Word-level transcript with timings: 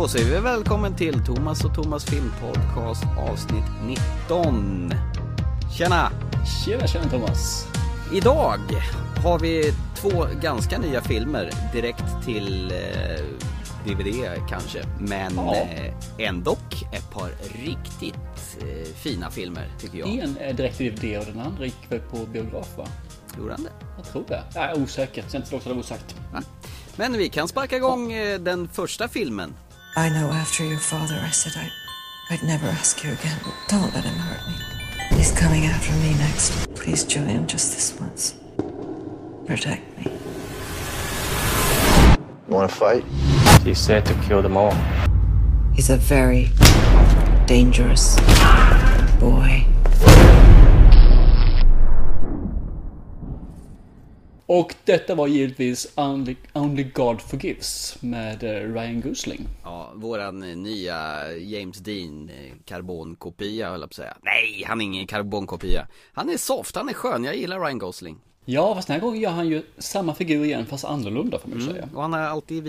Då 0.00 0.08
säger 0.08 0.34
vi 0.34 0.40
välkommen 0.40 0.96
till 0.96 1.24
Thomas 1.24 1.64
och 1.64 1.74
Thomas 1.74 2.04
filmpodcast 2.04 3.04
avsnitt 3.18 3.64
19. 4.28 4.92
Tjena! 5.78 6.12
Tjena, 6.64 6.86
tjena 6.86 7.04
Thomas. 7.10 7.66
Idag 8.12 8.60
har 9.24 9.38
vi 9.38 9.72
två 9.96 10.26
ganska 10.42 10.78
nya 10.78 11.00
filmer 11.00 11.50
direkt 11.72 12.04
till 12.24 12.72
eh, 12.72 13.24
DVD 13.86 14.24
kanske. 14.48 14.82
Men 14.98 15.34
Ja. 15.36 15.54
eh, 15.56 15.94
ändå 16.18 16.56
ett 16.92 17.10
par 17.10 17.30
riktigt 17.66 18.58
eh, 18.60 18.94
fina 18.94 19.30
filmer 19.30 19.68
tycker 19.80 19.98
jag. 19.98 20.08
En 20.08 20.36
är 20.40 20.52
direkt 20.52 20.76
till 20.76 20.96
DVD 20.96 21.18
och 21.18 21.24
den 21.24 21.40
andra 21.40 21.64
gick 21.64 21.86
väl 21.88 22.00
på 22.00 22.16
biograf 22.16 22.78
va? 22.78 22.86
Gjorde 23.38 23.52
han 23.52 23.62
det? 23.62 23.72
Jag 23.96 24.06
tror 24.06 24.24
det. 24.28 24.42
Jag 24.54 24.64
är 24.64 24.82
osäker, 24.82 25.24
så 25.28 25.36
jag 25.36 25.42
inte 25.42 25.54
låta 25.54 25.68
det 25.68 25.74
osagt. 25.80 26.16
Men 26.96 27.12
vi 27.12 27.28
kan 27.28 27.48
sparka 27.48 27.76
igång 27.76 28.12
eh, 28.12 28.40
den 28.40 28.68
första 28.68 29.08
filmen. 29.08 29.54
I 29.96 30.08
know 30.08 30.30
after 30.30 30.64
your 30.64 30.78
father, 30.78 31.18
I 31.20 31.30
said 31.30 31.52
I'd, 31.56 31.72
I'd 32.30 32.42
never 32.44 32.66
ask 32.68 33.02
you 33.02 33.10
again. 33.10 33.36
Don't 33.66 33.92
let 33.92 34.04
him 34.04 34.14
hurt 34.14 34.46
me. 34.46 35.16
He's 35.16 35.32
coming 35.32 35.64
after 35.64 35.92
me 35.94 36.14
next. 36.14 36.72
Please, 36.76 37.02
Julian, 37.02 37.48
just 37.48 37.74
this 37.74 37.98
once. 38.00 38.34
Protect 39.46 39.98
me. 39.98 40.12
You 42.48 42.54
want 42.54 42.70
to 42.70 42.76
fight? 42.76 43.04
He 43.64 43.74
said 43.74 44.06
to 44.06 44.14
kill 44.22 44.42
them 44.42 44.56
all. 44.56 44.76
He's 45.74 45.90
a 45.90 45.96
very 45.96 46.50
dangerous 47.46 48.14
boy. 49.18 49.66
Och 54.52 54.74
detta 54.84 55.14
var 55.14 55.26
givetvis 55.26 55.92
Only, 55.96 56.36
Only 56.52 56.82
God 56.82 57.20
Forgives 57.20 57.96
med 58.02 58.42
eh, 58.42 58.72
Ryan 58.72 59.00
Gosling. 59.00 59.48
Ja, 59.62 59.92
våran 59.94 60.42
eh, 60.42 60.56
nya 60.56 61.32
James 61.38 61.78
Dean 61.78 62.28
eh, 62.28 62.52
karbonkopia 62.64 63.70
höll 63.70 63.80
jag 63.80 63.90
på 63.90 63.92
att 63.92 63.94
säga. 63.94 64.16
Nej, 64.22 64.64
han 64.66 64.80
är 64.80 64.84
ingen 64.84 65.06
karbonkopia. 65.06 65.86
Han 66.12 66.30
är 66.30 66.36
soft, 66.36 66.76
han 66.76 66.88
är 66.88 66.92
skön, 66.92 67.24
jag 67.24 67.36
gillar 67.36 67.60
Ryan 67.60 67.78
Gosling. 67.78 68.18
Ja, 68.44 68.74
fast 68.74 68.88
den 68.88 68.94
här 68.94 69.00
gången 69.00 69.20
gör 69.20 69.30
han 69.30 69.48
ju 69.48 69.62
samma 69.78 70.14
figur 70.14 70.44
igen 70.44 70.66
fast 70.66 70.84
annorlunda 70.84 71.38
får 71.38 71.48
man 71.48 71.58
ju 71.60 71.66
säga. 71.66 71.88
Och 71.94 72.02
han 72.02 72.12
har 72.12 72.20
alltid 72.20 72.62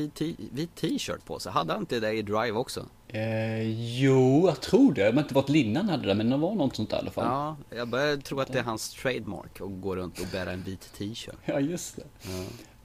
vit 0.51 0.75
t-shirt 0.75 1.25
på 1.25 1.39
sig. 1.39 1.51
Hade 1.51 1.73
han 1.73 1.81
inte 1.81 1.99
det 1.99 2.13
i 2.13 2.21
Drive 2.21 2.51
också? 2.51 2.85
Eh, 3.13 3.61
jo, 3.99 4.47
jag 4.47 4.61
tror 4.61 4.93
det. 4.93 5.11
Men 5.13 5.23
inte 5.23 5.33
vad 5.33 5.49
Linnan 5.49 5.89
hade 5.89 6.07
det, 6.07 6.13
men 6.15 6.29
det 6.29 6.37
var 6.37 6.55
något 6.55 6.75
sånt 6.75 6.89
där 6.89 6.97
i 6.97 6.99
alla 6.99 7.11
fall. 7.11 7.25
Ja, 7.25 7.77
jag 7.77 7.87
börjar 7.87 8.17
tro 8.17 8.39
att 8.39 8.53
det 8.53 8.59
är 8.59 8.63
hans 8.63 8.89
trademark 8.93 9.61
att 9.61 9.81
gå 9.81 9.95
runt 9.95 10.19
och 10.19 10.27
bära 10.31 10.51
en 10.51 10.63
vit 10.63 10.93
t-shirt. 10.97 11.35
Ja, 11.45 11.59
just 11.59 11.95
det. 11.95 12.03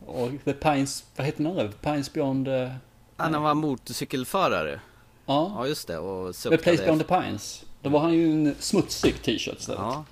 Och 0.07 0.31
The 0.45 0.53
Pines, 0.53 1.05
vad 1.17 1.27
heter 1.27 1.43
den 1.45 1.53
andra? 1.53 1.69
Pines 1.69 2.13
Beyond... 2.13 2.49
eh, 2.49 2.69
Han 3.17 3.43
var 3.43 3.55
motorcykelförare. 3.55 4.81
Ja, 5.27 5.53
Ja, 5.57 5.67
just 5.67 5.89
det. 5.89 5.99
Och 5.99 6.35
The 6.35 6.57
Place. 6.59 6.83
Beyond 6.85 7.01
the 7.07 7.21
Pines. 7.21 7.65
Då 7.83 7.89
var 7.91 8.01
han 8.01 8.13
ju 8.15 8.33
en 8.33 8.55
smutsig 8.61 9.23
t-shirt 9.23 9.59
istället. 9.59 9.81
Ja, 9.81 10.05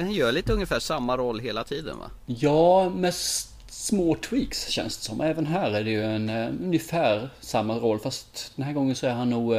han 0.00 0.12
gör 0.12 0.32
lite 0.32 0.52
ungefär 0.52 0.78
samma 0.80 1.16
roll 1.16 1.40
hela 1.40 1.64
tiden 1.64 1.98
va? 1.98 2.10
Ja, 2.26 2.88
med 2.88 3.08
s- 3.08 3.49
små 3.70 4.14
tweaks 4.14 4.68
känns 4.68 4.96
det 4.96 5.04
som. 5.04 5.20
Även 5.20 5.46
här 5.46 5.70
är 5.70 5.84
det 5.84 5.90
ju 5.90 6.02
en 6.02 6.28
eh, 6.28 6.48
ungefär 6.48 7.30
samma 7.40 7.74
roll 7.74 7.98
fast 7.98 8.52
den 8.56 8.64
här 8.64 8.72
gången 8.72 8.96
så 8.96 9.06
är 9.06 9.12
han 9.12 9.30
nog 9.30 9.54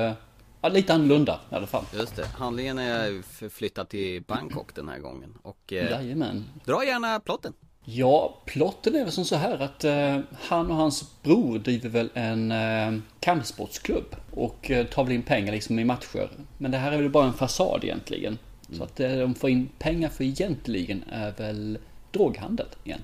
ja, 0.62 0.70
lite 0.70 0.94
annorlunda 0.94 1.40
i 1.52 1.56
alla 1.56 1.68
fall. 1.68 1.86
Just 1.94 2.16
det. 2.16 2.26
Handlingen 2.26 2.78
är 2.80 3.22
förflyttad 3.22 3.90
till 3.90 4.24
Bangkok 4.24 4.76
den 4.76 4.90
här 4.90 5.00
gången. 5.00 5.38
Och 5.42 5.74
eh, 5.74 5.92
Jajamän. 5.92 6.46
dra 6.66 6.86
gärna 6.86 7.20
plotten. 7.20 7.54
Ja, 7.86 8.42
plotten 8.46 8.96
är 8.96 9.04
väl 9.04 9.12
som 9.12 9.26
så 9.26 9.36
här 9.36 9.60
att 9.60 9.84
eh, 9.84 10.20
han 10.42 10.72
och 10.72 10.76
hans 10.76 11.22
bror 11.24 11.60
driver 11.60 11.90
väl 11.90 12.10
en 12.14 12.52
eh, 12.52 13.02
kampsportsklubb 13.20 14.16
och 14.32 14.72
eh, 14.72 14.86
tar 14.86 15.04
väl 15.04 15.14
in 15.14 15.24
pengar 15.24 15.52
liksom 15.52 15.80
i 15.80 15.86
matcher. 15.86 16.30
Men 16.58 16.72
det 16.72 16.78
här 16.78 16.92
är 16.92 16.98
väl 16.98 17.10
bara 17.10 17.26
en 17.26 17.34
fasad 17.34 17.84
egentligen. 17.84 18.38
Så 18.72 18.84
att 18.84 19.00
eh, 19.00 19.12
de 19.12 19.36
får 19.36 19.50
in 19.50 19.70
pengar 19.80 20.10
för 20.10 20.24
egentligen 20.24 21.04
är 21.12 21.32
väl 21.32 21.78
droghandel 22.12 22.68
igen. 22.84 23.02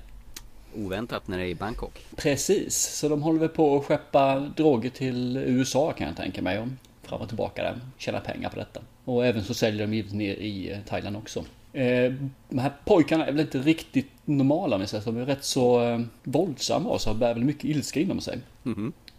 Oväntat 0.76 1.28
när 1.28 1.38
det 1.38 1.44
är 1.44 1.48
i 1.48 1.54
Bangkok. 1.54 2.04
Precis, 2.16 2.76
så 2.76 3.08
de 3.08 3.22
håller 3.22 3.40
väl 3.40 3.48
på 3.48 3.76
att 3.76 3.84
skeppa 3.84 4.40
droger 4.56 4.90
till 4.90 5.36
USA 5.36 5.92
kan 5.92 6.06
jag 6.06 6.16
tänka 6.16 6.42
mig. 6.42 6.58
Och 6.58 6.68
fram 7.08 7.20
och 7.20 7.28
tillbaka 7.28 7.62
där, 7.62 7.80
tjäna 7.98 8.20
pengar 8.20 8.48
på 8.48 8.56
detta. 8.56 8.80
Och 9.04 9.26
även 9.26 9.44
så 9.44 9.54
säljer 9.54 9.86
de 9.86 9.94
givetvis 9.94 10.14
ner 10.14 10.34
i 10.34 10.72
eh, 10.72 10.78
Thailand 10.88 11.16
också. 11.16 11.44
Eh, 11.72 12.12
de 12.48 12.58
här 12.58 12.72
pojkarna 12.84 13.26
är 13.26 13.32
väl 13.32 13.40
inte 13.40 13.58
riktigt 13.58 14.10
normala 14.24 14.76
om 14.76 14.82
jag 14.82 14.90
säger 14.90 15.04
så. 15.04 15.10
De 15.10 15.20
är 15.20 15.26
rätt 15.26 15.44
så 15.44 15.84
eh, 15.84 16.00
våldsamma 16.22 16.88
och 16.88 17.00
så 17.00 17.14
bär 17.14 17.34
väl 17.34 17.44
mycket 17.44 17.64
ilska 17.64 18.00
inom 18.00 18.20
sig. 18.20 18.38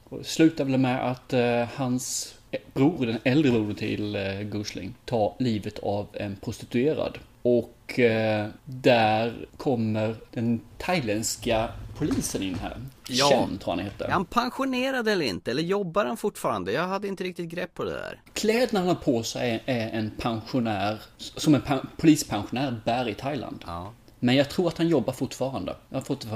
Och 0.04 0.18
det 0.18 0.24
slutar 0.24 0.64
väl 0.66 0.78
med 0.78 1.12
att 1.12 1.34
hans 1.74 2.36
bror, 2.74 3.06
den 3.06 3.20
äldre 3.24 3.52
brodern 3.52 3.76
till 3.76 4.18
Gosling, 4.52 4.94
tar 5.06 5.34
livet 5.40 5.80
av 5.80 6.08
en 6.14 6.36
prostituerad. 6.36 7.18
Och 7.42 8.00
eh, 8.00 8.48
där 8.66 9.48
kommer 9.58 10.16
den 10.32 10.62
thailändska 10.78 11.70
polisen 11.98 12.44
in 12.44 12.56
här. 12.56 12.78
Ja. 13.08 13.30
Chen 13.30 13.58
tror 13.58 13.74
han 13.74 13.80
heter. 13.80 14.06
Är 14.06 14.12
han 14.12 14.26
pensionerad 14.26 15.08
eller 15.08 15.26
inte? 15.26 15.52
Eller 15.52 15.64
jobbar 15.64 16.06
han 16.06 16.18
fortfarande? 16.18 16.72
Jag 16.72 16.88
hade 16.88 17.08
inte 17.08 17.24
riktigt 17.24 17.50
grepp 17.50 17.74
på 17.74 17.84
det 17.84 17.92
där. 17.92 18.22
Kläderna 18.34 18.80
han 18.80 18.88
har 18.88 18.96
på 18.96 19.24
sig 19.24 19.64
är, 19.66 19.90
en 19.90 20.12
pensionär, 20.18 21.02
som 21.18 21.56
en 21.56 21.62
pen, 21.62 21.88
polispensionär 21.98 22.82
bär 22.86 23.08
i 23.08 23.14
Thailand. 23.14 23.64
Ja. 23.68 23.94
Men 24.20 24.36
jag 24.36 24.50
tror 24.50 24.68
att 24.68 24.78
han 24.78 24.88
jobbar 24.88 25.14
fortfarande. 25.14 25.76
Jag 25.90 26.06
fått. 26.06 26.28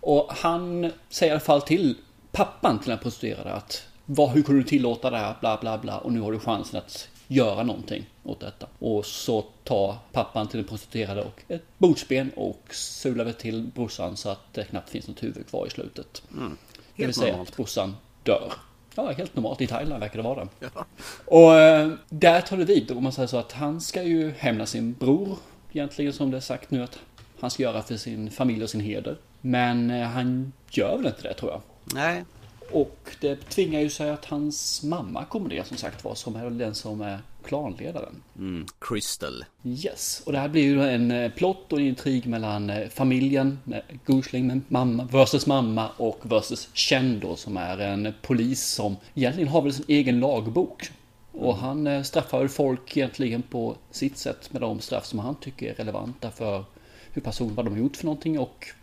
Och 0.00 0.32
han 0.32 0.92
säger 1.08 1.30
i 1.30 1.34
alla 1.34 1.40
fall 1.40 1.62
till 1.62 1.96
pappan 2.32 2.78
till 2.78 2.90
den 2.90 2.98
prostituerade 2.98 3.52
att 3.52 3.82
vad, 4.04 4.30
hur 4.30 4.42
kunde 4.42 4.60
du 4.60 4.68
tillåta 4.68 5.10
det 5.10 5.18
här, 5.18 5.34
bla 5.40 5.58
bla 5.60 5.78
bla, 5.78 5.98
och 5.98 6.12
nu 6.12 6.20
har 6.20 6.32
du 6.32 6.38
chansen 6.38 6.78
att 6.78 7.08
göra 7.28 7.62
någonting 7.62 8.06
åt 8.24 8.40
detta. 8.40 8.66
Och 8.78 9.06
så 9.06 9.42
tar 9.64 9.96
pappan 10.12 10.48
till 10.48 10.58
den 10.58 10.68
prostituerade 10.68 11.22
och 11.22 11.42
ett 11.48 11.64
bordsben 11.78 12.30
och 12.36 12.62
sular 12.70 13.24
väl 13.24 13.34
till 13.34 13.62
brorsan 13.74 14.16
så 14.16 14.28
att 14.28 14.54
det 14.54 14.64
knappt 14.64 14.90
finns 14.90 15.08
något 15.08 15.22
huvud 15.22 15.46
kvar 15.46 15.66
i 15.66 15.70
slutet. 15.70 16.22
det 16.96 17.06
vill 17.06 17.14
säga 17.14 17.30
normalt. 17.30 17.48
att 17.48 17.56
brorsan 17.56 17.96
dör. 18.22 18.52
Ja, 18.94 19.12
helt 19.12 19.36
normalt. 19.36 19.60
I 19.60 19.66
Thailand 19.66 20.00
verkar 20.00 20.16
det 20.16 20.22
vara 20.22 20.44
det. 20.44 20.70
Och 21.24 21.54
eh, 21.54 21.92
där 22.08 22.40
tar 22.40 22.56
det 22.56 22.64
vid. 22.64 22.90
Om 22.90 23.02
man 23.02 23.12
säger 23.12 23.26
så 23.26 23.36
att 23.36 23.52
han 23.52 23.80
ska 23.80 24.02
ju 24.02 24.30
hämna 24.38 24.66
sin 24.66 24.92
bror. 24.92 25.38
Egentligen 25.72 26.12
som 26.12 26.30
det 26.30 26.36
är 26.36 26.40
sagt 26.40 26.70
nu 26.70 26.82
att 26.82 26.98
han 27.40 27.50
ska 27.50 27.62
göra 27.62 27.82
för 27.82 27.96
sin 27.96 28.30
familj 28.30 28.62
och 28.62 28.70
sin 28.70 28.80
heder. 28.80 29.18
Men 29.40 29.90
eh, 29.90 30.06
han 30.06 30.52
gör 30.70 30.96
väl 30.96 31.06
inte 31.06 31.22
det 31.22 31.34
tror 31.34 31.50
jag. 31.50 31.60
Nej, 31.94 32.24
Och 32.72 33.16
det 33.20 33.36
tvingar 33.36 33.80
ju 33.80 33.90
sig 33.90 34.10
att 34.10 34.24
hans 34.24 34.82
mamma 34.82 35.24
kommer 35.24 35.48
det 35.48 35.66
som 35.66 35.76
sagt 35.76 36.04
var. 36.04 36.14
Som 36.14 36.36
är 36.36 36.50
den 36.50 36.74
som 36.74 37.00
är 37.00 37.18
klanledaren. 37.44 38.22
mm, 38.38 38.66
Crystal. 38.78 39.44
Yes, 39.64 40.22
och 40.26 40.32
det 40.32 40.38
här 40.38 40.48
blir 40.48 40.62
ju 40.62 40.82
en 40.82 41.10
eh, 41.10 41.30
plott 41.30 41.72
och 41.72 41.78
en 41.78 41.86
intrig 41.86 42.26
mellan 42.26 42.70
eh, 42.70 42.88
familjen, 42.88 43.58
med 43.64 43.82
Gosling 44.06 44.46
med 44.46 44.60
mamma 44.68 45.08
versus 45.12 45.46
mamma 45.46 45.88
och 45.96 46.18
versus 46.22 46.68
Chen 46.74 47.20
då 47.20 47.36
som 47.36 47.56
är 47.56 47.78
en 47.78 48.14
polis 48.22 48.66
som 48.66 48.96
egentligen 49.14 49.48
har 49.48 49.62
väl 49.62 49.72
sin 49.72 49.84
egen 49.88 50.20
lagbok. 50.20 50.90
Och 51.32 51.56
han 51.56 51.86
eh, 51.86 52.02
straffar 52.02 52.38
väl 52.38 52.48
folk 52.48 52.96
egentligen 52.96 53.42
på 53.42 53.76
sitt 53.90 54.18
sätt 54.18 54.52
med 54.52 54.60
de 54.60 54.80
straff 54.80 55.06
som 55.06 55.18
han 55.18 55.34
tycker 55.34 55.70
är 55.70 55.74
relevanta 55.74 56.30
för 56.30 56.64
hur 57.12 57.22
personer, 57.22 57.54
vad 57.54 57.64
de 57.64 57.70
har 57.70 57.80
gjort 57.80 57.96
för 57.96 58.04
någonting 58.04 58.38
och 58.38 58.66
eh, 58.68 58.74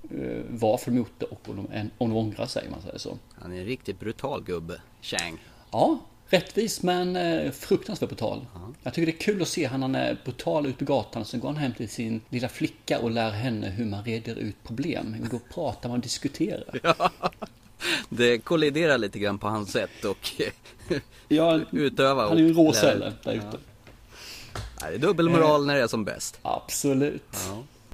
varför 0.50 0.92
de 0.92 0.98
gjort 0.98 1.14
det 1.20 1.26
och 1.26 1.50
om 1.50 1.56
de, 1.56 1.90
om 1.98 2.10
de 2.10 2.18
ångrar 2.18 2.46
sig, 2.46 2.68
man 2.72 2.82
säger 2.82 2.98
så. 2.98 3.18
Han 3.42 3.54
är 3.54 3.60
en 3.60 3.66
riktigt 3.66 4.00
brutal 4.00 4.44
gubbe. 4.44 4.82
Chang. 5.02 5.38
Ja, 5.72 6.00
rättvis 6.28 6.84
men 6.84 7.16
eh, 7.16 7.52
fruktansvärt 7.52 8.10
brutal. 8.10 8.46
Jag 8.84 8.94
tycker 8.94 9.06
det 9.06 9.18
är 9.18 9.22
kul 9.22 9.42
att 9.42 9.48
se 9.48 9.66
han, 9.66 9.82
han 9.82 9.96
är 9.96 10.18
brutal 10.24 10.66
ut 10.66 10.78
på 10.78 10.86
gatan. 10.86 11.26
Så 11.26 11.38
går 11.38 11.48
han 11.48 11.58
hem 11.58 11.74
till 11.74 11.90
sin 11.90 12.22
lilla 12.30 12.50
flicka 12.50 13.00
och 13.00 13.12
lär 13.12 13.32
henne 13.32 13.70
hur 13.70 13.86
man 13.86 14.04
reder 14.04 14.36
ut 14.36 14.64
problem. 14.64 15.16
Då 15.32 15.40
pratar 15.54 15.90
man 15.90 15.98
och 15.98 16.04
diskuterar. 16.04 16.80
Det 18.10 18.38
kolliderar 18.38 18.98
lite 18.98 19.20
grann 19.20 19.38
på 19.40 19.48
hans 19.48 19.72
sätt 19.72 20.06
och 20.06 20.32
Ja, 21.28 21.60
utöva 21.72 22.24
och 22.24 22.30
han 22.30 22.38
är 22.38 22.42
ju 22.42 22.48
en 22.48 22.54
rå 22.54 22.64
lära 22.64 22.74
sälle 22.74 23.08
ut. 23.08 23.24
där 23.24 23.34
ute. 23.34 23.58
Nej, 24.82 24.92
Det 24.92 24.96
är 24.96 24.98
dubbelmoral 24.98 25.66
när 25.66 25.76
det 25.76 25.82
är 25.82 25.88
som 25.88 26.06
bäst. 26.06 26.40
Absolut. 26.42 27.38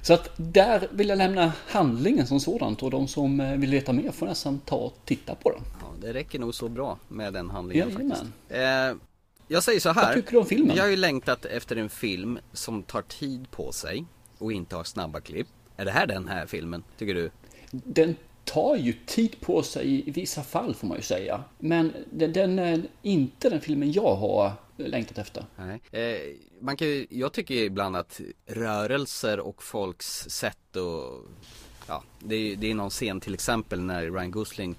Så 0.02 0.14
att 0.14 0.30
där 0.36 0.88
vill 0.90 1.08
jag 1.08 1.18
lämna 1.18 1.52
handlingen 1.68 2.26
som 2.26 2.40
sådant 2.40 2.82
och 2.82 2.90
de 2.90 3.08
som 3.08 3.40
eh, 3.40 3.56
vill 3.56 3.70
veta 3.70 3.92
mer 3.92 4.10
får 4.10 4.26
nästan 4.26 4.58
ta 4.58 4.76
och 4.76 4.94
titta 5.04 5.34
på 5.34 5.50
den. 5.50 5.60
Ja, 5.80 5.86
det 6.00 6.12
räcker 6.12 6.38
nog 6.38 6.54
så 6.54 6.68
bra 6.68 6.98
med 7.08 7.32
den 7.32 7.50
handlingen 7.50 7.88
Jajamän. 7.88 8.10
faktiskt. 8.10 8.32
Eh, 8.48 9.08
jag 9.48 9.62
säger 9.62 9.80
så 9.80 9.90
här. 9.92 10.06
Vad 10.06 10.14
tycker 10.14 10.32
du 10.32 10.38
om 10.38 10.46
filmen? 10.46 10.76
Jag 10.76 10.84
har 10.84 10.90
ju 10.90 10.96
längtat 10.96 11.44
efter 11.44 11.76
en 11.76 11.90
film 11.90 12.38
som 12.52 12.82
tar 12.82 13.02
tid 13.02 13.50
på 13.50 13.72
sig 13.72 14.04
och 14.38 14.52
inte 14.52 14.76
har 14.76 14.84
snabba 14.84 15.20
klipp. 15.20 15.48
Är 15.76 15.84
det 15.84 15.90
här 15.90 16.06
den 16.06 16.28
här 16.28 16.46
filmen, 16.46 16.84
tycker 16.98 17.14
du? 17.14 17.30
Den 17.70 18.16
tar 18.44 18.76
ju 18.76 18.92
tid 19.06 19.40
på 19.40 19.62
sig 19.62 20.08
i 20.08 20.10
vissa 20.10 20.42
fall 20.42 20.74
får 20.74 20.86
man 20.86 20.96
ju 20.96 21.02
säga. 21.02 21.44
Men 21.58 21.92
den, 22.10 22.32
den 22.32 22.58
är 22.58 22.82
inte 23.02 23.50
den 23.50 23.60
filmen 23.60 23.92
jag 23.92 24.14
har 24.14 24.52
längtat 24.76 25.18
efter. 25.18 25.44
Nej. 25.56 25.80
Eh, 26.02 26.20
man 26.60 26.76
kan 26.76 26.88
ju, 26.88 27.06
jag 27.10 27.32
tycker 27.32 27.54
ibland 27.54 27.96
att 27.96 28.20
rörelser 28.46 29.40
och 29.40 29.62
folks 29.62 30.06
sätt 30.28 30.76
och 30.76 31.28
Ja, 31.88 32.02
det 32.18 32.34
är, 32.34 32.56
det 32.56 32.70
är 32.70 32.74
någon 32.74 32.90
scen 32.90 33.20
till 33.20 33.34
exempel 33.34 33.80
när 33.80 34.10
Ryan 34.10 34.30
Gosling 34.30 34.76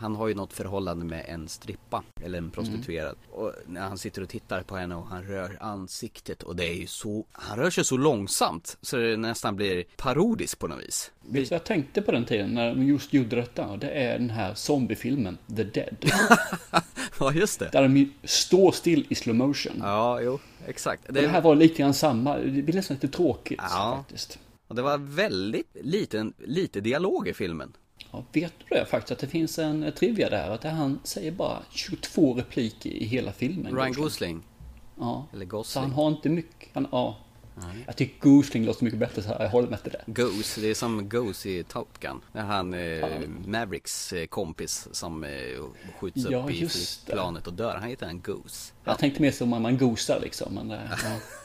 han 0.00 0.16
har 0.16 0.28
ju 0.28 0.34
något 0.34 0.52
förhållande 0.52 1.04
med 1.04 1.24
en 1.28 1.48
strippa 1.48 2.02
eller 2.22 2.38
en 2.38 2.50
prostituerad. 2.50 3.16
Och 3.30 3.52
när 3.66 3.80
han 3.80 3.98
sitter 3.98 4.22
och 4.22 4.28
tittar 4.28 4.62
på 4.62 4.76
henne 4.76 4.94
och 4.94 5.06
han 5.06 5.22
rör 5.24 5.58
ansiktet 5.60 6.42
och 6.42 6.56
det 6.56 6.64
är 6.68 6.74
ju 6.74 6.86
så, 6.86 7.24
han 7.32 7.58
rör 7.58 7.70
sig 7.70 7.84
så 7.84 7.96
långsamt 7.96 8.76
så 8.80 8.96
det 8.96 9.16
nästan 9.16 9.56
blir 9.56 9.84
parodiskt 9.96 10.58
på 10.58 10.68
något 10.68 10.82
vis. 10.82 11.10
Vet 11.20 11.48
du 11.48 11.54
jag 11.54 11.64
tänkte 11.64 12.02
på 12.02 12.12
den 12.12 12.24
tiden 12.24 12.50
när 12.54 12.74
de 12.74 12.82
just 12.86 13.12
gjorde 13.12 13.36
detta? 13.36 13.76
Det 13.76 13.90
är 13.90 14.18
den 14.18 14.30
här 14.30 14.54
zombiefilmen 14.54 15.38
The 15.56 15.64
Dead. 15.64 15.96
Ja 17.20 17.32
just 17.32 17.58
det. 17.60 17.68
Där 17.72 17.82
de 17.82 18.12
står 18.24 18.72
still 18.72 19.06
i 19.08 19.14
slow 19.14 19.36
motion. 19.36 19.72
Ja, 19.80 20.20
jo, 20.20 20.38
exakt. 20.66 21.02
Det 21.08 21.28
här 21.28 21.40
var 21.40 21.54
lite 21.54 21.78
grann 21.78 21.94
samma, 21.94 22.36
det 22.38 22.62
blir 22.62 22.74
nästan 22.74 22.94
lite 22.94 23.08
tråkigt 23.16 23.60
Ja. 23.62 23.94
faktiskt. 23.98 24.38
Och 24.68 24.74
det 24.74 24.82
var 24.82 24.98
väldigt 24.98 25.76
liten, 25.82 26.32
lite 26.38 26.80
dialog 26.80 27.28
i 27.28 27.34
filmen. 27.34 27.72
Ja, 28.12 28.24
vet 28.32 28.52
du 28.58 28.74
det 28.76 28.86
faktiskt 28.86 29.12
att 29.12 29.18
det 29.18 29.26
finns 29.26 29.58
en 29.58 29.82
eh, 29.82 29.94
trivia 29.94 30.30
där? 30.30 30.50
Att 30.50 30.64
han 30.64 31.00
säger 31.04 31.32
bara 31.32 31.58
22 31.70 32.34
repliker 32.34 32.90
i 32.90 33.04
hela 33.04 33.32
filmen. 33.32 33.76
Ryan 33.76 33.92
Gosling, 33.92 34.42
Ja. 34.98 35.26
eller 35.32 35.46
Så 35.46 35.50
Gosling. 35.50 35.82
han 35.84 35.92
har 35.92 36.08
inte 36.08 36.28
mycket, 36.28 36.68
han, 36.72 36.86
ja. 36.92 37.16
Jag 37.86 37.96
tycker 37.96 38.20
Gosling 38.30 38.64
låter 38.64 38.84
mycket 38.84 39.00
bättre 39.00 39.22
så 39.22 39.28
här, 39.28 39.42
jag 39.42 39.50
håller 39.50 39.68
med 39.68 39.82
till 39.82 39.92
det. 39.92 40.02
Goose, 40.06 40.60
det 40.60 40.66
är 40.70 40.74
som 40.74 41.08
Goose 41.08 41.48
i 41.48 41.64
Top 41.64 42.00
Gun. 42.00 42.20
Det 42.32 42.38
är 42.38 42.42
han 42.42 42.74
eh, 42.74 43.06
Mavericks 43.46 44.12
eh, 44.12 44.26
kompis 44.26 44.88
som 44.92 45.24
eh, 45.24 45.30
skjuts 46.00 46.16
Ja, 46.30 46.38
upp 46.44 46.50
i 46.50 46.60
det. 47.06 47.12
planet 47.12 47.46
och 47.46 47.52
dör. 47.52 47.74
Han 47.80 47.88
heter 47.88 48.06
en 48.06 48.20
Goose. 48.20 48.72
Jag 48.84 48.98
tänkte 48.98 49.22
mer 49.22 49.30
som 49.30 49.52
om 49.52 49.62
man 49.62 49.78
gosar 49.78 50.20
liksom, 50.20 50.54
men 50.54 50.68
det, 50.68 50.80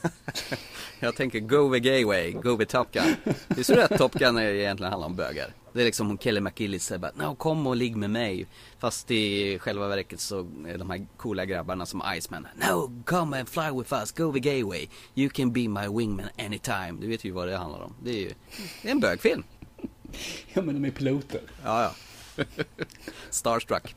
ja. 0.03 0.09
Jag 0.99 1.15
tänker 1.15 1.39
go 1.39 1.73
the 1.73 1.79
gay 1.79 2.05
way, 2.05 2.31
go 2.31 2.57
the 2.57 2.65
Top 2.65 2.91
Gun. 2.91 3.15
Det 3.47 3.59
är 3.59 3.63
så 3.63 3.79
att 3.79 3.97
Top 3.97 4.13
Gun 4.13 4.39
egentligen 4.39 4.91
handlar 4.91 5.07
om 5.07 5.15
bögar. 5.15 5.53
Det 5.75 5.81
är 5.81 5.85
liksom 5.85 6.07
hon 6.07 6.17
Kelly 6.17 6.41
McGillis 6.41 6.85
säger 6.85 6.99
bara 6.99 7.11
no, 7.15 7.35
kom 7.35 7.67
och 7.67 7.75
ligg 7.75 7.95
med 7.95 8.09
mig. 8.09 8.47
Fast 8.79 9.11
i 9.11 9.59
själva 9.59 9.87
verket 9.87 10.19
så 10.19 10.39
är 10.67 10.77
de 10.77 10.89
här 10.89 11.07
coola 11.17 11.45
grabbarna 11.45 11.85
som 11.85 12.03
Iceman. 12.17 12.47
No, 12.55 13.03
come 13.05 13.39
and 13.39 13.49
fly 13.49 13.69
with 13.71 13.93
us, 13.93 14.11
go 14.11 14.33
the 14.33 14.39
gay 14.39 14.63
way. 14.63 14.87
You 15.15 15.29
can 15.29 15.51
be 15.51 15.67
my 15.67 15.87
wingman 15.87 16.29
anytime. 16.37 16.97
Du 17.01 17.07
vet 17.07 17.23
ju 17.23 17.31
vad 17.31 17.47
det 17.47 17.57
handlar 17.57 17.81
om. 17.81 17.93
Det 18.03 18.09
är 18.09 18.19
ju 18.19 18.31
det 18.81 18.87
är 18.87 18.91
en 18.91 18.99
bögfilm. 18.99 19.43
ja 20.53 20.61
men 20.61 20.81
de 20.81 20.85
är 20.85 20.91
piloter. 20.91 21.41
Ja, 21.63 21.93
ja. 22.37 22.43
Starstruck. 23.29 23.95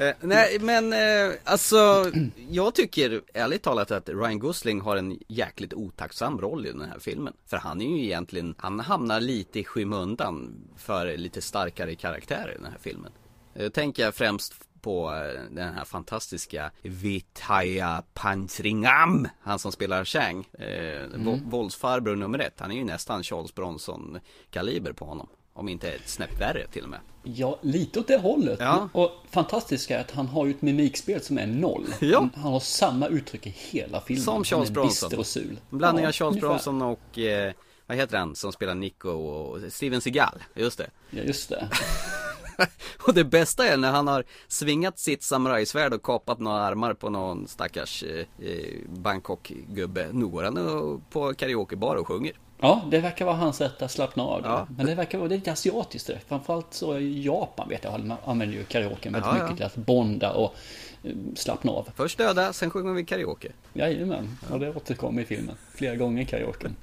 Eh, 0.00 0.14
nej, 0.20 0.58
men 0.60 0.92
eh, 0.92 1.36
alltså, 1.44 2.12
jag 2.50 2.74
tycker 2.74 3.22
ärligt 3.34 3.62
talat 3.62 3.90
att 3.90 4.08
Ryan 4.08 4.38
Gosling 4.38 4.80
har 4.80 4.96
en 4.96 5.18
jäkligt 5.28 5.74
otacksam 5.74 6.40
roll 6.40 6.66
i 6.66 6.72
den 6.72 6.80
här 6.80 6.98
filmen. 6.98 7.34
För 7.46 7.56
han 7.56 7.80
är 7.80 7.96
ju 7.96 8.04
egentligen, 8.04 8.54
han 8.58 8.80
hamnar 8.80 9.20
lite 9.20 9.60
i 9.60 9.64
skymundan 9.64 10.54
för 10.76 11.16
lite 11.16 11.40
starkare 11.40 11.94
karaktärer 11.94 12.52
i 12.52 12.54
den 12.54 12.72
här 12.72 12.78
filmen. 12.80 13.12
Eh, 13.54 13.68
tänker 13.68 14.02
jag 14.02 14.14
främst 14.14 14.54
på 14.80 15.10
eh, 15.14 15.42
den 15.50 15.74
här 15.74 15.84
fantastiska 15.84 16.70
Vitaya 16.82 18.02
Panchringam, 18.14 19.28
han 19.40 19.58
som 19.58 19.72
spelar 19.72 20.04
Chang, 20.04 20.48
eh, 20.52 21.04
mm. 21.04 21.50
våldsfarbror 21.50 22.16
nummer 22.16 22.38
ett. 22.38 22.60
Han 22.60 22.70
är 22.70 22.76
ju 22.76 22.84
nästan 22.84 23.22
Charles 23.22 23.54
Bronson 23.54 24.18
kaliber 24.50 24.92
på 24.92 25.04
honom. 25.04 25.28
Om 25.60 25.68
inte 25.68 25.92
ett 25.92 26.08
snäpp 26.08 26.40
värre 26.40 26.66
till 26.66 26.82
och 26.84 26.88
med. 26.90 27.00
Ja, 27.22 27.58
lite 27.62 28.00
åt 28.00 28.06
det 28.08 28.16
hållet. 28.18 28.58
Ja. 28.60 28.88
Och 28.92 29.10
fantastiskt 29.30 29.90
är 29.90 30.00
att 30.00 30.10
han 30.10 30.26
har 30.26 30.46
ju 30.46 30.50
ett 30.50 30.62
mimikspel 30.62 31.20
som 31.22 31.38
är 31.38 31.46
noll. 31.46 31.86
Ja. 32.00 32.18
Han, 32.18 32.30
han 32.34 32.52
har 32.52 32.60
samma 32.60 33.06
uttryck 33.06 33.46
i 33.46 33.50
hela 33.56 34.00
filmen. 34.00 34.24
Som 34.24 34.44
Charles 34.44 34.70
Bronson. 34.70 35.18
och 35.18 35.26
sul. 35.26 35.58
En 35.70 35.78
blandning 35.78 36.02
Ja, 36.02 36.08
av 36.08 36.12
Charles 36.12 36.32
ungefär. 36.32 36.48
Bronson 36.48 36.82
och, 36.82 37.18
eh, 37.18 37.52
vad 37.86 37.96
heter 37.96 38.18
han 38.18 38.36
som 38.36 38.52
spelar 38.52 38.74
Nico 38.74 39.08
och 39.10 39.72
Steven 39.72 40.00
Seagal, 40.00 40.42
just 40.54 40.78
det. 40.78 40.90
Ja, 41.10 41.22
just 41.22 41.48
det. 41.48 41.68
Och 43.06 43.14
det 43.14 43.24
bästa 43.24 43.66
är 43.66 43.76
när 43.76 43.90
han 43.92 44.08
har 44.08 44.24
svingat 44.48 44.98
sitt 44.98 45.22
samurajsvärd 45.22 45.92
och 45.92 46.02
kapat 46.02 46.38
några 46.38 46.60
armar 46.62 46.94
på 46.94 47.10
någon 47.10 47.48
stackars 47.48 48.02
eh, 48.02 48.48
eh, 48.48 48.74
Bangkok-gubbe. 48.88 50.08
Nu 50.12 50.26
går 50.26 50.42
han 50.44 51.00
på 51.10 51.34
karaokebar 51.34 51.96
och 51.96 52.06
sjunger. 52.08 52.32
Ja, 52.62 52.82
det 52.90 52.98
verkar 52.98 53.24
vara 53.24 53.36
hans 53.36 53.56
sätt 53.56 53.82
att 53.82 53.90
slappna 53.90 54.22
av. 54.22 54.40
Ja. 54.44 54.66
Men 54.76 54.86
det 54.86 54.94
verkar 54.94 55.18
vara 55.18 55.28
det 55.28 55.34
är 55.34 55.36
lite 55.36 55.52
asiatiskt 55.52 56.06
det. 56.06 56.18
Framförallt 56.28 56.66
så 56.74 56.98
i 56.98 57.22
Japan 57.24 57.68
vet 57.68 57.84
jag, 57.84 58.04
man 58.04 58.16
använder 58.24 58.56
ju 58.56 58.64
karaoke 58.64 59.10
väldigt 59.10 59.26
Ja, 59.30 59.36
ja. 59.38 59.42
mycket 59.42 59.56
till 59.56 59.66
att 59.66 59.76
bonda 59.86 60.32
och 60.32 60.54
eh, 61.04 61.10
slappna 61.36 61.72
av. 61.72 61.88
Först 61.96 62.18
döda, 62.18 62.52
sen 62.52 62.70
sjunger 62.70 62.92
vi 62.92 63.04
karaoke. 63.04 63.48
Jajamän, 63.72 64.38
och 64.50 64.60
det 64.60 64.70
återkommer 64.70 65.22
i 65.22 65.24
filmen. 65.24 65.54
Flera 65.74 65.96
gånger 65.96 66.24
karaoken. 66.24 66.76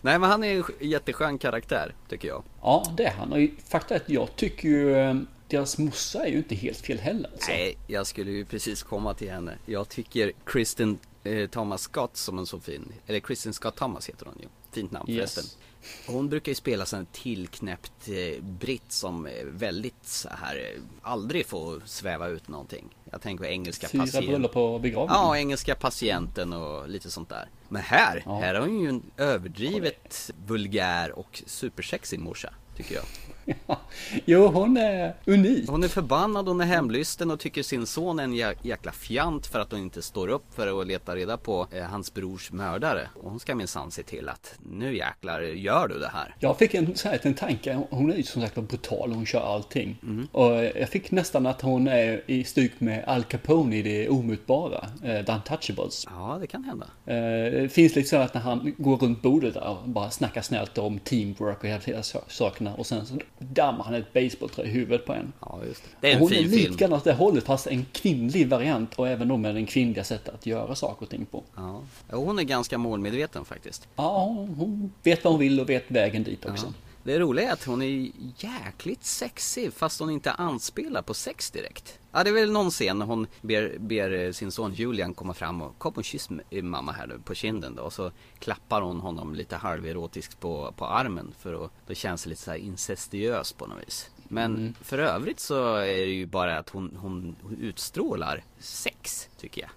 Nej 0.00 0.18
men 0.18 0.22
han 0.30 0.44
är 0.44 0.54
en 0.56 0.62
sk- 0.62 0.72
jätteskön 0.84 1.38
karaktär, 1.38 1.94
tycker 2.08 2.28
jag. 2.28 2.42
Ja, 2.62 2.86
det 2.96 3.04
är 3.06 3.10
han. 3.12 3.32
Och 3.32 3.38
fakta 3.68 3.94
är 3.94 3.98
att 4.00 4.08
jag 4.08 4.36
tycker 4.36 4.68
ju 4.68 4.96
eh, 4.96 5.14
deras 5.48 5.78
morsa 5.78 6.26
är 6.26 6.30
ju 6.30 6.36
inte 6.36 6.54
helt 6.54 6.78
fel 6.78 6.98
heller. 6.98 7.30
Alltså. 7.32 7.50
Nej, 7.50 7.76
jag 7.86 8.06
skulle 8.06 8.30
ju 8.30 8.44
precis 8.44 8.82
komma 8.82 9.14
till 9.14 9.30
henne. 9.30 9.52
Jag 9.66 9.88
tycker 9.88 10.32
Kristen 10.46 10.98
eh, 11.26 11.48
Thomas 11.48 11.82
Scott 11.82 12.16
som 12.16 12.38
en 12.38 12.46
så 12.46 12.60
fin, 12.60 12.92
eller 13.06 13.20
Kristen 13.20 13.52
Scott 13.54 13.76
Thomas 13.76 14.08
heter 14.08 14.26
hon 14.26 14.34
ju. 14.40 14.48
Fint 14.72 14.90
namn 14.92 15.10
Yes. 15.10 15.34
förresten. 15.34 15.60
Hon 16.06 16.28
brukar 16.28 16.50
ju 16.50 16.54
spela 16.56 16.84
en 16.94 17.06
tillknäppt 17.12 18.08
eh, 18.08 18.42
britt 18.44 18.92
som 18.92 19.26
är 19.26 19.44
väldigt 19.44 20.06
så 20.06 20.28
här, 20.28 20.56
eh, 20.56 20.82
aldrig 21.02 21.46
får 21.46 21.82
sväva 21.84 22.28
ut 22.28 22.48
någonting. 22.48 22.84
Jag 23.10 23.22
tänker 23.22 23.44
på 23.44 23.50
engelska 23.50 23.88
Fyra 23.88 24.02
patienten. 24.02 24.30
bröllop 24.30 24.56
och 24.56 24.80
begravning. 24.80 25.14
Ja, 25.16 25.36
engelska 25.36 25.74
patienten 25.74 26.52
och 26.52 26.88
lite 26.88 27.10
sånt 27.10 27.28
där. 27.28 27.48
Men 27.68 27.82
här, 27.82 28.22
Ja. 28.26 28.38
här 28.40 28.54
har 28.54 28.60
hon 28.66 28.80
ju 28.80 28.88
en 28.88 29.02
överdrivet 29.16 30.30
vulgär 30.46 31.18
och 31.18 31.42
supersexig 31.46 32.18
morsa, 32.20 32.54
tycker 32.76 32.94
jag. 32.94 33.04
Jo, 34.24 34.46
hon 34.46 34.76
är 34.76 35.14
unik. 35.26 35.68
Hon 35.70 35.84
är 35.84 35.88
förbannad, 35.88 36.48
hon 36.48 36.60
är 36.60 36.64
hemlysten 36.64 37.30
och 37.30 37.40
tycker 37.40 37.62
sin 37.62 37.86
son 37.86 38.18
är 38.18 38.24
en 38.24 38.34
jä- 38.34 38.56
jäkla 38.62 38.92
fjant 38.92 39.46
för 39.46 39.58
att 39.60 39.70
hon 39.70 39.80
inte 39.80 40.02
står 40.02 40.28
upp 40.28 40.54
för 40.54 40.80
att 40.80 40.86
leta 40.86 41.16
reda 41.16 41.36
på 41.36 41.66
eh, 41.70 41.82
hans 41.84 42.14
brors 42.14 42.52
mördare. 42.52 43.08
Och 43.14 43.30
hon 43.30 43.40
ska 43.40 43.54
minsann 43.54 43.90
se 43.90 44.02
till 44.02 44.28
att 44.28 44.54
nu 44.70 44.96
jäklar 44.96 45.40
gör 45.40 45.88
du 45.88 45.98
det 45.98 46.08
här. 46.08 46.34
Jag 46.40 46.58
fick 46.58 46.74
en, 46.74 46.94
så 46.96 47.08
här, 47.08 47.20
en 47.22 47.34
tanke, 47.34 47.80
hon 47.90 48.12
är 48.12 48.16
ju 48.16 48.22
som 48.22 48.42
sagt 48.42 48.54
brutal, 48.54 49.12
hon 49.12 49.26
kör 49.26 49.40
allting. 49.54 49.98
Mm. 50.02 50.28
Och 50.32 50.64
jag 50.64 50.88
fick 50.88 51.10
nästan 51.10 51.46
att 51.46 51.60
hon 51.62 51.88
är 51.88 52.22
i 52.26 52.44
styck 52.44 52.80
med 52.80 53.04
Al 53.06 53.24
Capone 53.24 53.76
i 53.76 53.82
det 53.82 54.08
omutbara, 54.08 54.88
eh, 55.04 55.24
The 55.24 55.32
Untouchables. 55.32 56.06
Ja, 56.10 56.38
det 56.40 56.46
kan 56.46 56.64
hända. 56.64 56.86
Eh, 57.06 57.52
det 57.62 57.68
finns 57.72 57.96
lite 57.96 58.08
så 58.08 58.16
att 58.16 58.34
när 58.34 58.40
han 58.40 58.74
går 58.78 58.96
runt 58.96 59.22
bordet 59.22 59.54
där 59.54 59.68
och 59.68 59.88
bara 59.88 60.10
snackar 60.10 60.42
snällt 60.42 60.78
om 60.78 60.98
teamwork 60.98 61.64
och 61.64 61.68
hela 61.68 62.02
sakerna 62.28 62.74
och 62.74 62.86
sen 62.86 63.06
så 63.06 63.18
dammar 63.38 63.84
han 63.84 63.94
ett 63.94 64.12
basebollträ 64.12 64.64
i 64.64 64.68
huvudet 64.68 65.06
på 65.06 65.12
en. 65.12 65.32
Ja, 65.40 65.60
just 65.68 65.82
det. 65.82 65.88
Det 66.00 66.08
är 66.08 66.14
en 66.14 66.20
hon 66.20 66.28
fin 66.28 66.44
är 66.44 66.48
film. 66.48 66.72
likadan 66.72 66.92
åt 66.98 67.04
det 67.04 67.12
hållet 67.12 67.44
fast 67.44 67.66
en 67.66 67.86
kvinnlig 67.92 68.48
variant 68.48 68.94
och 68.94 69.08
även 69.08 69.28
då 69.28 69.36
med 69.36 69.54
den 69.54 69.66
kvinnliga 69.66 70.04
sättet 70.04 70.34
att 70.34 70.46
göra 70.46 70.74
saker 70.74 71.02
och 71.06 71.10
ting 71.10 71.26
på. 71.26 71.42
Ja, 71.56 71.82
hon 72.10 72.38
är 72.38 72.42
ganska 72.42 72.78
målmedveten 72.78 73.44
faktiskt. 73.44 73.88
Ja, 73.96 74.24
hon 74.58 74.92
vet 75.02 75.24
vad 75.24 75.32
hon 75.32 75.40
vill 75.40 75.60
och 75.60 75.68
vet 75.68 75.90
vägen 75.90 76.22
dit 76.22 76.44
också. 76.44 76.66
Ja. 76.66 76.72
Det 77.06 77.18
roliga 77.18 77.48
är 77.48 77.52
att 77.52 77.64
hon 77.64 77.82
är 77.82 78.10
jäkligt 78.36 79.04
sexig 79.04 79.72
fast 79.72 80.00
hon 80.00 80.10
inte 80.10 80.32
anspelar 80.32 81.02
på 81.02 81.14
sex 81.14 81.50
direkt. 81.50 81.98
Ja 82.12 82.24
det 82.24 82.30
är 82.30 82.34
väl 82.34 82.52
någon 82.52 82.70
scen 82.70 82.98
när 82.98 83.06
hon 83.06 83.26
ber, 83.42 83.78
ber 83.78 84.10
eh, 84.12 84.32
sin 84.32 84.52
son 84.52 84.72
Julian 84.74 85.14
komma 85.14 85.34
fram 85.34 85.62
och 85.62 85.78
kom 85.78 85.92
och 85.92 86.04
kyss 86.04 86.28
m- 86.30 86.40
mamma 86.70 86.92
här 86.92 87.06
nu 87.06 87.18
på 87.24 87.34
kinden 87.34 87.74
då 87.74 87.82
och 87.82 87.92
så 87.92 88.10
klappar 88.38 88.80
hon 88.82 89.00
honom 89.00 89.34
lite 89.34 89.56
halverotiskt 89.56 90.40
på, 90.40 90.74
på 90.76 90.86
armen 90.86 91.34
för 91.38 91.64
att 91.64 91.70
då 91.86 91.94
känns 91.94 92.22
det 92.24 92.30
lite 92.30 92.42
så 92.42 92.50
här 92.50 92.58
incestiös 92.58 93.52
på 93.52 93.66
något 93.66 93.82
vis. 93.86 94.10
Men 94.28 94.74
för 94.80 94.98
övrigt 94.98 95.40
så 95.40 95.74
är 95.76 95.86
det 96.06 96.12
ju 96.12 96.26
bara 96.26 96.58
att 96.58 96.68
hon, 96.68 96.98
hon 97.02 97.36
utstrålar 97.60 98.44
sex 98.58 99.28
tycker 99.40 99.60
jag. 99.60 99.70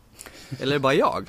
Eller 0.61 0.79
bara 0.79 0.93
jag? 0.93 1.27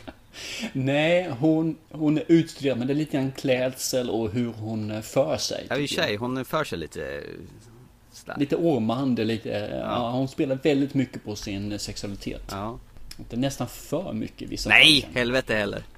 Nej, 0.73 1.31
hon, 1.39 1.79
hon 1.91 2.19
är 2.19 2.25
utstuderad 2.29 2.79
men 2.79 2.87
det 2.87 2.93
är 2.93 2.95
lite 2.95 3.17
grann 3.17 3.33
klädsel 3.33 4.11
och 4.11 4.31
hur 4.31 4.53
hon 4.53 4.91
eh, 4.91 5.01
för 5.01 5.37
sig. 5.37 5.67
Ja 5.71 5.77
i 5.77 5.89
sig, 5.89 6.17
hon 6.17 6.45
för 6.45 6.65
sig 6.65 6.79
lite 6.79 7.05
eh, 7.05 7.21
sådär. 8.13 8.37
Lite 8.39 8.57
ormande, 8.57 9.25
lite, 9.25 9.51
eh, 9.51 9.79
ja. 9.79 10.11
hon 10.11 10.29
spelar 10.29 10.59
väldigt 10.63 10.95
mycket 10.95 11.25
på 11.25 11.37
sin 11.37 11.79
sexualitet. 11.79 12.43
Ja. 12.51 12.79
Det 13.29 13.37
är 13.37 13.41
nästan 13.41 13.69
för 13.69 14.13
mycket 14.13 14.49
vissa 14.49 14.69
Nej, 14.69 15.03
fall. 15.03 15.15
helvete 15.15 15.55
heller. 15.55 15.83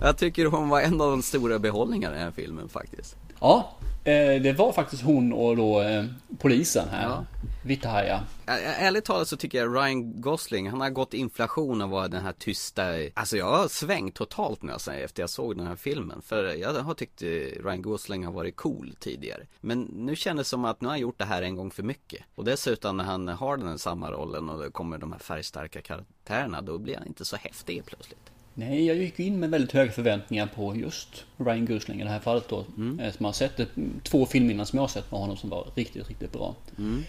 Jag 0.00 0.18
tycker 0.18 0.46
hon 0.46 0.68
var 0.68 0.80
en 0.80 1.00
av 1.00 1.10
de 1.10 1.22
stora 1.22 1.58
behållningarna 1.58 2.14
i 2.14 2.18
den 2.18 2.24
här 2.24 2.32
filmen 2.32 2.68
faktiskt. 2.68 3.16
Ja, 3.40 3.70
eh, 4.04 4.42
det 4.42 4.52
var 4.58 4.72
faktiskt 4.72 5.02
hon 5.02 5.32
och 5.32 5.56
då 5.56 5.80
eh, 5.80 6.04
polisen 6.38 6.88
här. 6.88 7.02
Ja. 7.02 7.24
Vitaya. 7.64 8.20
Ä- 8.46 8.74
Ärligt 8.78 9.04
talat 9.04 9.28
så 9.28 9.36
tycker 9.36 9.58
jag 9.58 9.74
Ryan 9.76 10.20
Gosling, 10.20 10.70
han 10.70 10.80
har 10.80 10.90
gått 10.90 11.14
inflation 11.14 11.82
och 11.82 11.90
var 11.90 12.08
den 12.08 12.22
här 12.22 12.32
tysta 12.32 12.82
Alltså 13.14 13.36
jag 13.36 13.50
har 13.58 13.68
svängt 13.68 14.14
totalt 14.14 14.62
nu 14.62 14.72
alltså, 14.72 14.92
efter 14.92 15.22
jag 15.22 15.30
såg 15.30 15.56
den 15.56 15.66
här 15.66 15.76
filmen 15.76 16.22
För 16.22 16.44
jag 16.54 16.74
har 16.74 16.94
tyckt 16.94 17.22
eh, 17.22 17.28
Ryan 17.64 17.82
Gosling 17.82 18.24
har 18.24 18.32
varit 18.32 18.56
cool 18.56 18.94
tidigare 19.00 19.46
Men 19.60 19.80
nu 19.80 20.16
känns 20.16 20.38
det 20.38 20.44
som 20.44 20.64
att 20.64 20.80
nu 20.80 20.88
har 20.88 20.92
han 20.92 21.00
gjort 21.00 21.18
det 21.18 21.24
här 21.24 21.42
en 21.42 21.56
gång 21.56 21.70
för 21.70 21.82
mycket 21.82 22.22
Och 22.34 22.44
dessutom 22.44 22.96
när 22.96 23.04
han 23.04 23.28
har 23.28 23.56
den 23.56 23.68
här 23.68 23.76
samma 23.76 24.10
rollen 24.10 24.48
och 24.48 24.62
det 24.62 24.70
kommer 24.70 24.98
de 24.98 25.12
här 25.12 25.18
färgstarka 25.18 25.82
karaktärerna 25.82 26.60
Då 26.62 26.78
blir 26.78 26.96
han 26.96 27.06
inte 27.06 27.24
så 27.24 27.36
häftig 27.36 27.82
plötsligt 27.86 28.30
Nej, 28.58 28.86
jag 28.86 28.96
gick 28.96 29.20
in 29.20 29.40
med 29.40 29.50
väldigt 29.50 29.72
höga 29.72 29.92
förväntningar 29.92 30.46
på 30.46 30.76
just 30.76 31.24
Ryan 31.36 31.66
Gosling 31.66 32.00
i 32.00 32.04
det 32.04 32.10
här 32.10 32.20
fallet 32.20 32.48
då. 32.48 32.64
Mm. 32.76 33.12
Som 33.12 33.26
har 33.26 33.32
sett 33.32 33.60
ett, 33.60 33.68
två 34.02 34.26
filmer 34.26 34.54
innan 34.54 34.66
som 34.66 34.76
jag 34.76 34.82
har 34.82 34.88
sett 34.88 35.10
med 35.10 35.20
honom 35.20 35.36
som 35.36 35.50
var 35.50 35.70
riktigt, 35.74 36.08
riktigt 36.08 36.32
bra. 36.32 36.54
Mm. 36.78 37.02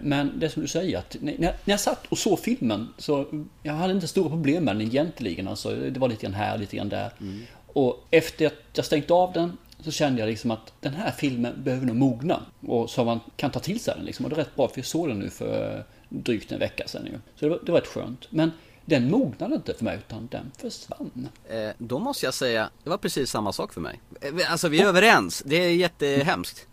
Men 0.00 0.38
det 0.40 0.50
som 0.50 0.62
du 0.62 0.68
säger, 0.68 0.98
att 0.98 1.16
när, 1.20 1.38
när 1.38 1.54
jag 1.64 1.80
satt 1.80 2.06
och 2.06 2.18
såg 2.18 2.38
filmen 2.38 2.88
så 2.98 3.26
jag 3.62 3.72
hade 3.72 3.92
inte 3.92 4.08
stora 4.08 4.28
problem 4.28 4.64
med 4.64 4.76
den 4.76 4.86
egentligen. 4.86 5.48
Alltså, 5.48 5.74
det 5.74 6.00
var 6.00 6.08
lite 6.08 6.22
grann 6.22 6.34
här, 6.34 6.58
lite 6.58 6.76
grann 6.76 6.88
där. 6.88 7.10
Mm. 7.20 7.40
Och 7.66 8.06
efter 8.10 8.46
att 8.46 8.54
jag 8.72 8.84
stängt 8.84 9.10
av 9.10 9.32
den 9.32 9.56
så 9.80 9.90
kände 9.90 10.20
jag 10.20 10.28
liksom 10.28 10.50
att 10.50 10.72
den 10.80 10.94
här 10.94 11.10
filmen 11.10 11.62
behöver 11.64 11.86
nog 11.86 11.96
mogna. 11.96 12.40
Och 12.66 12.90
så 12.90 13.04
man 13.04 13.20
kan 13.36 13.50
ta 13.50 13.60
till 13.60 13.80
sig 13.80 13.94
den 13.96 14.04
liksom. 14.04 14.24
Och 14.24 14.30
det 14.30 14.36
är 14.36 14.38
rätt 14.44 14.56
bra 14.56 14.68
för 14.68 14.78
jag 14.78 14.86
såg 14.86 15.08
den 15.08 15.18
nu 15.18 15.30
för 15.30 15.84
drygt 16.08 16.52
en 16.52 16.58
vecka 16.58 16.88
sedan 16.88 17.06
ju. 17.06 17.12
Så 17.12 17.44
det 17.44 17.48
var, 17.48 17.60
det 17.66 17.72
var 17.72 17.80
rätt 17.80 17.86
skönt. 17.86 18.26
Men 18.30 18.50
den 18.90 19.10
mognade 19.10 19.54
inte 19.54 19.74
för 19.74 19.84
mig 19.84 19.96
utan 19.96 20.28
den 20.30 20.50
försvann. 20.58 21.28
Eh, 21.48 21.70
då 21.78 21.98
måste 21.98 22.26
jag 22.26 22.34
säga, 22.34 22.70
det 22.84 22.90
var 22.90 22.96
precis 22.96 23.30
samma 23.30 23.52
sak 23.52 23.72
för 23.72 23.80
mig. 23.80 24.00
Eh, 24.20 24.52
alltså 24.52 24.68
vi 24.68 24.80
är 24.80 24.84
oh. 24.84 24.88
överens, 24.88 25.42
det 25.46 25.56
är 25.56 25.70
jättehemskt. 25.70 26.66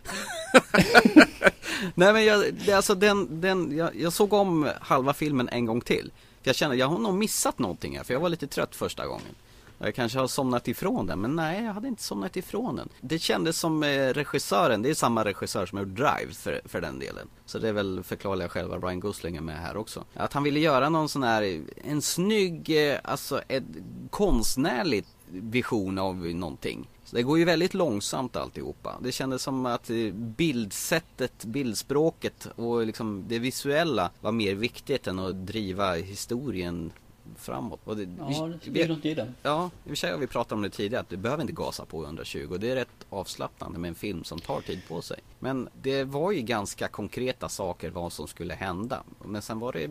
Nej 1.94 2.12
men 2.12 2.24
jag, 2.24 2.54
det, 2.54 2.72
alltså 2.72 2.94
den, 2.94 3.40
den 3.40 3.76
jag, 3.76 3.96
jag, 3.96 4.12
såg 4.12 4.32
om 4.32 4.68
halva 4.80 5.14
filmen 5.14 5.48
en 5.48 5.64
gång 5.64 5.80
till. 5.80 6.10
För 6.42 6.48
jag 6.48 6.56
kände, 6.56 6.76
jag 6.76 6.86
har 6.86 6.98
nog 6.98 7.14
missat 7.14 7.58
någonting 7.58 7.96
här, 7.96 8.04
för 8.04 8.14
jag 8.14 8.20
var 8.20 8.28
lite 8.28 8.46
trött 8.46 8.76
första 8.76 9.06
gången. 9.06 9.34
Jag 9.78 9.94
kanske 9.94 10.18
har 10.18 10.26
somnat 10.26 10.68
ifrån 10.68 11.06
den, 11.06 11.20
men 11.20 11.36
nej 11.36 11.64
jag 11.64 11.72
hade 11.72 11.88
inte 11.88 12.02
somnat 12.02 12.36
ifrån 12.36 12.76
den. 12.76 12.88
Det 13.00 13.18
kändes 13.18 13.58
som 13.58 13.82
eh, 13.82 13.88
regissören, 13.88 14.82
det 14.82 14.90
är 14.90 14.94
samma 14.94 15.24
regissör 15.24 15.66
som 15.66 15.78
har 15.78 15.84
gjort 15.84 15.96
Drive 15.96 16.32
för, 16.32 16.60
för 16.64 16.80
den 16.80 16.98
delen. 16.98 17.28
Så 17.46 17.58
det 17.58 17.68
är 17.68 17.72
väl 17.72 18.02
förklarliga 18.02 18.48
själva 18.48 18.78
Ryan 18.78 19.00
Gosling 19.00 19.36
är 19.36 19.40
med 19.40 19.58
här 19.58 19.76
också. 19.76 20.04
Att 20.14 20.32
han 20.32 20.42
ville 20.42 20.60
göra 20.60 20.88
någon 20.88 21.08
sån 21.08 21.22
här, 21.22 21.62
en 21.84 22.02
snygg, 22.02 22.90
eh, 22.90 22.98
alltså 23.04 23.40
ett 23.48 23.64
konstnärligt 24.10 25.08
vision 25.30 25.98
av 25.98 26.16
någonting. 26.16 26.88
Så 27.04 27.16
det 27.16 27.22
går 27.22 27.38
ju 27.38 27.44
väldigt 27.44 27.74
långsamt 27.74 28.36
alltihopa. 28.36 28.94
Det 29.02 29.12
kändes 29.12 29.42
som 29.42 29.66
att 29.66 29.90
eh, 29.90 30.12
bildsättet, 30.12 31.44
bildspråket 31.44 32.48
och 32.56 32.86
liksom 32.86 33.24
det 33.28 33.38
visuella 33.38 34.10
var 34.20 34.32
mer 34.32 34.54
viktigt 34.54 35.06
än 35.06 35.18
att 35.18 35.46
driva 35.46 35.94
historien 35.94 36.92
framåt. 37.36 37.80
Och 37.84 37.96
det, 37.96 38.08
ja, 38.18 38.50
det 38.64 38.82
är 38.82 38.88
något 38.88 39.04
i 39.04 39.14
det. 39.14 39.32
Ja, 39.42 39.70
i 39.84 39.86
och 39.86 39.88
för 39.88 39.94
sig 39.94 40.10
har 40.10 40.18
vi 40.18 40.26
pratat 40.26 40.52
om 40.52 40.62
det 40.62 40.70
tidigare 40.70 41.00
att 41.00 41.08
du 41.08 41.16
behöver 41.16 41.42
inte 41.42 41.52
gasa 41.52 41.84
på 41.84 42.04
120 42.04 42.48
och 42.50 42.60
det 42.60 42.70
är 42.70 42.74
rätt 42.74 43.06
avslappnande 43.10 43.78
med 43.78 43.88
en 43.88 43.94
film 43.94 44.24
som 44.24 44.38
tar 44.38 44.60
tid 44.60 44.80
på 44.88 45.02
sig. 45.02 45.20
Men 45.38 45.68
det 45.82 46.04
var 46.04 46.32
ju 46.32 46.42
ganska 46.42 46.88
konkreta 46.88 47.48
saker 47.48 47.90
vad 47.90 48.12
som 48.12 48.28
skulle 48.28 48.54
hända. 48.54 49.02
Men 49.24 49.42
sen 49.42 49.58
var 49.58 49.72
det 49.72 49.90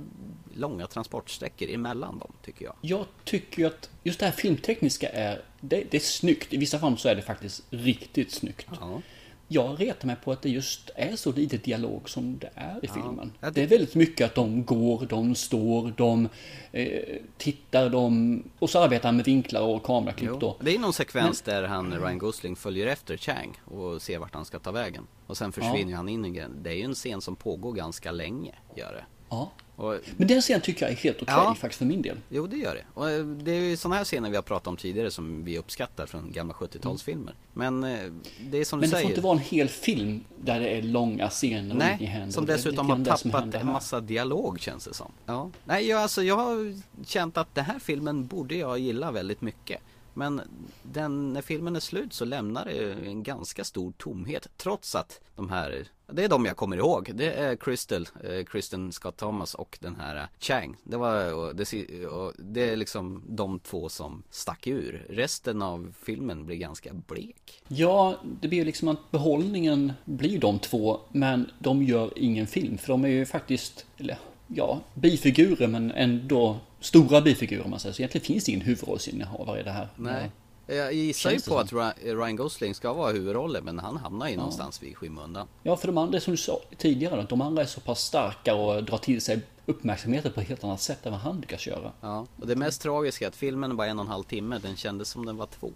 långa 0.53 0.87
transportsträckor 0.87 1.69
emellan 1.69 2.19
dem 2.19 2.31
tycker 2.45 2.65
jag. 2.65 2.75
Jag 2.81 3.05
tycker 3.23 3.59
ju 3.59 3.67
att 3.67 3.89
just 4.03 4.19
det 4.19 4.25
här 4.25 4.33
filmtekniska 4.33 5.09
är, 5.09 5.41
det, 5.61 5.83
det 5.91 5.97
är 5.97 6.01
snyggt. 6.01 6.53
I 6.53 6.57
vissa 6.57 6.79
fall 6.79 6.97
så 6.97 7.09
är 7.09 7.15
det 7.15 7.21
faktiskt 7.21 7.63
riktigt 7.69 8.31
snyggt. 8.31 8.67
Ja 8.79 9.01
jag 9.47 9.81
retar 9.81 10.07
mig 10.07 10.15
på 10.23 10.31
att 10.31 10.41
det 10.41 10.49
just 10.49 10.89
är 10.95 11.15
så 11.15 11.31
lite 11.31 11.57
dialog 11.57 12.09
som 12.09 12.37
det 12.37 12.49
är 12.55 12.79
i 12.85 12.87
filmen. 12.87 13.31
Ja, 13.39 13.47
det... 13.47 13.51
det... 13.51 13.61
är 13.61 13.67
väldigt 13.67 13.95
mycket 13.95 14.25
att 14.25 14.35
de 14.35 14.65
går, 14.65 15.05
de 15.09 15.35
står, 15.35 15.93
de 15.97 16.29
eh, 16.71 17.01
tittar, 17.37 17.89
de... 17.89 18.43
Och 18.59 18.69
så 18.69 18.79
arbetar 18.79 19.07
han 19.07 19.15
med 19.15 19.25
vinklar 19.25 19.61
och 19.61 19.83
kameraklipp 19.83 20.29
jo, 20.33 20.39
då. 20.39 20.57
Det 20.59 20.75
är 20.75 20.79
någon 20.79 20.93
sekvens 20.93 21.43
Men... 21.45 21.55
där 21.55 21.67
han, 21.67 21.93
Ryan 21.93 22.17
Gosling, 22.17 22.55
följer 22.55 22.87
efter 22.87 23.17
Chang 23.17 23.61
och 23.65 24.01
ser 24.01 24.19
vart 24.19 24.33
han 24.33 24.45
ska 24.45 24.59
ta 24.59 24.71
vägen. 24.71 25.07
Och 25.27 25.37
sen 25.37 25.51
försvinner 25.51 25.91
ja. 25.91 25.97
han 25.97 26.09
in 26.09 26.25
i 26.25 26.43
Det 26.61 26.69
är 26.69 26.75
ju 26.75 26.83
en 26.83 26.93
scen 26.93 27.21
som 27.21 27.35
pågår 27.35 27.73
ganska 27.73 28.11
länge, 28.11 28.55
gör 28.75 28.93
det. 28.93 29.05
Ja. 29.29 29.51
Och, 29.77 29.95
men 30.17 30.27
den 30.27 30.41
scenen 30.41 30.61
tycker 30.61 30.85
jag 30.85 30.91
är 30.91 30.95
helt 30.95 31.21
okej 31.21 31.33
okay, 31.33 31.45
ja, 31.45 31.55
faktiskt 31.55 31.77
för 31.77 31.85
min 31.85 32.01
del. 32.01 32.17
Jo, 32.29 32.47
det 32.47 32.57
gör 32.57 32.75
det. 32.75 32.83
Och 32.93 33.09
eh, 33.09 33.25
det 33.25 33.51
är 33.51 33.61
ju 33.61 33.77
sådana 33.77 33.95
här 33.95 34.03
scener 34.03 34.29
vi 34.29 34.35
har 34.35 34.43
pratat 34.43 34.67
om 34.67 34.77
tidigare 34.77 35.11
som 35.11 35.43
vi 35.43 35.57
uppskattar 35.57 36.05
från 36.05 36.31
gamla 36.31 36.53
70-talsfilmer. 36.53 37.13
Mm. 37.15 37.35
Men 37.53 37.83
eh, 37.83 38.11
det 38.39 38.57
är 38.57 38.65
som 38.65 38.79
men 38.79 38.89
du 38.89 38.91
säger. 38.91 38.91
Men 38.91 38.91
det 38.91 39.01
får 39.01 39.09
inte 39.09 39.21
vara 39.21 39.33
en 39.33 39.39
hel 39.39 39.69
film 39.69 40.23
där 40.37 40.59
det 40.59 40.69
är 40.69 40.81
långa 40.81 41.29
scener 41.29 41.75
Nej, 41.75 41.97
och 42.01 42.07
händer. 42.07 42.33
som 42.33 42.45
dessutom 42.45 42.89
har 42.89 43.05
tappat 43.05 43.55
en 43.55 43.65
massa 43.65 43.99
dialog 43.99 44.59
känns 44.59 44.85
det 44.85 44.93
som. 44.93 45.11
Ja. 45.25 45.49
Nej, 45.65 45.87
jag, 45.87 46.01
alltså, 46.01 46.23
jag 46.23 46.37
har 46.37 46.81
känt 47.05 47.37
att 47.37 47.55
den 47.55 47.65
här 47.65 47.79
filmen 47.79 48.27
borde 48.27 48.55
jag 48.55 48.79
gilla 48.79 49.11
väldigt 49.11 49.41
mycket. 49.41 49.81
Men 50.13 50.41
den, 50.83 51.33
när 51.33 51.41
filmen 51.41 51.75
är 51.75 51.79
slut 51.79 52.13
så 52.13 52.25
lämnar 52.25 52.65
det 52.65 53.09
en 53.09 53.23
ganska 53.23 53.63
stor 53.63 53.91
tomhet 53.91 54.47
trots 54.57 54.95
att 54.95 55.21
de 55.35 55.49
här 55.49 55.87
det 56.11 56.23
är 56.23 56.29
de 56.29 56.45
jag 56.45 56.57
kommer 56.57 56.77
ihåg. 56.77 57.11
Det 57.13 57.33
är 57.33 57.55
Crystal, 57.55 58.07
eh, 58.23 58.45
Kristen 58.45 58.91
Scott 58.91 59.17
Thomas 59.17 59.53
och 59.53 59.77
den 59.81 59.95
här 59.95 60.15
eh, 60.15 60.23
Chang. 60.39 60.75
Det 60.83 60.97
var, 60.97 61.33
och 61.33 61.55
det, 61.55 62.05
och 62.05 62.33
det 62.37 62.69
är 62.69 62.75
liksom 62.75 63.23
de 63.27 63.59
två 63.59 63.89
som 63.89 64.23
stack 64.29 64.67
ur. 64.67 65.05
Resten 65.09 65.61
av 65.61 65.93
filmen 66.01 66.45
blir 66.45 66.57
ganska 66.57 66.93
blek. 66.93 67.61
Ja, 67.67 68.15
det 68.41 68.47
blir 68.47 68.65
liksom 68.65 68.87
att 68.87 69.11
behållningen 69.11 69.93
blir 70.05 70.39
de 70.39 70.59
två, 70.59 70.99
men 71.11 71.51
de 71.59 71.83
gör 71.83 72.13
ingen 72.15 72.47
film. 72.47 72.77
För 72.77 72.87
de 72.87 73.03
är 73.03 73.09
ju 73.09 73.25
faktiskt, 73.25 73.85
eller 73.97 74.17
ja, 74.47 74.81
bifigurer 74.93 75.67
men 75.67 75.91
ändå 75.91 76.57
stora 76.79 77.21
bifigurer 77.21 77.63
om 77.63 77.69
man 77.69 77.79
säger. 77.79 77.93
Så 77.93 78.01
egentligen 78.01 78.25
finns 78.25 78.43
det 78.43 78.51
ingen 78.51 78.65
huvudrollsinnehavare 78.65 79.59
i 79.59 79.63
det 79.63 79.71
här. 79.71 79.87
Nej. 79.95 80.31
Jag 80.67 80.93
gissar 80.93 81.31
ju 81.31 81.39
på 81.39 81.57
att 81.57 81.73
Ryan 82.03 82.35
Gosling 82.35 82.75
ska 82.75 82.93
vara 82.93 83.11
huvudrollen 83.11 83.63
men 83.63 83.79
han 83.79 83.97
hamnar 83.97 84.27
ju 84.27 84.33
ja. 84.33 84.37
någonstans 84.37 84.83
vid 84.83 84.97
skymundan. 84.97 85.47
Ja, 85.63 85.77
för 85.77 85.87
de 85.87 85.97
andra 85.97 86.19
som 86.19 86.31
du 86.31 86.37
sa 86.37 86.61
tidigare, 86.77 87.25
de 87.29 87.41
andra 87.41 87.61
är 87.61 87.65
så 87.65 87.79
pass 87.79 88.03
starka 88.03 88.55
och 88.55 88.83
drar 88.83 88.97
till 88.97 89.21
sig 89.21 89.39
uppmärksamheten 89.65 90.31
på 90.31 90.41
ett 90.41 90.47
helt 90.47 90.63
annat 90.63 90.81
sätt 90.81 91.05
än 91.05 91.11
vad 91.11 91.21
han 91.21 91.41
lyckas 91.41 91.67
göra. 91.67 91.91
Ja, 92.01 92.25
och 92.41 92.47
det 92.47 92.55
mest 92.55 92.81
tragiska 92.81 93.25
är 93.25 93.29
att 93.29 93.35
filmen 93.35 93.71
är 93.71 93.75
bara 93.75 93.87
en 93.87 93.99
och 93.99 94.05
en 94.05 94.11
halv 94.11 94.23
timme, 94.23 94.59
den 94.63 94.75
kändes 94.75 95.09
som 95.09 95.25
den 95.25 95.37
var 95.37 95.47
två. 95.59 95.71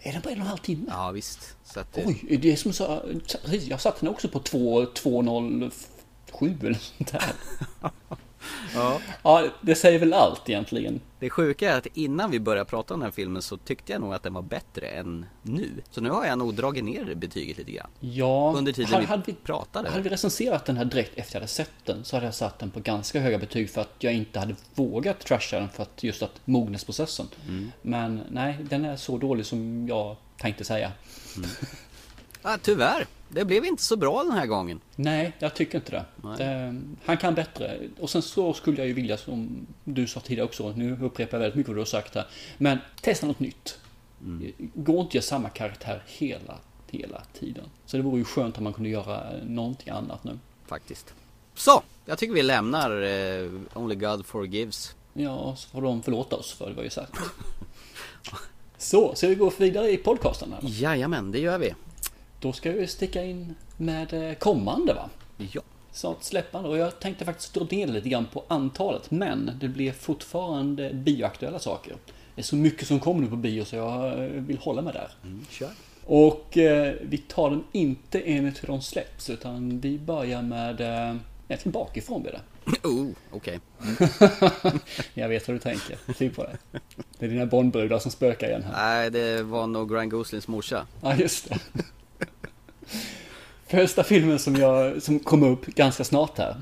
Är 0.00 0.12
den 0.12 0.22
bara 0.22 0.30
en 0.30 0.38
och 0.38 0.44
en 0.44 0.48
halv 0.48 0.58
timme? 0.58 0.84
Ja, 0.88 1.10
visst. 1.10 1.56
Så 1.64 1.80
att, 1.80 1.98
Oj, 2.04 2.38
det 2.42 2.52
är 2.52 2.56
som 2.56 2.72
så, 2.72 3.02
jag 3.68 3.80
satte 3.80 4.00
den 4.00 4.08
också 4.08 4.28
på 4.28 4.40
2.07 4.40 6.66
eller 6.66 6.78
sånt 6.78 7.12
där. 7.12 7.32
Ja. 8.74 9.00
ja, 9.22 9.48
det 9.60 9.74
säger 9.74 9.98
väl 9.98 10.12
allt 10.12 10.48
egentligen. 10.48 11.00
Det 11.18 11.30
sjuka 11.30 11.72
är 11.72 11.78
att 11.78 11.86
innan 11.94 12.30
vi 12.30 12.40
började 12.40 12.70
prata 12.70 12.94
om 12.94 13.00
den 13.00 13.06
här 13.06 13.12
filmen 13.12 13.42
så 13.42 13.56
tyckte 13.56 13.92
jag 13.92 14.00
nog 14.00 14.14
att 14.14 14.22
den 14.22 14.34
var 14.34 14.42
bättre 14.42 14.86
än 14.86 15.26
nu. 15.42 15.70
Så 15.90 16.00
nu 16.00 16.10
har 16.10 16.26
jag 16.26 16.38
nog 16.38 16.54
dragit 16.54 16.84
ner 16.84 17.14
betyget 17.14 17.58
lite 17.58 17.72
grann. 17.72 17.90
Ja, 18.00 18.52
under 18.56 18.72
tiden 18.72 19.06
hade, 19.06 19.22
vi, 19.26 19.32
pratade. 19.32 19.90
Hade 19.90 20.02
vi 20.02 20.08
recenserat 20.08 20.64
den 20.64 20.76
här 20.76 20.84
direkt 20.84 21.18
efter 21.18 21.36
jag 21.36 21.40
hade 21.40 21.52
sett 21.52 21.70
den 21.84 22.04
så 22.04 22.16
hade 22.16 22.26
jag 22.26 22.34
satt 22.34 22.58
den 22.58 22.70
på 22.70 22.80
ganska 22.80 23.20
höga 23.20 23.38
betyg 23.38 23.70
för 23.70 23.80
att 23.80 23.94
jag 23.98 24.12
inte 24.12 24.38
hade 24.38 24.54
vågat 24.74 25.20
trasha 25.20 25.58
den 25.58 25.68
för 25.68 25.82
att 25.82 26.02
just 26.02 26.22
att 26.22 26.40
mognadsprocessen. 26.44 27.26
Mm. 27.48 27.72
Men 27.82 28.20
nej, 28.30 28.58
den 28.62 28.84
är 28.84 28.96
så 28.96 29.18
dålig 29.18 29.46
som 29.46 29.88
jag 29.88 30.16
tänkte 30.38 30.64
säga. 30.64 30.92
Mm. 31.36 31.48
Ja, 32.46 32.58
tyvärr. 32.62 33.06
Det 33.28 33.44
blev 33.44 33.64
inte 33.64 33.82
så 33.82 33.96
bra 33.96 34.22
den 34.22 34.32
här 34.32 34.46
gången. 34.46 34.80
Nej, 34.96 35.32
jag 35.38 35.54
tycker 35.54 35.78
inte 35.78 35.90
det. 35.90 36.04
det. 36.38 36.80
Han 37.04 37.16
kan 37.16 37.34
bättre. 37.34 37.78
Och 38.00 38.10
sen 38.10 38.22
så 38.22 38.54
skulle 38.54 38.78
jag 38.78 38.86
ju 38.86 38.92
vilja, 38.92 39.16
som 39.16 39.66
du 39.84 40.06
sa 40.06 40.20
tidigare 40.20 40.46
också, 40.46 40.72
nu 40.76 40.98
upprepar 41.02 41.36
jag 41.36 41.40
väldigt 41.40 41.56
mycket 41.56 41.68
vad 41.68 41.76
du 41.76 41.80
har 41.80 41.86
sagt 41.86 42.14
här. 42.14 42.26
Men 42.58 42.78
testa 43.00 43.26
något 43.26 43.40
nytt. 43.40 43.78
Mm. 44.24 44.52
Gå 44.74 45.00
inte 45.00 45.16
göra 45.16 45.22
samma 45.22 45.48
karaktär 45.48 46.02
hela, 46.06 46.58
hela 46.90 47.22
tiden. 47.38 47.64
Så 47.86 47.96
det 47.96 48.02
vore 48.02 48.18
ju 48.18 48.24
skönt 48.24 48.58
om 48.58 48.64
man 48.64 48.72
kunde 48.72 48.90
göra 48.90 49.22
någonting 49.46 49.88
annat 49.88 50.24
nu. 50.24 50.38
Faktiskt. 50.66 51.14
Så, 51.54 51.82
jag 52.04 52.18
tycker 52.18 52.34
vi 52.34 52.42
lämnar 52.42 53.02
eh, 53.02 53.50
Only 53.74 53.94
God 53.94 54.26
Forgives. 54.26 54.94
Ja, 55.12 55.56
så 55.56 55.68
får 55.68 55.82
de 55.82 56.02
förlåta 56.02 56.36
oss 56.36 56.52
för 56.52 56.68
det 56.68 56.74
var 56.74 56.82
ju 56.82 56.90
sagt. 56.90 57.14
så, 58.78 59.14
ska 59.14 59.28
vi 59.28 59.34
gå 59.34 59.52
vidare 59.58 59.90
i 59.90 59.96
podcasten? 59.96 60.52
Eller? 60.52 60.70
Jajamän, 60.70 61.32
det 61.32 61.38
gör 61.38 61.58
vi. 61.58 61.74
Då 62.40 62.52
ska 62.52 62.72
vi 62.72 62.86
sticka 62.86 63.24
in 63.24 63.54
med 63.76 64.12
eh, 64.12 64.34
kommande 64.34 64.94
va? 64.94 65.10
Ja. 65.52 65.60
Snart 65.92 66.22
släppande 66.22 66.68
och 66.68 66.78
jag 66.78 67.00
tänkte 67.00 67.24
faktiskt 67.24 67.54
dra 67.54 67.66
ner 67.70 67.86
lite 67.86 68.08
grann 68.08 68.26
på 68.32 68.44
antalet 68.48 69.10
men 69.10 69.50
det 69.60 69.68
blir 69.68 69.92
fortfarande 69.92 70.92
bioaktuella 70.94 71.58
saker. 71.58 71.96
Det 72.34 72.40
är 72.40 72.44
så 72.44 72.56
mycket 72.56 72.88
som 72.88 73.00
kommer 73.00 73.20
nu 73.20 73.30
på 73.30 73.36
bio 73.36 73.64
så 73.64 73.76
jag 73.76 74.24
eh, 74.24 74.28
vill 74.30 74.58
hålla 74.58 74.82
mig 74.82 74.92
där. 74.92 75.10
Mm, 75.24 75.46
kör. 75.50 75.70
Och 76.04 76.58
eh, 76.58 76.94
vi 77.02 77.18
tar 77.18 77.50
den 77.50 77.64
inte 77.72 78.20
enligt 78.20 78.62
hur 78.62 78.68
de 78.68 78.82
släpps 78.82 79.30
utan 79.30 79.80
vi 79.80 79.98
börjar 79.98 80.42
med 80.42 80.80
eh, 80.80 81.16
egentligen 81.48 81.72
bakifrån 81.72 82.22
blir 82.22 82.32
det. 82.32 82.40
Oh, 82.82 83.08
okej. 83.30 83.60
Okay. 83.96 84.70
jag 85.14 85.28
vet 85.28 85.48
vad 85.48 85.54
du 85.56 85.60
tänker. 85.60 85.98
Ty 86.18 86.30
på 86.30 86.42
det. 86.42 86.80
Det 87.18 87.26
är 87.26 87.30
dina 87.30 87.46
Bondbrudar 87.46 87.98
som 87.98 88.10
spökar 88.10 88.48
igen 88.48 88.62
här. 88.62 88.72
Nej, 88.72 89.10
det 89.10 89.42
var 89.42 89.66
nog 89.66 89.90
Grand 89.90 90.10
Goslings 90.10 90.48
morsa. 90.48 90.86
Ja, 91.02 91.16
just 91.16 91.48
det. 91.48 91.58
Första 93.66 94.04
filmen 94.04 94.38
som, 94.38 94.56
jag, 94.56 95.02
som 95.02 95.18
kom 95.18 95.42
upp 95.42 95.66
ganska 95.66 96.04
snart 96.04 96.38
här. 96.38 96.56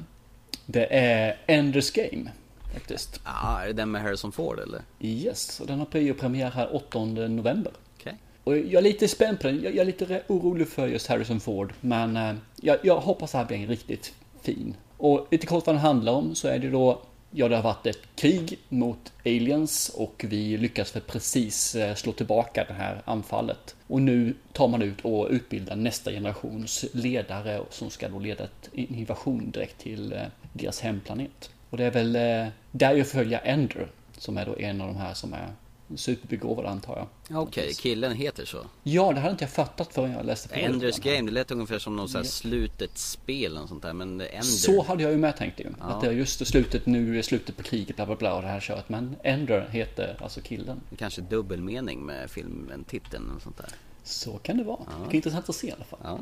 Det 0.66 0.86
är 0.90 1.36
Enders 1.46 1.92
Game. 1.92 2.30
Faktiskt. 2.74 3.20
Ja, 3.24 3.30
ah, 3.34 3.62
är 3.62 3.66
det 3.66 3.72
den 3.72 3.90
med 3.90 4.02
Harrison 4.02 4.32
Ford 4.32 4.58
eller? 4.58 4.80
Yes, 5.00 5.60
och 5.60 5.66
den 5.66 5.78
har 5.78 5.86
biopremiär 5.86 6.50
här 6.50 6.76
8 6.76 7.04
november. 7.04 7.72
Okay. 7.96 8.12
Och 8.44 8.56
jag 8.56 8.74
är 8.74 8.82
lite 8.82 9.08
spänd 9.08 9.40
på 9.40 9.46
den. 9.46 9.62
Jag, 9.62 9.76
är 9.76 9.84
lite 9.84 10.22
orolig 10.26 10.68
för 10.68 10.86
just 10.86 11.06
Harrison 11.06 11.40
Ford. 11.40 11.72
Men 11.80 12.16
eh, 12.16 12.34
jag, 12.60 12.78
jag 12.82 12.96
hoppas 12.96 13.24
att 13.24 13.32
det 13.32 13.38
här 13.38 13.46
blir 13.46 13.58
en 13.58 13.66
riktigt 13.66 14.14
fin. 14.42 14.76
Och 14.96 15.26
lite 15.30 15.46
kort 15.46 15.66
vad 15.66 15.74
den 15.74 15.82
handlar 15.82 16.12
om 16.12 16.34
så 16.34 16.48
är 16.48 16.58
det 16.58 16.70
då 16.70 17.02
ja, 17.36 17.48
det 17.48 17.56
har 17.56 17.62
varit 17.62 17.86
ett 17.86 18.02
krig 18.16 18.58
mot 18.68 19.12
aliens 19.24 19.88
och 19.88 20.24
vi 20.28 20.56
lyckas 20.56 20.90
för 20.90 21.00
precis 21.00 21.74
eh, 21.74 21.94
slå 21.94 22.12
tillbaka 22.12 22.64
det 22.64 22.74
här 22.74 23.02
anfallet. 23.04 23.76
Och 23.86 24.02
nu 24.02 24.34
tar 24.52 24.68
man 24.68 24.82
ut 24.82 25.00
och 25.00 25.28
utbildar 25.30 25.76
nästa 25.76 26.10
generations 26.10 26.84
ledare 26.92 27.60
som 27.70 27.90
ska 27.90 28.08
då 28.08 28.18
leda 28.18 28.44
en 28.72 28.94
invasion 28.94 29.50
direkt 29.50 29.78
till 29.78 30.12
eh, 30.12 30.22
deras 30.52 30.80
hemplanet. 30.80 31.50
Och 31.70 31.76
det 31.76 31.84
är 31.84 31.90
väl 31.90 32.16
eh, 32.16 32.46
där 32.70 32.94
jag 32.94 33.06
följer 33.06 33.40
Ender 33.44 33.88
som 34.18 34.38
är 34.38 34.46
då 34.46 34.56
en 34.58 34.80
av 34.80 34.86
de 34.86 34.96
här 34.96 35.14
som 35.14 35.32
är 35.32 35.48
superbegåvad 35.96 36.66
antar 36.66 36.96
jag. 36.96 37.42
Okej, 37.42 37.62
okay, 37.62 37.74
killen 37.74 38.12
heter 38.12 38.44
så? 38.44 38.58
Ja, 38.82 39.12
det 39.12 39.20
hade 39.20 39.30
inte 39.30 39.44
jag 39.44 39.50
fattat 39.50 39.94
förrän 39.94 40.12
jag 40.12 40.26
läste 40.26 40.48
på 40.48 40.54
Enders 40.54 40.98
Game, 40.98 41.22
det 41.22 41.32
lät 41.32 41.50
ungefär 41.50 41.78
som 41.78 42.08
sån 42.08 42.20
här 42.20 42.28
slutet 42.28 42.98
spel 42.98 43.58
och 43.58 43.68
sånt 43.68 43.82
där, 43.82 43.92
men 43.92 44.20
Ender... 44.20 44.42
Så 44.42 44.82
hade 44.82 45.02
jag 45.02 45.12
ju 45.12 45.18
med 45.18 45.36
tänkt 45.36 45.60
ju. 45.60 45.64
Ja. 45.78 45.84
Att 45.84 46.00
det 46.00 46.06
är 46.06 46.12
just 46.12 46.46
slutet, 46.46 46.86
nu 46.86 47.18
är 47.18 47.22
slutet 47.22 47.56
på 47.56 47.62
kriget, 47.62 47.96
bla 47.96 48.06
bla 48.06 48.16
bla 48.16 48.34
och 48.34 48.42
det 48.42 48.48
här 48.48 48.60
köret. 48.60 48.88
Men 48.88 49.16
Ender 49.22 49.68
heter 49.70 50.16
alltså 50.20 50.40
killen. 50.40 50.80
Kanske 50.98 51.20
dubbelmening 51.20 52.06
med 52.06 52.30
filmen, 52.30 52.84
titeln 52.84 53.30
och 53.36 53.42
sånt 53.42 53.56
där. 53.56 53.68
Så 54.02 54.38
kan 54.38 54.56
det 54.56 54.64
vara. 54.64 54.80
Ja. 54.86 54.92
Det 55.08 55.14
är 55.14 55.16
intressant 55.16 55.48
att 55.48 55.54
se 55.54 55.66
i 55.66 55.72
alla 55.72 55.84
fall. 55.84 56.00
Ja. 56.02 56.18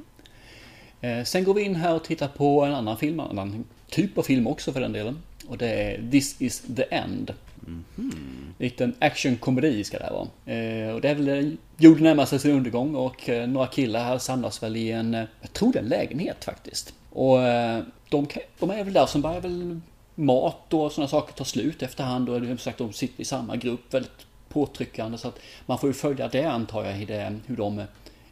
Eh, 1.08 1.24
sen 1.24 1.44
går 1.44 1.54
vi 1.54 1.62
in 1.62 1.74
här 1.74 1.94
och 1.94 2.04
tittar 2.04 2.28
på 2.28 2.64
en 2.64 2.74
annan 2.74 2.96
film, 2.96 3.20
en 3.20 3.26
annan 3.26 3.64
typ 3.88 4.18
av 4.18 4.22
film 4.22 4.46
också 4.46 4.72
för 4.72 4.80
den 4.80 4.92
delen. 4.92 5.18
Och 5.48 5.58
det 5.58 5.68
är 5.68 6.10
This 6.10 6.42
is 6.42 6.62
the 6.76 6.84
End. 6.90 7.34
Mm 7.66 7.84
-hmm. 7.96 8.12
Liten 8.58 8.94
actionkomedi 8.98 9.84
ska 9.84 9.98
det 9.98 10.04
här 10.04 10.12
vara. 10.12 10.56
Eh, 10.56 10.94
och 10.94 11.00
det 11.00 11.08
är 11.08 11.14
väl 11.14 11.56
jorden 11.76 12.04
närmar 12.04 12.26
sig 12.26 12.38
sin 12.38 12.50
undergång 12.50 12.94
och 12.94 13.28
eh, 13.28 13.48
några 13.48 13.66
killar 13.66 14.04
här 14.04 14.18
samlas 14.18 14.62
väl 14.62 14.76
i 14.76 14.90
en, 14.90 15.14
eh, 15.14 15.24
jag 15.40 15.52
tror 15.52 15.72
det 15.72 15.78
är 15.78 15.82
en 15.82 15.88
lägenhet 15.88 16.44
faktiskt. 16.44 16.94
Och 17.10 17.42
eh, 17.42 17.82
de, 18.08 18.26
de 18.58 18.70
är 18.70 18.84
väl 18.84 18.92
där 18.92 19.06
som 19.06 19.22
börjar 19.22 19.40
väl 19.40 19.80
mat 20.14 20.74
och 20.74 20.92
sådana 20.92 21.08
saker 21.08 21.32
ta 21.34 21.44
slut 21.44 21.82
efterhand 21.82 22.28
och 22.28 22.46
som 22.46 22.58
sagt 22.58 22.78
de 22.78 22.92
sitter 22.92 23.22
i 23.22 23.24
samma 23.24 23.56
grupp 23.56 23.94
väldigt 23.94 24.26
påtryckande 24.48 25.18
så 25.18 25.28
att 25.28 25.38
man 25.66 25.78
får 25.78 25.88
ju 25.88 25.94
följa 25.94 26.28
det 26.28 26.44
antar 26.44 26.84
jag 26.84 27.02
i 27.02 27.04
det, 27.04 27.38
hur 27.46 27.56
de 27.56 27.82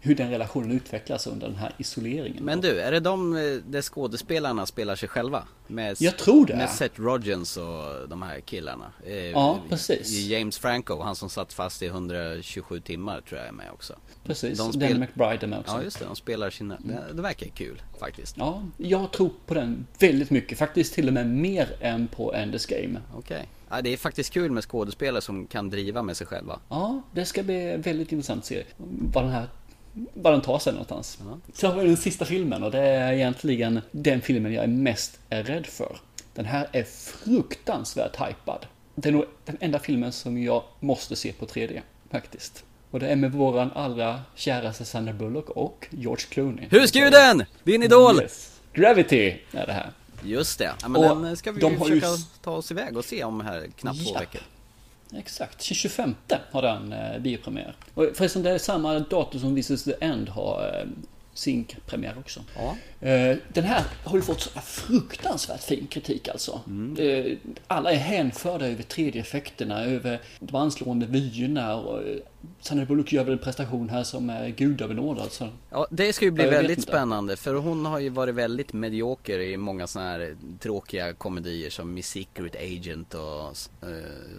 hur 0.01 0.15
den 0.15 0.31
relationen 0.31 0.71
utvecklas 0.71 1.27
under 1.27 1.47
den 1.47 1.57
här 1.57 1.73
isoleringen. 1.79 2.45
Men 2.45 2.61
du, 2.61 2.81
är 2.81 2.93
det 2.93 3.01
de 3.01 3.33
där 3.67 3.83
skådespelarna 3.83 4.67
spelar 4.67 4.97
sig 4.97 5.09
själva? 5.09 5.45
Med, 5.67 5.97
jag 6.01 6.19
tror 6.19 6.47
det. 6.47 6.57
Med 6.57 6.71
Seth 6.71 7.01
Rogens 7.01 7.57
och 7.57 8.09
de 8.09 8.23
här 8.23 8.41
killarna. 8.41 8.93
Eh, 9.07 9.15
ja, 9.15 9.61
precis. 9.69 10.11
James 10.11 10.59
Franco, 10.59 11.01
han 11.01 11.17
som 11.17 11.31
satt 11.31 11.53
fast 11.53 11.83
i 11.83 11.87
127 11.87 12.81
timmar 12.81 13.21
tror 13.21 13.39
jag 13.39 13.49
är 13.49 13.53
med 13.53 13.71
också. 13.73 13.95
Precis, 14.25 14.59
de 14.59 14.73
spel... 14.73 14.81
Danny 14.81 15.01
McBride 15.01 15.47
är 15.47 15.47
med 15.47 15.59
också. 15.59 15.73
Ja, 15.73 15.83
just 15.83 15.99
det. 15.99 16.05
De 16.05 16.17
spelar 16.17 16.51
sina... 16.51 16.77
Mm. 16.77 16.97
Det, 16.97 17.13
det 17.13 17.23
verkar 17.23 17.47
kul 17.47 17.83
faktiskt. 17.99 18.37
Ja, 18.39 18.63
jag 18.77 19.13
tror 19.13 19.31
på 19.47 19.55
den 19.55 19.87
väldigt 19.99 20.31
mycket. 20.31 20.59
Faktiskt 20.59 20.95
till 20.95 21.09
och 21.09 21.15
med 21.15 21.27
mer 21.27 21.77
än 21.81 22.09
på 22.09 22.35
Enders 22.35 22.67
Game. 22.67 23.01
Okej. 23.15 23.37
Okay. 23.37 23.47
Ja, 23.71 23.83
det 23.83 23.93
är 23.93 23.97
faktiskt 23.97 24.33
kul 24.33 24.51
med 24.51 24.65
skådespelare 24.65 25.23
som 25.23 25.47
kan 25.47 25.71
driva 25.71 26.03
med 26.03 26.17
sig 26.17 26.27
själva. 26.27 26.61
Ja, 26.69 27.03
det 27.13 27.25
ska 27.25 27.43
bli 27.43 27.77
väldigt 27.77 28.13
intressant 28.13 28.39
att 28.39 28.47
se 28.47 28.65
vad 29.13 29.25
den 29.25 29.33
här 29.33 29.49
var 29.93 30.33
den 30.33 30.41
tar 30.41 30.59
sig 30.59 30.73
någonstans. 30.73 31.19
Sen 31.53 31.71
har 31.71 31.81
vi 31.81 31.87
den 31.87 31.97
sista 31.97 32.25
filmen 32.25 32.63
och 32.63 32.71
det 32.71 32.81
är 32.81 33.13
egentligen 33.13 33.81
den 33.91 34.21
filmen 34.21 34.53
jag 34.53 34.65
är 34.65 34.69
mest 34.69 35.19
är 35.29 35.43
rädd 35.43 35.67
för. 35.67 35.97
Den 36.35 36.45
här 36.45 36.69
är 36.73 36.85
fruktansvärt 36.85 38.17
hypad. 38.21 38.67
Det 38.95 39.09
är 39.09 39.13
nog 39.13 39.25
den 39.45 39.57
enda 39.61 39.79
filmen 39.79 40.13
som 40.13 40.43
jag 40.43 40.63
måste 40.81 41.17
se 41.17 41.33
på 41.33 41.47
3D, 41.47 41.81
faktiskt. 42.11 42.65
Och 42.91 43.01
det 43.01 43.09
är 43.09 43.17
med 43.17 43.33
våran 43.33 43.71
allra 43.75 44.21
käraste 44.35 44.85
Sandra 44.85 45.13
Bullock 45.13 45.51
och 45.51 45.87
George 45.91 46.27
Clooney. 46.31 46.67
Husguden! 46.71 47.45
Din 47.65 47.83
idol! 47.83 48.21
Yes. 48.23 48.61
Gravity 48.73 49.37
är 49.53 49.67
det 49.67 49.73
här. 49.73 49.91
Just 50.23 50.59
det. 50.59 50.73
Ja, 50.83 50.89
men 50.89 51.11
och 51.11 51.23
den 51.23 51.37
ska 51.37 51.53
vi 51.53 51.61
de 51.61 51.79
försöka 51.79 52.07
ju... 52.07 52.17
ta 52.43 52.53
oss 52.53 52.71
iväg 52.71 52.97
och 52.97 53.05
se 53.05 53.25
om 53.25 53.41
här 53.41 53.67
knappt 53.77 54.05
två 54.05 54.19
veckor. 54.19 54.41
Exakt, 55.15 55.63
25 55.63 56.15
har 56.51 56.63
den 56.63 56.93
eh, 56.93 57.19
biopremiär. 57.19 57.75
Och 57.95 58.07
förresten 58.15 58.43
det 58.43 58.51
är 58.51 58.59
samma 58.59 58.99
datum 58.99 59.41
som 59.41 59.57
This 59.57 59.71
is 59.71 59.85
the 59.85 59.95
End 60.01 60.29
har 60.29 60.79
eh, 60.79 60.87
sin 61.35 61.67
premiär 61.87 62.15
också. 62.19 62.41
Ja. 62.57 62.77
Eh, 63.09 63.37
den 63.53 63.65
här 63.65 63.85
har 64.05 64.17
ju 64.17 64.23
fått 64.23 64.41
så 64.41 64.51
fruktansvärt 64.61 65.63
fin 65.63 65.87
kritik 65.87 66.29
alltså. 66.29 66.61
Mm. 66.67 66.97
Eh, 66.97 67.39
alla 67.67 67.93
är 67.93 67.97
hänförda 67.97 68.67
över 68.67 68.83
3D-effekterna, 68.83 69.85
över 69.85 70.21
de 70.41 70.57
anslående 70.57 71.07
vyerna 71.07 71.77
och 71.77 72.03
eh, 72.03 72.17
Sandra 72.61 72.85
Bullock 72.85 73.13
gör 73.13 73.25
väl 73.25 73.33
en 73.33 73.39
prestation 73.39 73.89
här 73.89 74.05
som 74.05 74.31
är 74.31 74.49
gudabenådad. 74.49 75.23
Alltså. 75.23 75.49
Ja, 75.71 75.87
det 75.91 76.13
ska 76.13 76.25
ju 76.25 76.31
bli 76.31 76.47
väldigt 76.47 76.83
spännande 76.83 77.37
för 77.37 77.55
hon 77.55 77.87
har 77.87 77.99
ju 77.99 78.09
varit 78.09 78.35
väldigt 78.35 78.73
medioker 78.73 79.39
i 79.39 79.57
många 79.57 79.87
sådana 79.87 80.11
här 80.11 80.37
tråkiga 80.61 81.13
komedier 81.13 81.71
som 81.71 81.95
Miss 81.95 82.09
Secret 82.09 82.57
Agent 82.57 83.15
och 83.15 83.57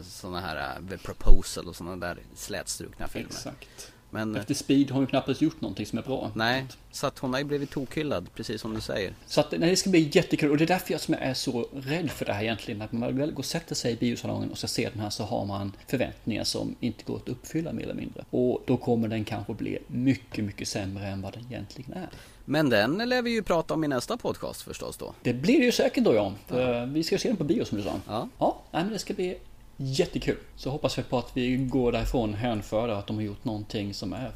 sådana 0.04 0.40
här 0.40 0.78
The 0.90 0.98
Proposal 0.98 1.68
och 1.68 1.76
sådana 1.76 1.96
där 1.96 2.18
slätstrukna 2.36 3.08
filmer. 3.08 3.30
Exakt. 3.30 3.91
Men, 4.12 4.36
Efter 4.36 4.54
Speed 4.54 4.92
har 4.92 4.98
hon 4.98 5.08
knappast 5.08 5.42
gjort 5.42 5.62
någonting 5.62 5.86
som 5.86 5.98
är 5.98 6.04
bra. 6.04 6.32
Nej, 6.36 6.66
så 6.92 7.08
att 7.08 7.20
hon 7.20 7.34
har 7.34 7.40
ju 7.40 7.46
blivit 7.46 7.72
tokhyllad, 7.72 8.28
precis 8.36 8.62
som 8.62 8.74
du 8.74 8.82
säger. 8.82 9.14
Så 9.28 9.42
att 9.42 9.52
nej, 9.52 9.70
det 9.70 9.76
ska 9.76 9.90
bli 9.90 10.10
jättekul 10.14 10.52
och 10.52 10.58
det 10.58 10.64
är 10.64 10.68
därför 10.68 10.92
jag 10.92 11.02
som 11.02 11.16
är 11.20 11.34
så 11.34 11.68
rädd 11.74 12.12
för 12.12 12.26
det 12.26 12.34
här 12.34 12.44
egentligen. 12.44 12.82
Att 12.82 12.92
man 12.92 13.18
väl 13.18 13.32
går 13.32 13.40
och 13.40 13.46
sätter 13.46 13.76
sig 13.76 13.94
i 13.94 13.96
biosalongen 13.96 14.52
och 14.52 14.58
ska 14.58 14.68
se 14.68 14.90
den 14.90 15.00
här 15.00 15.10
så 15.10 15.24
har 15.24 15.46
man 15.46 15.72
förväntningar 15.88 16.44
som 16.44 16.76
inte 16.80 17.04
går 17.04 17.16
att 17.16 17.30
uppfylla 17.30 17.74
mer 17.74 17.84
eller 17.84 17.94
mindre. 17.94 18.26
Och 18.30 18.64
då 18.66 18.78
kommer 18.78 19.08
den 19.08 19.26
kanske 19.26 19.54
bli 19.54 19.78
mycket, 19.88 20.46
mycket 20.46 20.68
sämre 20.68 21.08
än 21.08 21.22
vad 21.22 21.34
den 21.34 21.46
egentligen 21.50 21.94
är. 21.94 22.10
Men 22.46 22.70
den 22.70 23.10
lär 23.10 23.22
vi 23.22 23.32
ju 23.32 23.44
prata 23.44 23.74
om 23.74 23.84
i 23.84 23.88
nästa 23.88 24.18
podcast 24.18 24.62
förstås 24.62 24.98
då. 24.98 25.14
Det 25.22 25.34
blir 25.34 25.60
det 25.60 25.66
ju 25.66 25.72
säkert 25.72 26.04
då 26.04 26.14
ja. 26.14 26.34
För 26.48 26.86
Vi 26.86 27.04
ska 27.04 27.18
se 27.18 27.28
den 27.28 27.38
på 27.38 27.44
bio 27.44 27.66
som 27.66 27.78
du 27.78 27.84
sa. 27.84 27.94
Ja. 28.08 28.30
Ja, 28.38 28.62
nej, 28.72 28.84
men 28.84 28.94
det 28.94 29.00
ska 29.00 29.14
bli 29.14 29.38
Jättekul! 29.84 30.38
Så 30.56 30.70
hoppas 30.70 30.98
vi 30.98 31.04
på 31.04 31.18
att 31.18 31.32
vi 31.34 31.58
går 31.58 31.92
därifrån 31.92 32.34
hänförda 32.34 32.98
att 32.98 33.08
de 33.08 33.16
har 33.16 33.24
gjort 33.24 33.46
någonting 33.46 33.94
som 33.94 34.14
är 34.14 34.32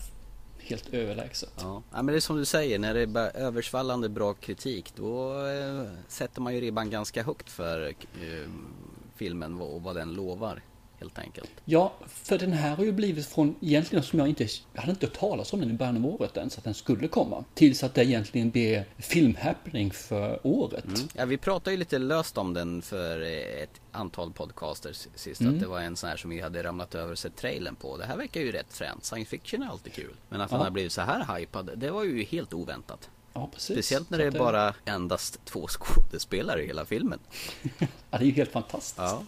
helt 0.60 0.94
överlägset. 0.94 1.54
Ja. 1.58 1.84
ja, 1.92 2.02
men 2.02 2.06
det 2.06 2.16
är 2.16 2.20
som 2.20 2.38
du 2.38 2.46
säger, 2.46 2.80
när 2.80 2.94
det 2.94 3.02
är 3.02 3.38
översvallande 3.38 4.10
bra 4.10 4.34
kritik 4.34 4.94
då 4.96 5.46
eh, 5.48 5.84
sätter 6.08 6.42
man 6.42 6.56
ju 6.56 6.62
ribban 6.62 6.90
ganska 6.90 7.24
högt 7.24 7.50
för 7.50 7.88
eh, 7.88 8.50
filmen 9.16 9.62
och 9.62 9.82
vad 9.82 9.96
den 9.96 10.14
lovar 10.14 10.62
helt 11.06 11.20
enkelt. 11.20 11.52
Ja, 11.66 11.94
för 12.08 12.38
den 12.38 12.54
här 12.54 12.76
har 12.76 12.84
ju 12.84 12.92
blivit 12.92 13.26
från 13.26 13.56
egentligen 13.62 14.04
som 14.04 14.20
jag 14.20 14.28
inte, 14.28 14.48
jag 14.74 14.82
hade 14.82 14.92
inte 14.92 15.06
hört 15.06 15.18
talas 15.18 15.54
om 15.54 15.60
den 15.60 15.70
i 15.70 15.74
början 15.74 15.98
av 15.98 16.06
året 16.06 16.38
ens 16.38 16.58
att 16.58 16.64
den 16.64 16.74
skulle 16.74 17.08
komma. 17.08 17.44
Tills 17.54 17.84
att 17.84 17.94
det 17.94 18.06
egentligen 18.06 18.50
blev 18.50 18.84
filmhappening 18.98 19.92
för 19.92 20.40
året. 20.44 20.86
Mm. 20.86 21.00
Ja, 21.14 21.26
vi 21.26 21.38
pratade 21.38 21.72
ju 21.72 21.78
lite 21.78 21.98
löst 21.98 22.38
om 22.38 22.54
den 22.54 22.82
för 22.82 23.22
ett 23.64 23.82
antal 23.92 24.34
podcasters 24.34 25.08
sist. 25.16 25.42
Mm. 25.42 25.54
Att 25.54 25.60
det 25.60 25.68
var 25.68 25.80
en 25.80 25.96
sån 25.96 26.10
här 26.10 26.18
som 26.18 26.30
vi 26.30 26.42
hade 26.42 26.64
ramlat 26.64 26.96
över 26.96 27.12
och 27.12 27.20
sett 27.20 27.36
trailern 27.36 27.76
på. 27.76 27.98
Det 27.98 28.06
här 28.06 28.18
verkar 28.18 28.42
ju 28.42 28.52
rätt 28.52 28.74
fränt. 28.74 29.06
Science 29.06 29.30
fiction 29.30 29.64
är 29.64 29.68
alltid 29.68 29.94
kul. 29.94 30.16
Men 30.30 30.42
att 30.42 30.52
ja. 30.52 30.58
den 30.58 30.64
har 30.64 30.72
blivit 30.72 30.92
så 30.92 31.02
här 31.02 31.38
hypad, 31.38 31.72
det 31.76 31.92
var 31.92 32.04
ju 32.04 32.24
helt 32.24 32.54
oväntat. 32.54 33.10
Ja. 33.34 33.50
Speciellt 33.58 34.10
när 34.10 34.18
det 34.18 34.24
är 34.24 34.32
bara 34.32 34.74
endast 34.86 35.46
två 35.46 35.68
skådespelare 35.70 36.64
i 36.64 36.68
hela 36.68 36.86
filmen. 36.86 37.20
ja, 37.80 37.88
det 38.10 38.18
är 38.18 38.22
ju 38.24 38.32
helt 38.32 38.52
fantastiskt. 38.52 38.98
Ja. 38.98 39.24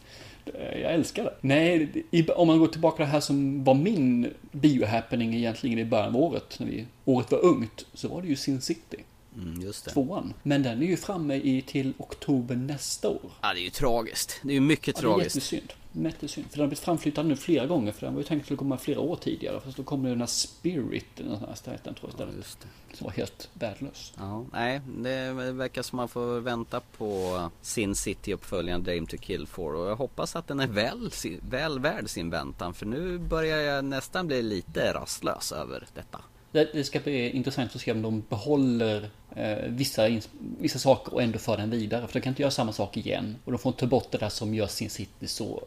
Eh, 0.54 0.82
jag 0.82 0.94
älskar 0.94 1.24
det. 1.24 1.34
Nej, 1.42 1.90
om 2.36 2.48
man 2.48 2.60
går 2.60 2.68
tillbaka 2.68 2.96
till 2.96 3.06
det 3.06 3.12
här 3.12 3.20
som 3.20 3.64
var 3.64 3.74
min 3.74 4.34
biohappening 4.52 5.36
egentligen 5.36 5.80
i 5.80 5.86
början 5.86 6.16
av 6.16 6.22
året, 6.22 6.60
när 6.60 6.68
vi, 6.68 6.86
året 7.06 7.32
var 7.32 7.40
ungt, 7.46 7.86
så 7.94 8.08
var 8.08 8.22
det 8.22 8.28
ju 8.28 8.36
Sin 8.36 8.62
City. 8.62 8.98
Mm. 9.38 9.74
Tvåan. 9.74 10.34
Men 10.44 10.64
den 10.64 10.82
är 10.82 10.86
ju 10.86 10.98
framme 10.98 11.36
i, 11.36 11.62
till 11.62 11.94
oktober 11.98 12.56
nästa 12.56 13.10
år. 13.10 13.32
Ja, 13.42 13.54
det 13.54 13.60
är 13.60 13.64
ju 13.64 13.70
tragiskt. 13.70 14.40
Det 14.44 14.50
är 14.50 14.54
ju 14.54 14.62
mycket 14.62 14.96
ja, 14.96 15.02
tragiskt. 15.02 15.36
Det 15.36 15.56
är 15.56 15.60
jättesynd. 15.60 15.74
Jättesynd. 16.06 16.48
För 16.50 16.58
den 16.58 16.62
har 16.62 16.68
blivit 16.68 16.84
framflyttad 16.84 17.26
nu 17.26 17.36
flera 17.36 17.66
gånger. 17.66 17.92
För 17.92 18.06
den 18.06 18.14
var 18.14 18.22
ju 18.22 18.28
tänkt 18.28 18.52
att 18.52 18.58
komma 18.58 18.78
flera 18.78 19.00
år 19.00 19.16
tidigare. 19.16 19.62
Fast 19.62 19.78
då 19.78 19.84
kom 19.84 20.04
det 20.04 20.10
den 20.10 20.20
här 20.20 20.28
Spirit, 20.28 21.06
den 21.16 21.38
här 21.48 21.56
stället, 21.56 21.84
tror 21.84 22.12
jag. 22.18 22.28
Ja, 22.28 22.34
just 22.38 22.60
det. 22.60 22.98
Som 22.98 23.06
var 23.06 23.12
helt 23.12 23.50
värdelös. 23.54 24.14
Ja, 24.18 24.46
nej, 24.54 24.82
det 24.98 25.32
verkar 25.52 25.82
som 25.82 25.98
man 25.98 26.10
får 26.10 26.40
vänta 26.40 26.82
på 26.98 27.52
Sin 27.62 27.96
City-uppföljaren 27.96 28.84
Dame 28.84 29.06
to 29.08 29.18
Kill 29.18 29.48
for. 29.48 29.76
Och 29.76 29.90
jag 29.90 29.96
hoppas 29.96 30.36
att 30.36 30.48
den 30.48 30.60
är 30.60 30.68
väl, 30.68 31.12
väl 31.50 31.80
värd 31.80 32.10
sin 32.10 32.30
väntan. 32.30 32.74
För 32.74 32.86
nu 32.86 33.18
börjar 33.18 33.58
jag 33.58 33.86
nästan 33.86 34.28
bli 34.28 34.42
lite 34.42 34.94
rastlös 34.94 35.52
över 35.52 35.88
detta. 35.94 36.22
Det, 36.52 36.70
det 36.74 36.84
ska 36.84 37.00
bli 37.00 37.30
intressant 37.30 37.76
att 37.76 37.82
se 37.82 37.92
om 37.92 38.02
de 38.02 38.24
behåller 38.30 39.04
eh, 39.04 39.27
vissa, 39.68 40.20
vissa 40.60 40.80
saker 40.80 41.14
och 41.14 41.22
ändå 41.22 41.40
för 41.40 41.58
den 41.58 41.70
vidare. 41.70 42.08
För 42.08 42.14
de 42.14 42.22
kan 42.22 42.32
inte 42.32 42.42
göra 42.42 42.52
samma 42.52 42.74
sak 42.74 42.98
igen. 42.98 43.36
Och 43.46 43.52
de 43.52 43.58
får 43.58 43.70
inte 43.70 43.80
ta 43.80 43.88
bort 43.88 44.12
det 44.12 44.18
där 44.18 44.30
som 44.30 44.54
gör 44.54 44.68
sin 44.68 44.90
city 44.90 45.28
så 45.28 45.64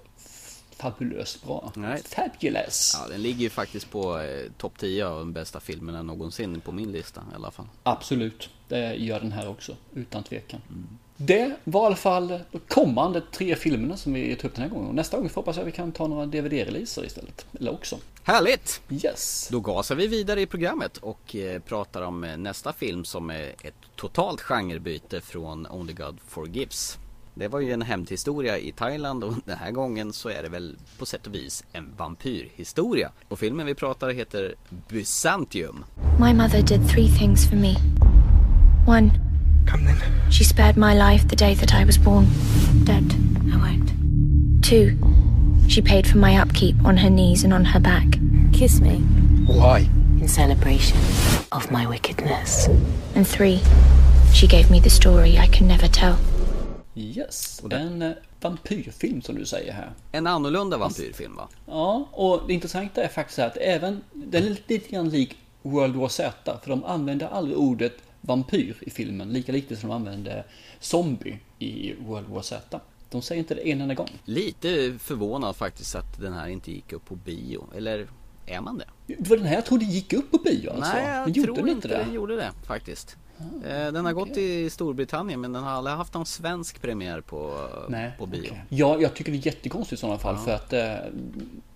fabulöst 0.80 1.44
bra. 1.44 1.72
Nej. 1.76 2.02
Fabulous! 2.04 2.96
Ja, 3.00 3.08
den 3.08 3.22
ligger 3.22 3.40
ju 3.40 3.50
faktiskt 3.50 3.90
på 3.90 4.18
eh, 4.18 4.50
topp 4.56 4.78
10 4.78 5.06
av 5.06 5.18
de 5.18 5.32
bästa 5.32 5.60
filmerna 5.60 6.02
någonsin 6.02 6.60
på 6.60 6.72
min 6.72 6.92
lista 6.92 7.20
i 7.32 7.34
alla 7.34 7.50
fall. 7.50 7.66
Absolut, 7.82 8.50
det 8.68 8.94
gör 8.94 9.20
den 9.20 9.32
här 9.32 9.48
också, 9.48 9.76
utan 9.94 10.22
tvekan. 10.22 10.60
Mm. 10.68 10.98
Det 11.16 11.56
var 11.64 11.82
i 11.82 11.86
alla 11.86 11.96
fall 11.96 12.28
de 12.28 12.58
kommande 12.68 13.20
tre 13.20 13.56
filmerna 13.56 13.96
som 13.96 14.12
vi 14.12 14.36
tog 14.36 14.50
upp 14.50 14.56
den 14.56 14.62
här 14.62 14.70
gången. 14.70 14.88
Och 14.88 14.94
nästa 14.94 15.16
gång 15.16 15.30
hoppas 15.34 15.56
jag 15.56 15.64
vi 15.64 15.72
kan 15.72 15.92
ta 15.92 16.06
några 16.06 16.26
DVD-releaser 16.26 17.04
istället. 17.04 17.46
Eller 17.60 17.72
också. 17.72 17.98
Härligt! 18.24 18.80
Yes! 18.90 19.48
Då 19.52 19.60
gasar 19.60 19.94
vi 19.94 20.06
vidare 20.06 20.40
i 20.40 20.46
programmet 20.46 20.96
och 20.96 21.36
eh, 21.36 21.60
pratar 21.60 22.02
om 22.02 22.24
eh, 22.24 22.36
nästa 22.36 22.72
film 22.72 23.04
som 23.04 23.30
är 23.30 23.54
ett 23.62 23.74
totalt 23.96 24.40
genrebyte 24.40 25.20
från 25.20 25.66
Only 25.66 25.92
God 25.92 26.18
Forgives. 26.28 26.98
Det 27.34 27.48
var 27.48 27.60
ju 27.60 27.72
en 27.72 27.82
hämndhistoria 27.82 28.58
i 28.58 28.72
Thailand 28.72 29.24
och 29.24 29.34
den 29.44 29.58
här 29.58 29.70
gången 29.70 30.12
så 30.12 30.28
är 30.28 30.42
det 30.42 30.48
väl 30.48 30.76
på 30.98 31.06
sätt 31.06 31.26
och 31.26 31.34
vis 31.34 31.64
en 31.72 31.94
vampyrhistoria. 31.96 33.10
Och 33.28 33.38
filmen 33.38 33.66
vi 33.66 33.74
pratar 33.74 34.10
heter 34.10 34.54
Byzantium. 34.88 35.84
My 36.20 36.34
mother 36.34 36.62
did 36.62 36.88
three 36.88 37.08
things 37.18 37.48
for 37.48 37.56
me. 37.56 37.74
One, 38.88 39.10
Come 39.70 39.84
then. 39.84 40.30
she 40.32 40.44
spared 40.44 40.76
my 40.76 40.94
life 40.94 41.28
the 41.28 41.36
day 41.36 41.56
that 41.56 41.72
I 41.82 41.84
was 41.84 41.98
born. 41.98 42.24
Dead, 42.84 43.04
I 43.54 43.56
won't. 43.56 43.90
Two, 44.62 44.96
she 45.70 45.80
paid 45.80 46.04
for 46.04 46.18
my 46.18 46.36
upkeep 46.36 46.74
on 46.84 46.96
her 46.96 47.10
knees 47.10 47.44
and 47.44 47.52
on 47.52 47.64
her 47.64 47.80
back. 47.80 48.06
Kiss 48.52 48.80
me 48.80 48.96
Why? 49.46 49.88
in 50.20 50.28
celebration 50.28 50.98
of 51.52 51.70
my 51.70 51.86
wickedness. 51.86 52.68
And 53.14 53.26
three, 53.26 53.60
she 54.34 54.48
gave 54.48 54.68
me 54.70 54.80
the 54.80 54.90
story 54.90 55.38
I 55.38 55.46
can 55.46 55.68
never 55.68 55.88
tell. 55.88 56.16
Yes, 56.94 57.62
en 57.70 58.02
eh, 58.02 58.12
vampyrfilm 58.40 59.22
som 59.22 59.34
du 59.34 59.46
säger 59.46 59.72
här. 59.72 59.92
En 60.12 60.26
annorlunda 60.26 60.76
vampyrfilm 60.78 61.36
va? 61.36 61.48
Ja, 61.66 62.08
och 62.12 62.42
det 62.46 62.54
intressanta 62.54 63.02
är 63.02 63.08
faktiskt 63.08 63.38
att 63.38 63.56
även, 63.56 64.00
den 64.12 64.44
är 64.44 64.56
lite 64.66 64.90
grann 64.90 65.08
lik 65.08 65.36
World 65.62 65.96
War 65.96 66.08
Z, 66.08 66.58
för 66.62 66.70
de 66.70 66.84
använder 66.84 67.26
aldrig 67.26 67.58
ordet 67.58 67.92
vampyr 68.20 68.76
i 68.80 68.90
filmen, 68.90 69.32
lika 69.32 69.52
lite 69.52 69.76
som 69.76 69.88
de 69.88 69.94
använder 69.94 70.44
zombie 70.80 71.38
i 71.58 71.94
World 71.98 72.28
War 72.28 72.42
Z. 72.42 72.80
De 73.10 73.22
säger 73.22 73.38
inte 73.38 73.54
det 73.54 73.68
en 73.70 73.80
enda 73.80 73.94
gång. 73.94 74.08
Lite 74.24 74.98
förvånad 74.98 75.56
faktiskt 75.56 75.94
att 75.94 76.20
den 76.20 76.32
här 76.32 76.48
inte 76.48 76.72
gick 76.72 76.92
upp 76.92 77.04
på 77.04 77.14
bio. 77.14 77.64
Eller 77.76 78.06
är 78.46 78.60
man 78.60 78.78
det? 78.78 78.84
Det 79.16 79.28
var 79.28 79.36
den 79.36 79.46
här 79.46 79.54
jag 79.54 79.64
trodde 79.66 79.84
gick 79.84 80.12
upp 80.12 80.30
på 80.30 80.38
bio 80.38 80.70
alltså. 80.70 80.92
Nej, 80.94 81.06
jag 81.16 81.28
gjorde 81.30 81.46
tror 81.46 81.56
den 81.56 81.68
inte 81.68 81.88
det? 81.88 81.96
den 81.96 82.12
gjorde 82.12 82.36
det 82.36 82.50
faktiskt. 82.66 83.16
Eh, 83.66 83.92
Den 83.92 84.04
har 84.04 84.12
gått 84.12 84.36
i 84.36 84.70
Storbritannien 84.70 85.40
men 85.40 85.52
den 85.52 85.62
har 85.62 85.70
aldrig 85.70 85.96
haft 85.96 86.14
någon 86.14 86.26
svensk 86.26 86.80
premiär 86.82 87.20
på, 87.20 87.68
Nej, 87.88 88.12
på 88.18 88.26
bio. 88.26 88.40
okej. 88.40 88.64
Ja, 88.68 89.00
jag 89.00 89.14
tycker 89.14 89.32
det 89.32 89.38
är 89.38 89.46
jättekonstigt 89.46 89.98
i 89.98 90.00
sådana 90.00 90.18
fall 90.18 90.36
för 90.38 90.54
att 90.54 90.72
eh, 90.72 90.94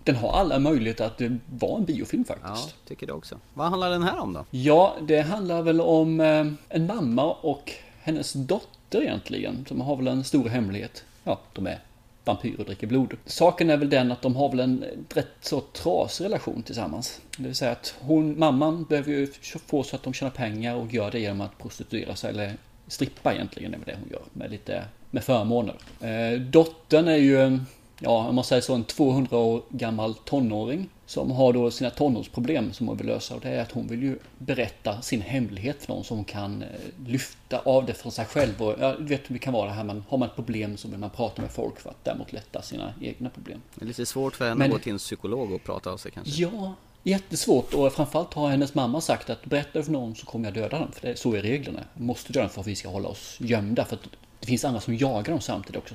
den 0.05 0.17
har 0.17 0.33
alla 0.33 0.59
möjligheter 0.59 1.07
att 1.07 1.21
eh, 1.21 1.33
vara 1.59 1.77
en 1.79 1.85
biofilm 1.85 2.25
Ja, 2.29 2.35
faktiskt. 2.35 2.75
tycker 2.89 3.07
det 3.07 3.13
också. 3.13 3.39
Vad 3.55 3.69
handlar 3.69 3.91
den 3.91 4.03
här 4.03 4.19
om 4.21 4.33
då? 4.33 4.45
Ja, 4.51 4.97
det 5.03 5.21
handlar 5.21 5.63
väl 5.63 5.81
om 5.81 6.21
eh, 6.21 6.47
en 6.69 6.87
mamma 6.87 7.33
och 7.33 7.73
hennes 8.03 8.33
dotter 8.33 9.03
egentligen. 9.03 9.65
Som 9.69 9.81
har 9.81 9.97
väl 9.97 10.07
en 10.09 10.25
stor 10.25 10.49
hemlighet. 10.49 11.05
Ja, 11.25 11.41
de 11.53 11.67
är 11.67 11.79
vampyrer 12.25 12.61
och 12.61 12.67
dricker 12.67 12.87
blod. 12.87 13.17
Saken 13.27 13.71
är 13.71 13.77
väl 13.77 13.91
den 13.91 14.13
att 14.13 14.23
de 14.23 14.37
har 14.37 14.49
väl 14.49 14.61
en 14.61 14.85
rätt 15.15 15.29
så 15.41 15.61
trasig 15.61 16.25
relation 16.25 16.63
tillsammans. 16.63 17.21
Det 17.37 17.45
vill 17.45 17.55
säga 17.55 17.73
att 17.73 17.95
hon, 18.01 18.39
mamman 18.39 18.85
behöver 18.85 19.11
ju 19.11 19.27
få 19.67 19.83
så 19.83 19.97
att 19.97 20.03
de 20.03 20.13
tjänar 20.13 20.31
pengar 20.31 20.75
och 20.75 20.95
gör 20.95 21.11
det 21.11 21.21
genom 21.21 21.41
att 21.41 21.59
prostituera 21.59 22.17
sig 22.17 22.31
eller 22.31 22.53
strippa 22.87 23.35
egentligen 23.35 23.75
är 23.75 23.79
väl 23.79 23.87
det 23.87 23.97
hon 24.01 24.11
gör 24.11 24.23
med 24.33 24.51
lite 24.51 24.85
med 25.11 25.25
förmåner. 25.25 25.75
Eh, 26.01 26.41
dottern 26.41 27.09
är 27.09 27.17
ju 27.17 27.59
ja 28.05 28.29
om 28.29 28.35
man 28.35 28.45
säger 28.45 28.63
så, 28.63 28.75
en 28.75 28.85
200 28.85 29.37
år 29.37 29.63
gammal 29.69 30.15
tonåring 30.15 30.89
som 31.07 31.31
har 31.31 31.53
då 31.53 31.71
sina 31.71 31.91
tonårsproblem 31.91 32.73
som 32.73 32.89
hon 32.89 32.97
vill 32.97 33.07
lösa 33.07 33.35
och 33.35 33.41
det 33.41 33.49
är 33.49 33.63
att 33.63 33.73
hon 33.73 33.87
vill 33.87 34.03
ju 34.03 34.19
berätta 34.39 35.03
sin 35.03 35.21
hemlighet 35.21 35.85
för 35.85 35.93
någon 35.93 36.05
som 36.05 36.25
kan 36.25 36.63
eh, 36.63 36.69
lyfta 37.07 37.59
av 37.59 37.87
det 37.87 37.95
från 37.95 38.13
sig 38.13 38.25
själv 38.25 38.63
och 38.63 38.75
ja, 38.81 38.95
du 38.99 39.05
vet 39.05 39.31
hur 39.31 39.35
det 39.35 39.39
kan 39.39 39.53
vara 39.53 39.67
det 39.67 39.73
här 39.73 39.85
man 39.85 40.05
har 40.09 40.19
man 40.19 40.29
ett 40.29 40.35
problem 40.35 40.77
så 40.77 40.89
vill 40.89 40.99
man 40.99 41.11
prata 41.11 41.43
med 41.43 41.51
folk 41.51 41.81
för 41.81 41.91
att 41.91 42.05
däremot 42.05 42.33
lätta 42.33 42.63
sina 42.63 42.95
egna 43.01 43.31
problem. 43.31 43.61
Det 43.75 43.85
är 43.85 43.87
lite 43.87 44.07
svårt 44.07 44.37
för 44.37 44.45
henne 44.45 44.59
Men- 44.59 44.67
att 44.67 44.73
gå 44.73 44.79
till 44.79 44.93
en 44.93 44.99
psykolog 44.99 45.53
och 45.53 45.65
prata 45.65 45.91
av 45.91 45.97
sig 45.97 46.11
kanske. 46.11 46.43
Ja, 46.43 46.75
jättesvårt 47.03 47.75
och 47.75 47.93
framförallt 47.93 48.35
har 48.35 48.49
hennes 48.51 48.75
mamma 48.75 49.01
sagt 49.01 49.31
att 49.31 49.45
berätta 49.47 49.83
för 49.83 49.93
någon 49.93 50.15
så 50.15 50.27
kommer 50.27 50.45
jag 50.45 50.55
döda 50.55 50.79
dem. 50.79 50.93
För 50.93 51.09
det, 51.09 51.17
så 51.17 51.35
är 51.35 51.43
reglerna. 51.43 51.81
Måste 51.95 52.33
döda 52.33 52.43
dem 52.43 52.51
för 52.51 52.61
att 52.61 52.67
vi 52.67 52.77
ska 52.77 52.89
hålla 52.89 53.09
oss 53.09 53.37
gömda. 53.41 53.85
För 53.85 53.97
att 53.97 54.03
det 54.41 54.47
finns 54.47 54.65
andra 54.65 54.81
som 54.81 54.97
jagar 54.97 55.33
dem 55.33 55.41
samtidigt 55.41 55.77
också. 55.77 55.95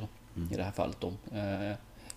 I 0.51 0.55
det 0.55 0.63
här 0.63 0.71
fallet 0.71 0.97
då. 0.99 1.13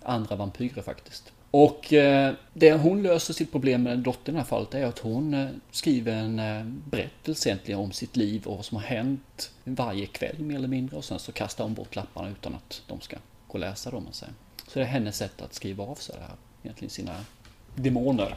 Andra 0.05 0.35
vampyrer 0.35 0.81
faktiskt. 0.81 1.31
Och 1.51 1.93
eh, 1.93 2.33
det 2.53 2.73
hon 2.73 3.03
löser 3.03 3.33
sitt 3.33 3.51
problem 3.51 3.83
med 3.83 3.99
dottern 3.99 4.35
i 4.35 4.37
det 4.37 4.41
här 4.41 4.47
fallet 4.47 4.73
är 4.73 4.85
att 4.85 4.99
hon 4.99 5.33
eh, 5.33 5.49
skriver 5.71 6.13
en 6.15 6.39
eh, 6.39 6.63
berättelse 6.65 7.49
egentligen 7.49 7.79
om 7.79 7.91
sitt 7.91 8.15
liv 8.15 8.45
och 8.45 8.55
vad 8.55 8.65
som 8.65 8.77
har 8.77 8.83
hänt 8.83 9.51
varje 9.63 10.05
kväll 10.05 10.39
mer 10.39 10.55
eller 10.55 10.67
mindre. 10.67 10.97
Och 10.97 11.05
sen 11.05 11.19
så 11.19 11.31
kastar 11.31 11.63
hon 11.63 11.73
bort 11.73 11.95
lapparna 11.95 12.29
utan 12.29 12.55
att 12.55 12.81
de 12.87 13.01
ska 13.01 13.15
gå 13.47 13.53
och 13.53 13.59
läsa 13.59 13.91
dem. 13.91 14.07
Och 14.07 14.15
så. 14.15 14.25
Så 14.67 14.79
det 14.79 14.85
är 14.85 14.89
hennes 14.89 15.17
sätt 15.17 15.41
att 15.41 15.53
skriva 15.53 15.83
av 15.83 15.95
sig 15.95 16.15
det 16.15 16.21
här. 16.21 16.35
Egentligen 16.63 16.89
sina 16.89 17.15
demoner. 17.75 18.35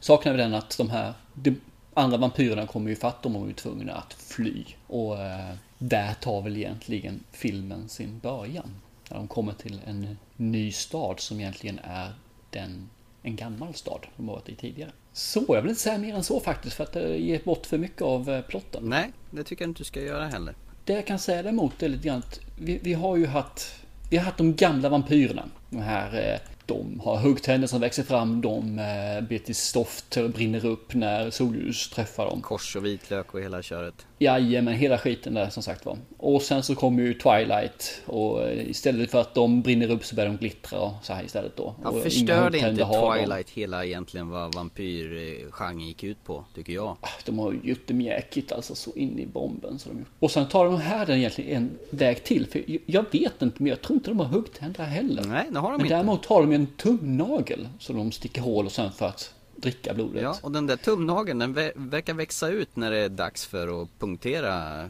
Saken 0.00 0.32
är 0.32 0.36
den 0.36 0.54
att 0.54 0.78
de 0.78 0.90
här 0.90 1.14
de 1.34 1.60
andra 1.94 2.16
vampyrerna 2.16 2.66
kommer 2.66 2.90
ju 2.90 2.96
fatt 2.96 3.22
dem 3.22 3.36
och 3.36 3.48
är 3.48 3.52
tvungna 3.52 3.92
att 3.92 4.12
fly. 4.12 4.64
Och 4.86 5.20
eh, 5.20 5.54
där 5.78 6.14
tar 6.14 6.42
väl 6.42 6.56
egentligen 6.56 7.24
filmen 7.32 7.88
sin 7.88 8.18
början. 8.18 8.80
När 9.10 9.16
de 9.16 9.28
kommer 9.28 9.52
till 9.52 9.80
en 9.86 10.18
ny 10.36 10.72
stad 10.72 11.20
som 11.20 11.40
egentligen 11.40 11.80
är 11.84 12.12
den, 12.50 12.90
en 13.22 13.36
gammal 13.36 13.74
stad 13.74 14.06
de 14.16 14.28
har 14.28 14.34
varit 14.34 14.48
i 14.48 14.54
tidigare. 14.54 14.92
Så 15.12 15.44
jag 15.48 15.62
vill 15.62 15.70
inte 15.70 15.82
säga 15.82 15.98
mer 15.98 16.14
än 16.14 16.24
så 16.24 16.40
faktiskt 16.40 16.76
för 16.76 16.84
att 16.84 16.92
det 16.92 17.16
ger 17.16 17.40
bort 17.44 17.66
för 17.66 17.78
mycket 17.78 18.02
av 18.02 18.30
eh, 18.30 18.42
plotten. 18.42 18.82
Nej, 18.84 19.12
det 19.30 19.44
tycker 19.44 19.64
jag 19.64 19.70
inte 19.70 19.80
du 19.80 19.84
ska 19.84 20.00
göra 20.00 20.26
heller. 20.28 20.54
Det 20.84 20.92
jag 20.92 21.06
kan 21.06 21.18
säga 21.18 21.42
däremot 21.42 21.82
är 21.82 21.88
lite 21.88 22.08
grann 22.08 22.18
att 22.18 22.40
vi, 22.58 22.78
vi 22.82 22.92
har 22.92 23.16
ju 23.16 23.26
haft 23.26 23.74
Vi 24.10 24.16
har 24.16 24.24
haft 24.24 24.38
de 24.38 24.54
gamla 24.54 24.88
vampyrerna. 24.88 25.44
De 25.70 25.78
här 25.78 26.32
eh, 26.32 26.50
de 26.66 27.00
har 27.04 27.16
huggtänder 27.16 27.68
som 27.68 27.80
växer 27.80 28.02
fram, 28.02 28.40
de 28.40 28.78
eh, 28.78 29.28
blir 29.28 29.38
till 29.38 29.54
stoft 29.54 30.16
och 30.16 30.30
brinner 30.30 30.66
upp 30.66 30.94
när 30.94 31.30
solljus 31.30 31.90
träffar 31.90 32.26
dem. 32.26 32.40
Kors 32.40 32.76
och 32.76 32.84
vitlök 32.84 33.34
och 33.34 33.40
hela 33.40 33.62
köret. 33.62 34.06
Jajamän, 34.18 34.74
hela 34.74 34.98
skiten 34.98 35.34
där 35.34 35.50
som 35.50 35.62
sagt 35.62 35.86
var. 35.86 35.98
Och 36.16 36.42
sen 36.42 36.62
så 36.62 36.74
kommer 36.74 37.02
ju 37.02 37.14
Twilight 37.14 38.02
och 38.06 38.42
eh, 38.48 38.70
istället 38.70 39.10
för 39.10 39.20
att 39.20 39.34
de 39.34 39.62
brinner 39.62 39.90
upp 39.90 40.04
så 40.04 40.14
börjar 40.14 40.30
de 40.30 40.36
glittra 40.36 40.80
och 40.80 40.92
så 41.02 41.12
här 41.12 41.24
istället 41.24 41.56
då. 41.56 41.74
Ja, 41.84 41.92
förstörde 41.92 42.58
inte. 42.58 42.84
Twilight 43.18 43.50
hela 43.50 43.84
egentligen 43.84 44.28
vad 44.30 44.54
vampyrgenren 44.54 45.80
gick 45.80 46.04
ut 46.04 46.24
på, 46.24 46.44
tycker 46.54 46.72
jag. 46.72 46.96
De 47.24 47.38
har 47.38 47.52
ju 47.52 47.60
gjort 47.62 47.82
det 47.86 47.94
mjäkigt 47.94 48.52
alltså 48.52 48.74
så 48.74 48.92
in 48.92 49.18
i 49.18 49.26
bomben. 49.26 49.78
Så 49.78 49.88
de 49.88 49.98
gjort. 49.98 50.08
Och 50.18 50.30
sen 50.30 50.48
tar 50.48 50.64
de 50.64 50.80
här 50.80 51.06
den 51.06 51.18
egentligen 51.18 51.56
en 51.56 51.78
väg 51.90 52.24
till. 52.24 52.46
För 52.46 52.62
jag- 52.86 53.04
vet 53.12 53.42
inte, 53.42 53.62
men 53.62 53.66
jag 53.66 53.80
tror 53.82 53.96
inte 53.96 54.10
de 54.10 54.18
har 54.20 54.26
huggtänder 54.26 54.84
heller. 54.84 55.24
Nej, 55.24 55.46
det 55.50 55.58
har 55.58 55.70
de 55.70 55.76
men 55.76 55.86
inte. 55.86 55.94
däremot 55.94 56.26
har 56.26 56.40
de 56.40 56.52
en 56.52 56.66
tumnagel 56.66 57.68
som 57.78 57.96
de 57.96 58.12
sticker 58.12 58.40
hål 58.42 58.66
och 58.66 58.72
sen 58.72 58.92
för 58.92 59.06
att 59.06 59.34
dricka 59.56 59.94
blodet. 59.94 60.22
Ja, 60.22 60.36
och 60.42 60.52
den 60.52 60.66
där 60.66 60.76
tumnageln 60.76 61.38
den 61.38 61.56
vä- 61.58 61.72
verkar 61.74 62.14
växa 62.14 62.48
ut 62.48 62.76
när 62.76 62.90
det 62.90 62.98
är 62.98 63.08
dags 63.08 63.46
för 63.46 63.82
att 63.82 63.88
punktera 63.98 64.82
eh, 64.82 64.88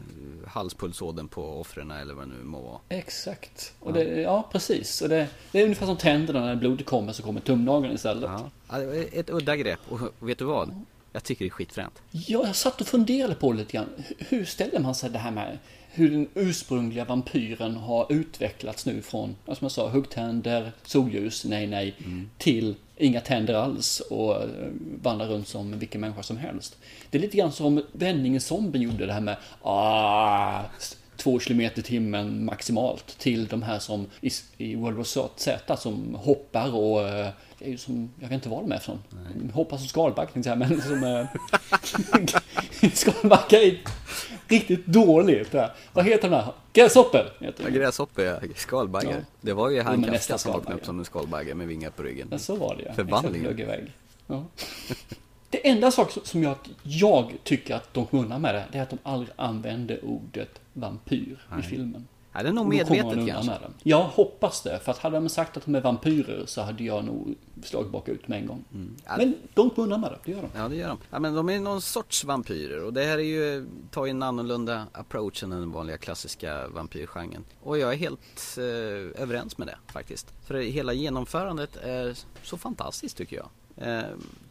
halspulsådern 0.48 1.28
på 1.28 1.60
offren 1.60 1.90
eller 1.90 2.14
vad 2.14 2.24
det 2.28 2.32
nu 2.38 2.44
må 2.44 2.60
vara. 2.60 2.78
Exakt. 2.88 3.72
Och 3.80 3.92
det, 3.92 4.04
ja, 4.20 4.48
precis. 4.52 5.02
Och 5.02 5.08
det, 5.08 5.28
det 5.52 5.58
är 5.60 5.64
ungefär 5.64 5.86
som 5.86 5.96
tänderna 5.96 6.40
när 6.40 6.56
blodet 6.56 6.86
kommer 6.86 7.12
så 7.12 7.22
kommer 7.22 7.40
tumnageln 7.40 7.94
istället. 7.94 8.30
Ja. 8.30 8.50
Ja, 8.70 8.78
det 8.78 9.18
ett 9.18 9.30
udda 9.30 9.56
grepp 9.56 9.80
och 9.88 10.00
vet 10.28 10.38
du 10.38 10.44
vad? 10.44 10.84
Jag 11.12 11.24
tycker 11.24 11.44
det 11.44 11.48
är 11.48 11.50
skitfränt. 11.50 12.02
Ja, 12.10 12.46
jag 12.46 12.56
satt 12.56 12.80
och 12.80 12.86
funderade 12.86 13.34
på 13.34 13.52
lite 13.52 13.72
grann. 13.72 13.86
Hur- 14.18 14.44
ställer 14.44 14.80
man 14.80 14.94
sig 14.94 15.10
det 15.10 15.18
här 15.18 15.30
med 15.30 15.58
hur 15.96 16.10
den 16.10 16.28
ursprungliga 16.34 17.04
vampyren 17.04 17.76
har 17.76 18.06
utvecklats 18.12 18.86
nu 18.86 19.02
från, 19.02 19.36
ja, 19.46 19.54
som 19.54 19.64
jag 19.64 19.72
sa, 19.72 19.88
huggtänder, 19.88 20.72
solljus, 20.84 21.44
nej 21.44 21.66
nej, 21.66 21.94
till 22.38 22.74
inga 22.96 23.20
tänder 23.20 23.54
alls 23.54 24.00
och 24.00 24.42
eh, 24.42 24.48
vandrar 25.02 25.26
runt 25.26 25.48
som 25.48 25.78
vilken 25.78 26.00
människa 26.00 26.22
som 26.22 26.36
helst. 26.36 26.78
Det 27.10 27.18
är 27.18 27.22
lite 27.22 27.36
grann 27.36 27.52
som 27.52 27.82
vändningen 27.92 28.40
zombie 28.40 28.78
gjorde 28.78 29.06
det 29.06 29.12
här 29.12 29.20
med 29.20 29.36
ah, 29.62 30.62
två 31.16 31.40
kilometer 31.40 31.80
i 31.80 31.82
timmen 31.82 32.44
maximalt 32.44 33.18
till 33.18 33.46
de 33.46 33.62
här 33.62 33.78
som 33.78 34.06
i, 34.20 34.30
i 34.56 34.74
World 34.74 34.96
War 34.96 35.28
Z 35.36 35.76
som 35.76 36.14
hoppar 36.14 36.74
och 36.74 37.08
eh, 37.08 37.28
är 37.60 37.76
som, 37.76 38.10
jag 38.20 38.28
vet 38.28 38.34
inte 38.34 38.48
vad 38.48 38.62
de 38.62 38.72
är 38.72 38.78
för 38.78 38.92
någon. 38.92 39.50
Hoppar 39.50 39.76
som 39.76 39.88
tänkte 40.14 40.38
jag 40.38 40.44
säga, 40.44 40.56
men 40.56 40.82
som 40.82 41.04
eh, 41.04 41.26
skalbaggar 44.48 44.60
riktigt 44.60 44.86
dåligt. 44.86 45.52
Där. 45.52 45.72
Vad 45.92 46.04
heter 46.04 46.30
den 46.30 46.40
här? 46.40 46.52
Gräshoppor 46.72 47.18
heter 47.18 47.64
Ja, 47.64 47.70
den. 47.70 47.74
Gräshoppe, 47.74 48.22
ja. 48.22 48.38
skalbagge. 48.56 49.10
Ja. 49.10 49.24
Det 49.40 49.52
var 49.52 49.70
ju 49.70 49.82
han 49.82 50.04
Kafka 50.04 50.38
som 50.38 50.52
vaknade 50.52 50.76
upp 50.76 50.84
som 50.86 50.98
en 50.98 51.04
skalbagge 51.04 51.54
med 51.54 51.68
vingar 51.68 51.90
på 51.90 52.02
ryggen. 52.02 52.28
Ja, 52.30 52.38
så 52.38 52.56
var 52.56 52.76
det 52.76 52.84
ja. 52.86 52.94
Förvandlingen. 52.94 53.90
Ja. 54.26 54.44
Det 55.50 55.68
enda 55.68 55.90
sak 55.90 56.12
som 56.24 56.42
jag, 56.42 56.56
jag 56.82 57.32
tycker 57.44 57.74
att 57.74 57.94
de 57.94 58.06
kom 58.06 58.18
undan 58.18 58.42
med 58.42 58.54
det, 58.54 58.64
det 58.72 58.78
är 58.78 58.82
att 58.82 58.90
de 58.90 58.98
aldrig 59.02 59.32
använde 59.36 60.00
ordet 60.00 60.60
vampyr 60.72 61.38
i 61.58 61.62
filmen. 61.62 62.08
Ja, 62.34 62.42
det 62.42 62.48
är 62.48 62.52
nog 62.52 62.66
medvetet 62.66 63.26
kanske. 63.26 63.50
med. 63.50 63.60
Jag 63.82 64.02
hoppas 64.02 64.62
det, 64.62 64.80
för 64.84 64.92
att 64.92 64.98
hade 64.98 65.16
de 65.16 65.28
sagt 65.28 65.56
att 65.56 65.64
de 65.64 65.74
är 65.74 65.80
vampyrer 65.80 66.42
så 66.46 66.62
hade 66.62 66.84
jag 66.84 67.04
nog 67.04 67.34
slagit 67.62 67.92
bakut 67.92 68.28
med 68.28 68.40
en 68.40 68.46
gång. 68.46 68.64
Mm. 68.72 68.96
Ja. 69.06 69.16
Men 69.16 69.34
de 69.54 69.70
kommer 69.70 69.86
undan 69.86 70.00
med 70.00 70.10
det, 70.10 70.18
det 70.24 70.32
gör 70.32 70.42
de. 70.42 70.48
Ja 70.56 70.68
det 70.68 70.76
gör 70.76 70.88
de. 70.88 70.98
Ja 71.10 71.18
men 71.18 71.34
de 71.34 71.48
är 71.48 71.60
någon 71.60 71.82
sorts 71.82 72.24
vampyrer 72.24 72.84
och 72.84 72.92
det 72.92 73.04
här 73.04 73.18
är 73.18 73.22
ju, 73.22 73.66
tar 73.90 74.04
ju 74.04 74.10
en 74.10 74.22
annorlunda 74.22 74.86
approach 74.92 75.42
än 75.42 75.50
den 75.50 75.72
vanliga 75.72 75.98
klassiska 75.98 76.68
vampyrgenren. 76.68 77.44
Och 77.62 77.78
jag 77.78 77.92
är 77.92 77.96
helt 77.96 78.56
eh, 78.58 79.22
överens 79.22 79.58
med 79.58 79.68
det 79.68 79.76
faktiskt. 79.92 80.34
För 80.44 80.54
hela 80.54 80.92
genomförandet 80.92 81.76
är 81.76 82.18
så 82.42 82.56
fantastiskt 82.56 83.16
tycker 83.16 83.36
jag. 83.36 83.48
Eh, 83.76 84.02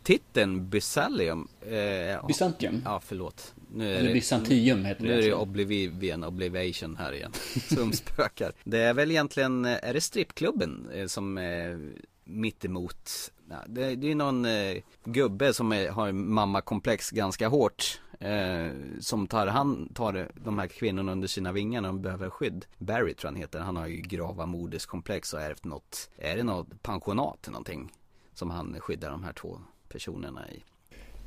titeln 0.03 0.69
Byzalium. 0.69 1.47
Eh, 1.61 2.27
Byzantium? 2.27 2.81
Ja, 2.85 3.01
förlåt. 3.05 3.53
Nu 3.75 3.91
är 3.91 3.95
Eller 3.95 4.07
det, 4.07 4.13
Byzantium 4.13 4.85
heter 4.85 5.01
nu 5.03 5.07
det. 5.07 5.13
är 5.13 5.17
det 5.17 5.23
alltså. 5.23 5.41
Oblivion, 5.41 6.23
Oblivation 6.23 6.95
här 6.95 7.13
igen. 7.13 7.31
Som 7.75 7.93
spökar. 7.93 8.51
Det 8.63 8.79
är 8.79 8.93
väl 8.93 9.11
egentligen, 9.11 9.65
eh, 9.65 9.77
är 9.81 9.93
det 9.93 10.01
strippklubben 10.01 10.89
eh, 10.93 11.07
som 11.07 11.37
är 11.37 11.91
mittemot? 12.23 13.09
Ja, 13.49 13.55
det, 13.67 13.95
det 13.95 14.11
är 14.11 14.15
någon 14.15 14.45
eh, 14.45 14.77
gubbe 15.03 15.53
som 15.53 15.71
är, 15.71 15.89
har 15.89 16.11
mammakomplex 16.11 17.09
ganska 17.11 17.47
hårt. 17.47 17.99
Eh, 18.19 18.67
som 18.99 19.27
tar, 19.27 19.47
han 19.47 19.89
tar 19.93 20.31
de 20.35 20.59
här 20.59 20.67
kvinnorna 20.67 21.11
under 21.11 21.27
sina 21.27 21.51
vingar 21.51 21.81
när 21.81 21.89
de 21.89 22.01
behöver 22.01 22.29
skydd. 22.29 22.65
Barry 22.77 23.13
tror 23.13 23.27
han 23.31 23.35
heter. 23.35 23.59
Han 23.59 23.75
har 23.77 23.87
ju 23.87 24.01
grava 24.01 24.45
moderskomplex 24.45 25.33
och 25.33 25.41
är 25.41 25.51
efter 25.51 25.67
något, 25.67 26.09
är 26.17 26.35
det 26.35 26.43
något 26.43 26.83
pensionat 26.83 27.39
eller 27.43 27.51
någonting? 27.51 27.91
Som 28.35 28.49
han 28.51 28.75
skyddar 28.79 29.11
de 29.11 29.23
här 29.23 29.33
två 29.33 29.59
personerna 29.89 30.49
i. 30.49 30.63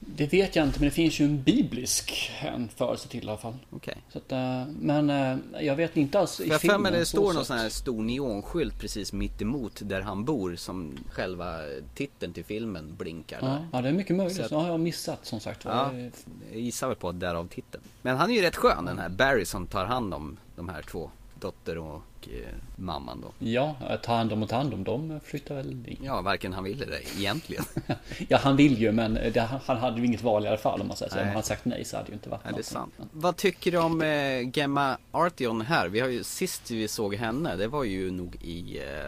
Det 0.00 0.32
vet 0.32 0.56
jag 0.56 0.66
inte, 0.66 0.80
men 0.80 0.88
det 0.88 0.94
finns 0.94 1.20
ju 1.20 1.24
en 1.24 1.42
biblisk 1.42 2.30
hänförelse 2.34 3.08
till 3.08 3.24
i 3.24 3.28
alla 3.28 3.38
fall. 3.38 3.56
Okej. 3.70 3.96
Så 4.12 4.18
att, 4.18 4.32
eh, 4.32 4.64
men 4.80 5.10
eh, 5.10 5.38
jag 5.66 5.76
vet 5.76 5.96
inte 5.96 6.18
alls 6.18 6.40
i 6.40 6.42
För 6.44 6.50
jag 6.50 6.60
för 6.60 6.68
filmen 6.68 6.92
det 6.92 7.06
står 7.06 7.32
någon 7.32 7.44
sån 7.44 7.58
här 7.58 7.68
stor 7.68 8.02
neonskylt 8.02 8.80
precis 8.80 9.12
mitt 9.12 9.42
emot 9.42 9.80
där 9.84 10.00
han 10.00 10.24
bor 10.24 10.56
som 10.56 10.96
själva 11.10 11.58
titeln 11.94 12.32
till 12.32 12.44
filmen 12.44 12.96
blinkar 12.96 13.38
Ja, 13.42 13.46
där. 13.46 13.68
ja, 13.72 13.82
det 13.82 13.88
är 13.88 13.92
mycket 13.92 14.16
möjligt. 14.16 14.36
Så 14.36 14.42
att- 14.44 14.50
har 14.50 14.68
jag 14.68 14.80
missat 14.80 15.26
som 15.26 15.40
sagt. 15.40 15.64
Ja. 15.64 15.92
Jag 16.52 16.60
gissar 16.60 16.86
väl 16.88 16.96
på 16.96 17.12
därav 17.12 17.48
titeln. 17.48 17.84
Men 18.02 18.16
han 18.16 18.30
är 18.30 18.34
ju 18.34 18.42
rätt 18.42 18.56
skön 18.56 18.84
den 18.84 18.98
här 18.98 19.08
Barry 19.08 19.44
som 19.44 19.66
tar 19.66 19.84
hand 19.84 20.14
om 20.14 20.36
de 20.56 20.68
här 20.68 20.82
två. 20.82 21.10
Dotter 21.46 21.78
och 21.78 22.02
eh, 22.22 22.54
mamman 22.76 23.20
då. 23.20 23.46
Ja, 23.46 23.76
ta 24.02 24.14
hand 24.14 24.32
om 24.32 24.42
och 24.42 24.48
ta 24.48 24.56
hand 24.56 24.74
om, 24.74 24.84
de 24.84 25.20
flyttar 25.24 25.54
väl 25.54 25.82
dit. 25.82 25.98
Ja, 26.02 26.20
varken 26.20 26.52
han 26.52 26.64
ville 26.64 26.84
det 26.84 27.00
egentligen. 27.18 27.64
Ja, 28.28 28.38
han 28.38 28.56
vill 28.56 28.78
ju, 28.78 28.92
men 28.92 29.14
det, 29.14 29.48
han 29.66 29.76
hade 29.76 30.00
ju 30.00 30.06
inget 30.06 30.22
val 30.22 30.44
i 30.44 30.48
alla 30.48 30.56
fall 30.56 30.80
om 30.80 30.88
man 30.88 30.96
säger 30.96 31.12
så. 31.12 31.18
Om 31.18 31.24
Nej. 31.24 31.34
han 31.34 31.42
sagt 31.42 31.64
nej 31.64 31.84
så 31.84 31.96
hade 31.96 32.08
ju 32.08 32.14
inte 32.14 32.28
varit 32.28 32.40
Ja, 32.44 32.52
det 32.52 32.58
är 32.58 32.62
sant. 32.62 32.94
Vad 33.12 33.36
tycker 33.36 33.72
du 33.72 33.78
om 33.78 34.02
eh, 34.02 34.58
Gemma 34.58 34.98
Artion 35.10 35.60
här? 35.60 35.88
Vi 35.88 36.00
har 36.00 36.08
ju 36.08 36.24
sist 36.24 36.70
vi 36.70 36.88
såg 36.88 37.14
henne, 37.14 37.56
det 37.56 37.68
var 37.68 37.84
ju 37.84 38.10
nog 38.10 38.36
i 38.40 38.78
eh, 38.78 39.06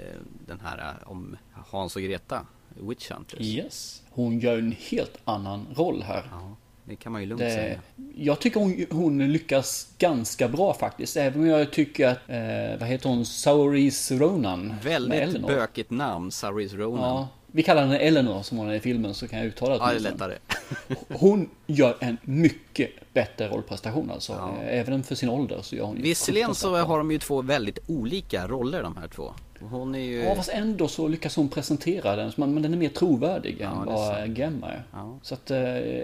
eh, 0.00 0.16
den 0.46 0.60
här 0.60 0.78
eh, 0.78 1.10
om 1.10 1.36
Hans 1.70 1.96
och 1.96 2.02
Greta, 2.02 2.46
Witch 2.68 3.10
Hunters. 3.10 3.40
Yes. 3.40 4.02
Hon 4.10 4.40
gör 4.40 4.58
en 4.58 4.76
helt 4.90 5.16
annan 5.24 5.66
roll 5.76 6.02
här. 6.02 6.24
Ja, 6.30 6.56
det 6.84 6.96
kan 6.96 7.12
man 7.12 7.20
ju 7.20 7.26
lugnt 7.26 7.40
Det, 7.42 7.50
säga. 7.50 7.80
jag 8.14 8.40
tycker 8.40 8.60
hon, 8.60 8.86
hon 8.90 9.32
lyckas 9.32 9.88
ganska 9.98 10.48
bra 10.48 10.74
faktiskt. 10.74 11.16
Även 11.16 11.40
om 11.40 11.46
jag 11.46 11.72
tycker 11.72 12.08
att, 12.08 12.18
eh, 12.28 12.80
vad 12.80 12.88
heter 12.88 13.08
hon, 13.08 13.26
Saoirse 13.26 14.14
Ronan? 14.14 14.74
Väldigt 14.82 15.46
bökigt 15.46 15.90
namn, 15.90 16.30
Saoirse 16.30 16.76
Ronan. 16.76 17.00
Ja, 17.02 17.28
vi 17.46 17.62
kallar 17.62 17.82
henne 17.82 17.98
Eleanor 17.98 18.42
som 18.42 18.58
hon 18.58 18.68
är 18.68 18.74
i 18.74 18.80
filmen 18.80 19.14
så 19.14 19.28
kan 19.28 19.38
jag 19.38 19.48
uttala 19.48 19.78
det. 19.78 19.84
Ja, 19.84 19.90
det 19.90 19.96
är 19.96 20.00
lättare. 20.00 20.34
Hon 21.08 21.50
gör 21.66 21.96
en 22.00 22.16
mycket 22.22 22.90
bättre 23.12 23.48
rollprestation 23.48 24.10
alltså. 24.10 24.32
Ja. 24.32 24.62
Även 24.62 25.02
för 25.02 25.14
sin 25.14 25.28
ålder 25.28 25.58
så 25.62 25.76
gör 25.76 25.84
hon 25.84 26.02
Visserligen 26.02 26.54
så 26.54 26.76
har 26.76 26.98
de 26.98 27.10
ju 27.10 27.18
två 27.18 27.42
väldigt 27.42 27.78
olika 27.86 28.48
roller 28.48 28.82
de 28.82 28.96
här 28.96 29.08
två. 29.08 29.34
Hon 29.70 29.94
är 29.94 29.98
ju... 29.98 30.22
Ja, 30.22 30.34
fast 30.34 30.48
ändå 30.48 30.88
så 30.88 31.08
lyckas 31.08 31.36
hon 31.36 31.48
presentera 31.48 32.16
den, 32.16 32.32
men 32.36 32.62
den 32.62 32.72
är 32.72 32.78
mer 32.78 32.88
trovärdig 32.88 33.56
Ja, 33.60 33.70
än 33.70 33.86
vad. 33.86 34.38
Gemma 34.38 34.66
är. 34.68 34.82
Ja. 34.92 35.18
Så 35.22 35.34
att, 35.34 35.50
eh, 35.50 35.58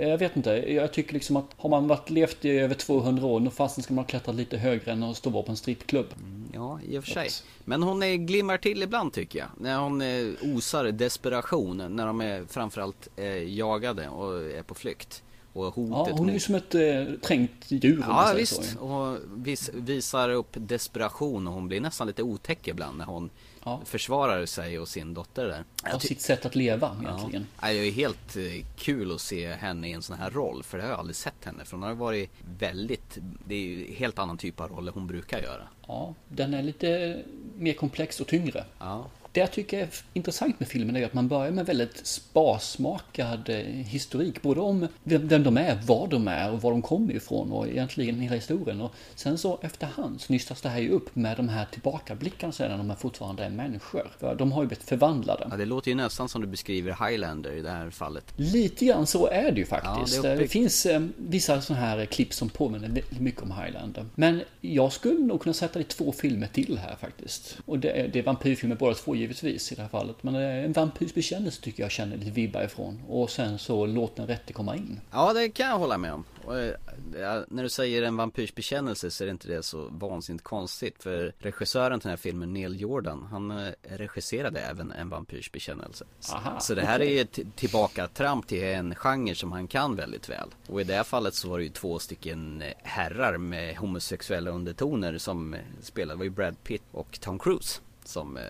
jag 0.08 0.18
vet 0.18 0.36
inte, 0.36 0.50
jag 0.50 0.92
tycker 0.92 1.14
liksom 1.14 1.36
att 1.36 1.46
har 1.56 1.70
man 1.70 1.88
varit 1.88 2.10
levt 2.10 2.44
i 2.44 2.50
över 2.50 2.74
200 2.74 3.26
år, 3.26 3.40
då 3.40 3.50
fasen 3.50 3.82
ska 3.82 3.94
man 3.94 4.04
klättra 4.04 4.32
lite 4.32 4.56
högre 4.58 4.92
än 4.92 5.02
att 5.02 5.16
stå 5.16 5.42
på 5.42 5.50
en 5.50 5.56
strippklubb. 5.56 6.06
Ja, 6.54 6.80
i 6.88 6.98
och 6.98 7.04
för 7.04 7.10
sig. 7.10 7.26
Att- 7.26 7.44
Men 7.64 7.82
hon 7.82 8.02
är, 8.02 8.14
glimmar 8.16 8.56
till 8.58 8.82
ibland 8.82 9.12
tycker 9.12 9.38
jag. 9.38 9.48
När 9.58 9.78
hon 9.78 10.02
eh, 10.02 10.56
osar 10.56 10.84
desperation. 10.84 11.96
När 11.96 12.06
de 12.06 12.20
är 12.20 12.44
framförallt 12.48 13.08
eh, 13.16 13.56
jagade 13.58 14.08
och 14.08 14.42
är 14.42 14.62
på 14.62 14.74
flykt. 14.74 15.22
Och 15.52 15.64
Ja, 15.64 15.70
hotet 15.70 16.18
hon 16.18 16.28
är 16.28 16.32
ju 16.32 16.40
som 16.40 16.54
ett 16.54 16.74
eh, 16.74 17.04
trängt 17.22 17.64
djur 17.68 18.04
Ja 18.08 18.32
visst, 18.36 18.64
så. 18.64 18.78
och 18.78 19.18
vis, 19.46 19.70
visar 19.74 20.28
upp 20.30 20.48
desperation 20.52 21.46
och 21.46 21.52
hon 21.54 21.68
blir 21.68 21.80
nästan 21.80 22.06
lite 22.06 22.22
otäck 22.22 22.68
ibland 22.68 22.98
när 22.98 23.04
hon 23.04 23.30
Ja. 23.64 23.80
försvarar 23.84 24.46
sig 24.46 24.78
och 24.78 24.88
sin 24.88 25.14
dotter 25.14 25.46
där. 25.46 25.64
Av 25.94 25.98
sitt 25.98 26.20
sätt 26.20 26.46
att 26.46 26.54
leva 26.54 26.96
egentligen. 27.02 27.46
Ja, 27.62 27.68
det 27.68 27.88
är 27.88 27.90
helt 27.92 28.36
eh, 28.36 28.42
kul 28.76 29.12
att 29.14 29.20
se 29.20 29.52
henne 29.52 29.88
i 29.88 29.92
en 29.92 30.02
sån 30.02 30.16
här 30.18 30.30
roll 30.30 30.62
för 30.62 30.78
det 30.78 30.84
har 30.84 30.90
jag 30.90 30.98
aldrig 30.98 31.16
sett 31.16 31.44
henne 31.44 31.64
för 31.64 31.76
hon 31.76 31.82
har 31.86 31.94
varit 31.94 32.30
väldigt, 32.58 33.18
det 33.46 33.54
är 33.54 33.58
ju 33.60 33.94
helt 33.94 34.18
annan 34.18 34.38
typ 34.38 34.60
av 34.60 34.68
roller 34.70 34.92
hon 34.92 35.06
brukar 35.06 35.42
göra. 35.42 35.62
Ja, 35.88 36.14
den 36.28 36.54
är 36.54 36.62
lite 36.62 37.22
mer 37.58 37.72
komplex 37.72 38.20
och 38.20 38.26
tyngre. 38.26 38.64
Ja, 38.78 39.06
Det 39.32 39.40
jag 39.40 39.52
tycker 39.52 39.78
är 39.78 39.88
intressant 40.12 40.60
med 40.60 40.68
filmen 40.68 40.96
är 40.96 41.06
att 41.06 41.14
man 41.14 41.28
börjar 41.28 41.52
med 41.52 41.66
väldigt 41.66 42.06
sparsmakad 42.06 43.48
eh, 43.48 43.56
historik. 43.66 44.42
Både 44.42 44.60
om 44.60 44.88
vem 45.04 45.42
de 45.42 45.56
är, 45.56 45.80
var 45.86 46.08
de 46.08 46.28
är 46.28 46.52
och 46.52 46.62
var 46.62 46.70
de 46.70 46.82
kommer 46.82 47.14
ifrån 47.14 47.52
och 47.52 47.68
egentligen 47.68 48.20
hela 48.20 48.34
historien. 48.34 48.80
Och 48.80 48.94
sen 49.14 49.38
så 49.38 49.58
efterhand 49.62 50.20
så 50.20 50.32
nystas 50.32 50.60
det 50.60 50.68
här 50.68 50.80
ju 50.80 50.90
upp 50.90 51.16
med 51.16 51.36
de 51.36 51.48
här 51.48 51.66
tillbakablickarna 51.72 52.52
sen 52.52 52.70
när 52.70 52.78
de 52.78 52.96
fortfarande 52.96 53.44
är 53.44 53.50
människor. 53.50 54.10
För 54.18 54.34
de 54.34 54.52
har 54.52 54.62
ju 54.62 54.68
blivit 54.68 54.84
förvandlade. 54.84 55.46
ja 55.50 55.56
det 55.56 55.64
låter 55.64 55.90
ju 55.90 55.94
nästan 55.94 56.28
som 56.28 56.40
du 56.40 56.46
beskriver 56.46 57.08
Highlander 57.08 57.52
i 57.52 57.62
det 57.62 57.70
här 57.70 57.90
fallet. 57.90 58.24
Lite 58.36 58.84
grann 58.84 59.06
så 59.06 59.26
är 59.26 59.52
det 59.52 59.60
ju 59.60 59.66
faktiskt. 59.66 60.16
Ja, 60.16 60.22
det 60.22 60.36
det, 60.36 60.48
finns 60.48 60.86
eh, 60.86 61.02
vissa 61.16 61.60
sådana 61.60 61.86
här 61.86 62.06
klipp 62.06 62.34
som 62.34 62.48
påminner 62.48 62.88
väldigt 62.88 63.20
mycket 63.20 63.42
om 63.42 63.52
Highlander. 63.52 64.06
Men 64.14 64.42
jag 64.60 64.92
skulle 64.92 65.18
nog 65.20 65.40
kunna 65.42 65.54
sätta 65.54 65.78
det 65.78 65.80
i 65.80 65.84
två 65.84 66.12
filmer 66.12 66.46
till 66.46 66.78
här 66.78 66.96
faktiskt. 67.00 67.58
Och 67.66 67.78
det 67.78 67.90
är, 67.90 68.08
det 68.08 68.18
är 68.18 68.22
vampyrfilmer 68.22 68.76
båda 68.76 68.94
två 68.94 69.16
givetvis 69.20 69.72
i 69.72 69.74
det 69.74 69.82
här 69.82 69.88
fallet. 69.88 70.22
Men 70.22 70.34
eh, 70.34 70.64
en 70.64 70.72
vampyrs 70.72 71.14
bekännelse 71.14 71.62
tycker 71.62 71.82
jag 71.82 71.90
känner 71.90 72.16
lite 72.16 72.30
vibbar 72.30 72.62
ifrån. 72.62 73.02
Och 73.08 73.30
sen 73.30 73.58
så 73.58 73.86
låt 73.86 74.16
den 74.16 74.26
rätte 74.26 74.52
komma 74.52 74.76
in. 74.76 75.00
Ja 75.10 75.32
det 75.32 75.48
kan 75.48 75.66
jag 75.66 75.78
hålla 75.78 75.98
med 75.98 76.12
om. 76.12 76.24
Och, 76.44 76.58
eh, 76.58 76.74
ja, 77.18 77.44
när 77.48 77.62
du 77.62 77.68
säger 77.68 78.02
en 78.02 78.16
vampyrs 78.16 78.54
bekännelse 78.54 79.10
så 79.10 79.24
är 79.24 79.26
det 79.26 79.30
inte 79.30 79.48
det 79.48 79.62
så 79.62 79.88
vansinnigt 79.90 80.44
konstigt. 80.44 81.02
För 81.02 81.32
regissören 81.38 82.00
till 82.00 82.06
den 82.06 82.10
här 82.10 82.16
filmen, 82.16 82.52
Neil 82.52 82.80
Jordan, 82.80 83.26
han 83.30 83.50
eh, 83.50 83.72
regisserade 83.82 84.60
även 84.60 84.92
en 84.92 85.08
vampyrs 85.08 85.52
bekännelse. 85.52 86.04
Så, 86.20 86.36
Aha, 86.36 86.60
så 86.60 86.74
det 86.74 86.82
här 86.82 86.98
okej. 86.98 87.18
är 87.18 87.22
ett 87.22 87.38
tillbaka 87.56 88.08
tramp 88.08 88.46
till 88.46 88.64
en 88.64 88.94
genre 88.94 89.34
som 89.34 89.52
han 89.52 89.68
kan 89.68 89.96
väldigt 89.96 90.28
väl. 90.28 90.48
Och 90.66 90.80
i 90.80 90.84
det 90.84 90.94
här 90.94 91.04
fallet 91.04 91.34
så 91.34 91.48
var 91.48 91.58
det 91.58 91.64
ju 91.64 91.70
två 91.70 91.98
stycken 91.98 92.62
herrar 92.82 93.38
med 93.38 93.76
homosexuella 93.76 94.50
undertoner 94.50 95.18
som 95.18 95.56
spelade. 95.82 96.14
Det 96.14 96.18
var 96.18 96.24
ju 96.24 96.30
Brad 96.30 96.64
Pitt 96.64 96.82
och 96.92 97.20
Tom 97.20 97.38
Cruise. 97.38 97.80
Som 98.04 98.36
eh, 98.36 98.42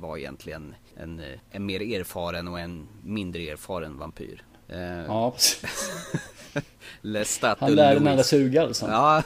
var 0.00 0.16
egentligen 0.16 0.74
en, 0.96 1.20
eh, 1.20 1.38
en 1.50 1.66
mer 1.66 1.80
erfaren 2.00 2.48
och 2.48 2.60
en 2.60 2.88
mindre 3.02 3.42
erfaren 3.42 3.98
vampyr. 3.98 4.42
Eh, 4.68 4.80
Ja, 4.82 5.30
precis. 5.30 5.92
Lestat 7.00 7.58
Han 7.60 7.72
lär 7.74 7.94
den 7.94 8.06
andra 8.08 8.22
suga 8.24 8.62
alltså. 8.62 8.86
Ja, 8.86 9.22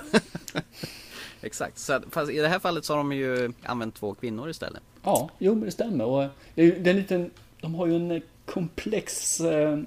exakt. 1.40 1.78
Så, 1.78 2.00
fast 2.10 2.30
i 2.32 2.38
det 2.38 2.48
här 2.48 2.58
fallet 2.58 2.84
så 2.84 2.92
har 2.92 2.98
de 2.98 3.12
ju 3.12 3.52
använt 3.62 3.94
två 3.94 4.14
kvinnor 4.14 4.50
istället. 4.50 4.82
Ja, 5.02 5.30
jo 5.38 5.54
men 5.54 5.64
det 5.64 5.70
stämmer. 5.70 6.04
Och 6.04 6.28
det 6.54 6.62
är 6.62 6.88
en 6.88 6.96
liten, 6.96 7.30
de 7.60 7.74
har 7.74 7.86
ju 7.86 7.96
en 7.96 8.22
komplex 8.46 9.40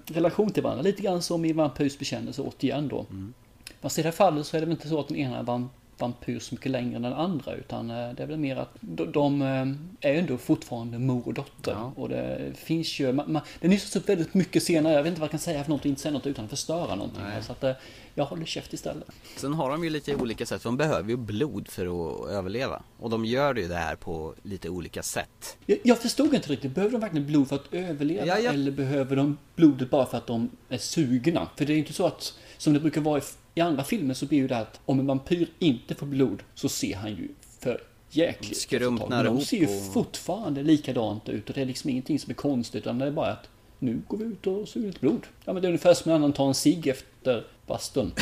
relation 0.05 0.49
till 0.51 0.63
varandra. 0.63 0.81
Lite 0.83 1.01
grann 1.01 1.21
som 1.21 1.45
i 1.45 1.53
Vampyrs 1.53 1.97
bekännelse 1.99 2.41
återigen 2.41 2.87
då. 2.87 3.05
Fast 3.81 3.99
i 3.99 4.01
det 4.01 4.07
här 4.07 4.11
fallet 4.15 4.45
så 4.47 4.57
är 4.57 4.61
det 4.61 4.65
väl 4.65 4.75
inte 4.75 4.89
så 4.89 4.99
att 4.99 5.07
den 5.07 5.17
ena 5.17 5.43
vam- 5.43 5.67
vampyr 6.01 6.39
så 6.39 6.55
mycket 6.55 6.71
längre 6.71 6.95
än 6.95 7.01
den 7.01 7.13
andra. 7.13 7.53
Utan 7.53 7.89
eh, 7.89 8.13
det 8.13 8.23
är 8.23 8.27
väl 8.27 8.37
mer 8.37 8.55
att 8.55 8.73
de, 8.79 9.11
de 9.11 9.41
eh, 9.41 10.09
är 10.09 10.13
ju 10.13 10.19
ändå 10.19 10.37
fortfarande 10.37 10.99
mor 10.99 11.27
och 11.27 11.33
dotter. 11.33 11.71
Ja. 11.71 11.93
Och 11.95 12.09
det 12.09 12.53
finns 12.55 12.99
ju, 12.99 13.13
man, 13.13 13.31
man, 13.31 13.41
det 13.59 13.67
nystas 13.67 13.95
upp 13.95 14.09
väldigt 14.09 14.33
mycket 14.33 14.63
senare. 14.63 14.93
Jag 14.93 15.03
vet 15.03 15.09
inte 15.09 15.21
vad 15.21 15.25
jag 15.25 15.31
kan 15.31 15.39
säga 15.39 15.63
för 15.63 15.71
något 15.71 15.85
inte 15.85 16.01
säga 16.01 16.11
något 16.11 16.27
utan 16.27 16.45
att 16.45 16.51
förstöra 16.51 16.95
någonting. 16.95 17.23
Nej. 17.23 17.43
Så 17.43 17.51
att 17.51 17.63
eh, 17.63 17.71
jag 18.13 18.25
håller 18.25 18.45
käft 18.45 18.73
istället. 18.73 19.07
Sen 19.37 19.53
har 19.53 19.69
de 19.69 19.83
ju 19.83 19.89
lite 19.89 20.15
olika 20.15 20.45
sätt, 20.45 20.63
de 20.63 20.77
behöver 20.77 21.09
ju 21.09 21.17
blod 21.17 21.67
för 21.67 21.85
att 21.85 22.29
överleva. 22.29 22.83
Och 22.99 23.09
de 23.09 23.25
gör 23.25 23.55
ju 23.55 23.67
det 23.67 23.75
här 23.75 23.95
på 23.95 24.35
lite 24.43 24.69
olika 24.69 25.03
sätt. 25.03 25.57
Jag, 25.65 25.77
jag 25.83 25.97
förstod 25.97 26.33
inte 26.33 26.51
riktigt, 26.51 26.71
behöver 26.71 26.91
de 26.91 27.01
verkligen 27.01 27.27
blod 27.27 27.49
för 27.49 27.55
att 27.55 27.73
överleva? 27.73 28.25
Ja, 28.25 28.39
ja. 28.39 28.51
Eller 28.51 28.71
behöver 28.71 29.15
de 29.15 29.37
blodet 29.55 29.89
bara 29.89 30.05
för 30.05 30.17
att 30.17 30.27
de 30.27 30.49
är 30.69 30.77
sugna? 30.77 31.47
För 31.55 31.65
det 31.65 31.71
är 31.71 31.75
ju 31.75 31.79
inte 31.79 31.93
så 31.93 32.05
att, 32.05 32.33
som 32.59 32.73
det 32.73 32.79
brukar 32.79 33.01
vara 33.01 33.19
i, 33.19 33.21
i 33.55 33.61
andra 33.61 33.83
filmer, 33.83 34.13
så 34.13 34.25
blir 34.25 34.37
ju 34.37 34.47
det 34.47 34.57
att 34.57 34.79
om 34.85 34.99
en 34.99 35.07
vampyr 35.07 35.47
inte 35.59 35.95
får 35.95 36.05
blod 36.05 36.43
så 36.55 36.69
ser 36.69 36.95
han 36.95 37.09
ju 37.15 37.27
för 37.59 37.81
jäkligt 38.09 38.57
Skrumpnar 38.57 39.23
de 39.23 39.41
ser 39.41 39.57
ju 39.57 39.65
och- 39.65 39.93
fortfarande 39.93 40.63
likadant 40.63 41.29
ut 41.29 41.49
och 41.49 41.55
det 41.55 41.61
är 41.61 41.65
liksom 41.65 41.89
ingenting 41.89 42.19
som 42.19 42.29
är 42.31 42.35
konstigt 42.35 42.81
utan 42.83 42.97
det 42.99 43.05
är 43.05 43.11
bara 43.11 43.31
att 43.31 43.49
nu 43.79 44.01
går 44.07 44.17
vi 44.17 44.25
ut 44.25 44.47
och 44.47 44.67
suger 44.67 44.87
lite 44.87 44.99
blod. 44.99 45.21
Ja 45.45 45.53
men 45.53 45.61
det 45.61 45.65
är 45.67 45.69
ungefär 45.69 45.93
som 45.93 46.09
när 46.09 46.15
annan 46.15 46.33
tar 46.33 46.47
en 46.47 46.53
cigg 46.53 46.87
efter 46.87 47.43
bastun. 47.67 48.11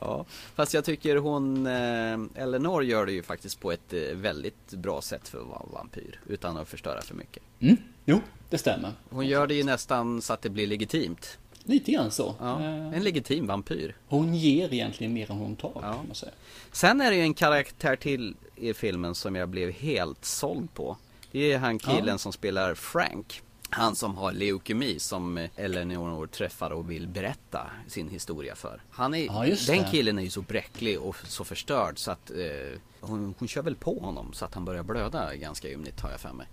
Ja, 0.00 0.24
fast 0.54 0.74
jag 0.74 0.84
tycker 0.84 1.16
hon, 1.16 1.66
eh, 1.66 2.42
Eleanor 2.42 2.84
gör 2.84 3.06
det 3.06 3.12
ju 3.12 3.22
faktiskt 3.22 3.60
på 3.60 3.72
ett 3.72 3.92
eh, 3.92 4.00
väldigt 4.14 4.70
bra 4.70 5.02
sätt 5.02 5.28
för 5.28 5.40
att 5.40 5.46
vara 5.46 5.62
vampyr. 5.72 6.20
Utan 6.26 6.56
att 6.56 6.68
förstöra 6.68 7.00
för 7.02 7.14
mycket. 7.14 7.42
Mm, 7.60 7.76
jo, 8.04 8.20
det 8.50 8.58
stämmer. 8.58 8.90
Hon 9.10 9.26
gör 9.26 9.46
det 9.46 9.54
ju 9.54 9.64
nästan 9.64 10.22
så 10.22 10.32
att 10.32 10.42
det 10.42 10.50
blir 10.50 10.66
legitimt. 10.66 11.38
Lite 11.64 11.92
grann 11.92 12.10
så. 12.10 12.34
Ja, 12.40 12.60
Eh, 12.60 12.94
en 12.96 13.02
legitim 13.04 13.46
vampyr. 13.46 13.96
Hon 14.08 14.34
ger 14.34 14.74
egentligen 14.74 15.12
mer 15.12 15.30
än 15.30 15.36
hon 15.38 15.56
tar, 15.56 15.72
Ja. 15.74 15.80
kan 15.80 16.06
man 16.06 16.14
säga. 16.14 16.32
Sen 16.72 17.00
är 17.00 17.10
det 17.10 17.16
ju 17.16 17.22
en 17.22 17.34
karaktär 17.34 17.96
till 17.96 18.36
i 18.56 18.74
filmen 18.74 19.14
som 19.14 19.34
jag 19.36 19.48
blev 19.48 19.70
helt 19.70 20.24
såld 20.24 20.74
på. 20.74 20.96
Det 21.32 21.52
är 21.52 21.58
han 21.58 21.78
killen 21.78 22.06
Ja. 22.08 22.18
som 22.18 22.32
spelar 22.32 22.74
Frank. 22.74 23.42
Han 23.72 23.96
som 23.96 24.16
har 24.16 24.32
leukemi 24.32 24.98
som 24.98 25.48
Eleanor 25.56 26.26
träffar 26.26 26.70
och 26.70 26.90
vill 26.90 27.08
berätta 27.08 27.70
sin 27.88 28.08
historia 28.08 28.54
för. 28.54 28.82
Han 28.90 29.14
är, 29.14 29.24
Ja, 29.24 29.56
den 29.66 29.84
killen 29.90 30.18
är 30.18 30.22
ju 30.22 30.30
så 30.30 30.40
bräcklig 30.42 31.00
och 31.00 31.16
så 31.24 31.44
förstörd 31.44 31.98
så 31.98 32.10
att 32.10 32.30
eh, 32.30 32.78
hon, 33.00 33.34
hon 33.38 33.48
kör 33.48 33.62
väl 33.62 33.74
på 33.76 33.98
honom 33.98 34.32
så 34.32 34.44
att 34.44 34.54
han 34.54 34.64
börjar 34.64 34.82
blöda 34.82 35.34
ganska 35.36 35.68
ymnigt 35.68 36.00
har 36.00 36.10
jag 36.10 36.20
för 36.20 36.32
mig. 36.32 36.46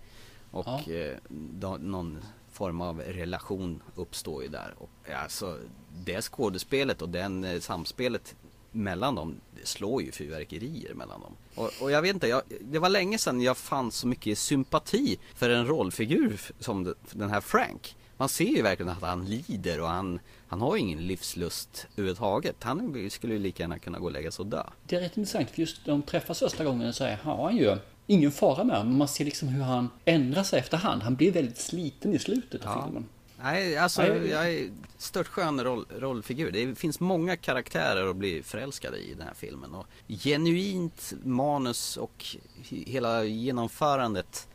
Och 0.52 0.66
Ja. 0.68 0.94
eh, 0.94 1.18
då, 1.30 1.78
någon 1.80 2.20
form 2.58 2.82
av 2.82 3.00
relation 3.00 3.82
uppstår 3.96 4.44
ju 4.44 4.50
där. 4.50 4.74
Och, 4.78 5.12
alltså, 5.24 5.60
det 6.06 6.22
skådespelet 6.22 7.02
och 7.02 7.10
den 7.10 7.44
eh, 7.44 7.60
samspelet 7.60 8.36
mellan 8.72 9.16
dem 9.16 9.36
det 9.60 9.68
slår 9.68 10.02
ju 10.02 10.12
fyrverkerier 10.12 10.94
mellan 10.94 11.22
dem. 11.22 11.36
Och, 11.56 11.72
och 11.82 11.92
jag 11.92 12.02
vet 12.02 12.14
inte, 12.14 12.28
jag, 12.28 12.42
det 12.62 12.80
var 12.80 12.90
länge 12.90 13.18
sedan 13.18 13.42
jag 13.42 13.58
fann 13.58 13.92
så 13.92 14.08
mycket 14.08 14.38
sympati 14.38 15.20
för 15.36 15.50
en 15.50 15.68
rollfigur 15.68 16.42
som 16.60 16.96
den 17.12 17.30
här 17.30 17.42
Frank. 17.42 17.96
Man 18.18 18.30
ser 18.30 18.46
ju 18.46 18.62
verkligen 18.62 18.92
att 18.92 19.02
han 19.02 19.26
lider 19.26 19.82
och 19.82 19.88
han, 19.88 20.20
han 20.48 20.62
har 20.62 20.76
ju 20.76 20.82
ingen 20.82 21.08
livslust 21.08 21.88
överhuvudtaget. 21.94 22.56
Han 22.60 23.10
skulle 23.10 23.34
ju 23.34 23.40
lika 23.40 23.64
gärna 23.64 23.80
kunna 23.80 24.00
gå 24.00 24.06
och 24.06 24.12
lägga 24.12 24.32
sig 24.32 24.44
och 24.44 24.50
dö. 24.50 24.64
Det 24.88 24.96
är 24.96 25.00
rätt 25.00 25.18
intressant 25.18 25.50
för 25.50 25.60
just 25.60 25.86
när 25.86 25.94
de 25.94 26.02
träffas 26.02 26.40
första 26.40 26.64
gången 26.64 26.94
så 26.94 27.04
här, 27.04 27.16
har 27.16 27.44
han 27.44 27.58
ju 27.58 27.78
ingen 28.08 28.32
fara 28.32 28.64
med 28.64 28.78
honom. 28.78 28.98
Man 28.98 29.08
ser 29.08 29.26
liksom 29.26 29.48
hur 29.48 29.64
han 29.64 29.90
ändrar 30.06 30.44
sig 30.44 30.60
efterhand. 30.60 31.04
Han 31.04 31.16
blir 31.16 31.32
väldigt 31.32 31.58
sliten 31.58 32.14
i 32.14 32.20
slutet 32.20 32.66
av 32.66 32.72
Ja. 32.78 32.84
filmen. 32.86 33.06
Nej, 33.44 33.78
alltså 33.78 34.02
Nej. 34.02 34.30
jag 34.30 34.54
är 34.54 34.70
störtskön 34.98 35.64
roll, 35.64 35.86
rollfigur. 36.00 36.52
Det 36.52 36.76
finns 36.76 37.00
många 37.00 37.36
karaktärer 37.38 38.10
att 38.10 38.16
bli 38.16 38.44
förälskade 38.44 38.98
i 38.98 39.14
den 39.14 39.28
här 39.28 39.34
filmen. 39.34 39.74
Och 39.76 39.88
genuint 40.08 41.14
manus 41.24 41.98
och 41.98 42.26
he- 42.64 42.88
hela 42.90 43.24
genomförandet. 43.24 44.48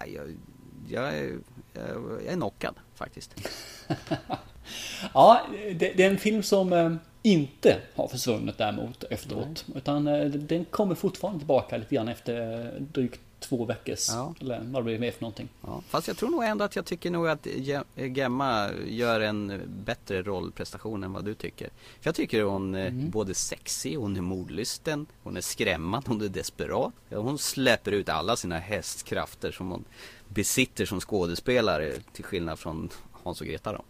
Nej, 0.00 0.14
Jag, 0.14 0.36
jag, 0.88 1.18
är, 1.18 1.38
jag 1.74 2.26
är 2.26 2.34
knockad 2.34 2.74
faktiskt. 2.94 3.34
Ja, 5.14 5.46
det, 5.74 5.92
det 5.96 6.02
är 6.02 6.10
en 6.10 6.18
film 6.18 6.42
som 6.42 6.72
eh, 6.72 6.94
inte 7.26 7.78
har 7.94 8.08
försvunnit 8.08 8.58
däremot 8.58 9.04
efteråt. 9.04 9.64
Utan 9.74 10.06
eh, 10.06 10.24
den 10.26 10.64
kommer 10.64 10.94
fortfarande 10.94 11.40
tillbaka 11.40 11.76
lite 11.76 11.94
grann 11.94 12.08
efter 12.08 12.64
eh, 12.76 12.82
drygt 12.82 13.20
två 13.40 13.64
veckors, 13.64 14.08
Ja. 14.08 14.34
eller 14.40 14.60
vad 14.64 14.82
det 14.82 14.84
blir 14.84 14.98
med 14.98 15.14
för 15.14 15.22
någonting. 15.22 15.48
Ja, 15.62 15.82
fast 15.88 16.08
jag 16.08 16.16
tror 16.16 16.30
nog 16.30 16.44
ändå 16.44 16.64
att 16.64 16.76
jag 16.76 16.84
tycker 16.84 17.10
nog 17.10 17.28
att 17.28 17.46
Ge- 17.46 17.82
Gemma 17.94 18.70
gör 18.86 19.20
en 19.20 19.60
bättre 19.84 20.22
rollprestation 20.22 21.04
än 21.04 21.12
vad 21.12 21.24
du 21.24 21.34
tycker. 21.34 21.68
För 22.00 22.08
jag 22.08 22.14
tycker 22.14 22.42
hon 22.42 22.74
är 22.74 22.90
både 22.90 23.34
sexig, 23.34 23.96
hon 23.96 24.16
är 24.16 24.20
mordlysten, 24.20 25.06
hon 25.22 25.36
är 25.36 25.40
skrämmande, 25.40 26.08
hon 26.08 26.22
är 26.22 26.28
desperat. 26.28 26.92
Hon 27.10 27.38
släpper 27.38 27.92
ut 27.92 28.08
alla 28.08 28.36
sina 28.36 28.58
hästkrafter 28.58 29.52
som 29.52 29.70
hon 29.70 29.84
besitter 30.28 30.86
som 30.86 31.00
skådespelare 31.00 31.92
till 32.12 32.24
skillnad 32.24 32.58
från 32.58 32.88
Hans 33.26 33.40
och 33.40 33.46
Greta 33.46 33.72
då. 33.72 33.84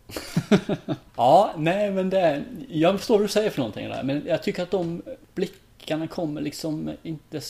Ja, 1.17 1.55
nej 1.57 1.91
men 1.91 2.11
det, 2.11 2.45
jag 2.69 2.99
förstår 2.99 3.15
vad 3.15 3.25
du 3.25 3.29
säger 3.29 3.51
för 3.51 3.59
någonting 3.59 3.89
där. 3.89 4.03
Men 4.03 4.23
jag 4.27 4.43
tycker 4.43 4.63
att 4.63 4.71
de 4.71 5.03
blickarna 5.35 6.07
kommer 6.07 6.41
liksom 6.41 6.91
inte... 7.03 7.41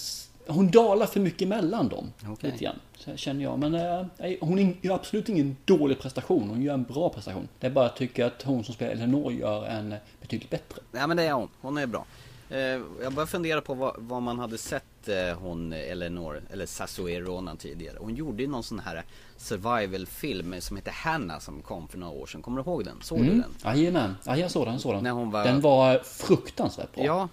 Hon 0.47 0.71
dalar 0.71 1.07
för 1.07 1.21
mycket 1.21 1.49
mellan 1.49 1.89
dem. 1.89 2.13
Okej. 2.29 2.51
Lite 2.51 2.65
grann, 2.65 2.81
så 2.97 3.17
känner 3.17 3.43
jag. 3.43 3.59
Men 3.59 3.75
eh, 3.75 4.37
hon 4.41 4.77
gör 4.81 4.95
absolut 4.95 5.29
ingen 5.29 5.57
dålig 5.65 5.99
prestation. 5.99 6.49
Hon 6.49 6.63
gör 6.63 6.75
en 6.75 6.83
bra 6.83 7.09
prestation. 7.09 7.49
Det 7.61 7.67
är 7.67 7.71
bara 7.71 7.85
att 7.87 7.91
jag 7.91 7.99
tycker 7.99 8.25
att 8.25 8.43
hon 8.43 8.65
som 8.65 8.75
spelar 8.75 8.93
Eleanor 8.93 9.33
gör 9.33 9.67
en 9.67 9.95
betydligt 10.21 10.51
bättre. 10.51 10.83
Nej 10.93 11.07
men 11.07 11.17
det 11.17 11.23
är 11.23 11.33
hon, 11.33 11.49
hon 11.61 11.79
är 11.79 11.87
bra. 11.87 12.07
Eh, 12.51 12.59
jag 13.03 13.13
bara 13.13 13.27
fundera 13.27 13.61
på 13.61 13.75
vad, 13.75 13.95
vad 13.99 14.23
man 14.23 14.39
hade 14.39 14.59
sett 14.59 15.09
eh, 15.09 15.39
hon 15.39 15.73
Eleanor, 15.73 16.43
eller 16.53 16.67
Sassoe 16.67 17.21
Ronan 17.21 17.57
tidigare. 17.57 17.97
Hon 18.01 18.15
gjorde 18.15 18.43
ju 18.43 18.49
någon 18.49 18.63
sån 18.63 18.79
här 18.79 19.05
survival-film 19.39 20.55
som 20.61 20.77
heter 20.77 20.91
Hannah 20.91 21.39
som 21.39 21.63
kom 21.63 21.89
för 21.89 21.99
några 21.99 22.13
år 22.13 22.27
sedan. 22.27 22.43
Kommer 22.43 22.63
du 22.63 22.71
ihåg 22.71 22.85
den? 22.85 22.97
Såg 23.03 23.19
du 23.19 23.25
Mm. 23.25 23.39
den? 23.63 23.77
Jajamän, 23.77 24.17
ja, 24.25 24.37
jag 24.37 24.51
såg 24.51 24.67
den, 24.67 24.79
såg 24.79 24.95
den. 24.95 25.05
När 25.05 25.11
hon 25.11 25.31
var- 25.31 25.45
Den 25.45 25.61
var 25.61 25.99
fruktansvärt 26.05 26.95
bra. 26.95 27.05
Ja, 27.05 27.29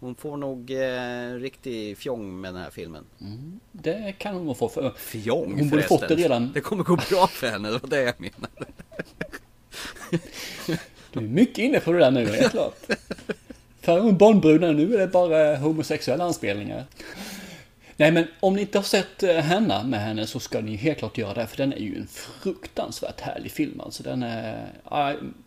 hon 0.00 0.14
får 0.14 0.36
nog 0.36 0.70
eh, 0.70 1.34
riktig 1.40 1.98
fjong 1.98 2.40
med 2.40 2.54
den 2.54 2.62
här 2.62 2.70
filmen. 2.70 3.04
Det 3.72 4.14
kan 4.18 4.34
hon 4.34 4.46
nog 4.46 4.56
få 4.56 4.68
för... 4.68 4.92
Fjong 4.96 5.58
Hon 5.58 5.68
borde 5.70 5.82
fått 5.82 6.08
det 6.08 6.14
redan. 6.14 6.52
Det 6.52 6.60
kommer 6.60 6.84
gå 6.84 6.96
bra 7.10 7.26
för 7.26 7.46
henne, 7.50 7.68
det 7.70 7.78
var 7.78 7.88
det 7.90 8.02
jag 8.02 8.14
menade. 8.20 8.64
Du 11.12 11.20
är 11.20 11.24
mycket 11.24 11.58
inne 11.58 11.80
på 11.80 11.92
det 11.92 11.98
där 11.98 12.10
nu, 12.10 12.26
helt 12.26 12.50
klart. 12.50 12.76
Var 13.86 13.98
hon 14.00 14.16
Bondbruden, 14.16 14.76
nu 14.76 14.94
är 14.94 14.98
det 14.98 15.06
bara 15.06 15.56
homosexuella 15.56 16.24
anspelningar. 16.24 16.84
Nej 17.96 18.12
men 18.12 18.26
om 18.40 18.54
ni 18.54 18.60
inte 18.60 18.78
har 18.78 18.82
sett 18.82 19.22
eh, 19.22 19.34
henne 19.34 19.74
Hanna 19.74 19.88
med 19.88 20.00
henne 20.00 20.26
så 20.26 20.40
ska 20.40 20.60
ni 20.60 20.76
helt 20.76 20.98
klart 20.98 21.18
göra 21.18 21.34
det 21.34 21.46
för 21.46 21.56
den 21.56 21.72
är 21.72 21.78
ju 21.78 21.96
en 21.96 22.06
fruktansvärt 22.06 23.20
härlig 23.20 23.52
film 23.52 23.80
alltså. 23.80 24.02
Den 24.02 24.22
är... 24.22 24.72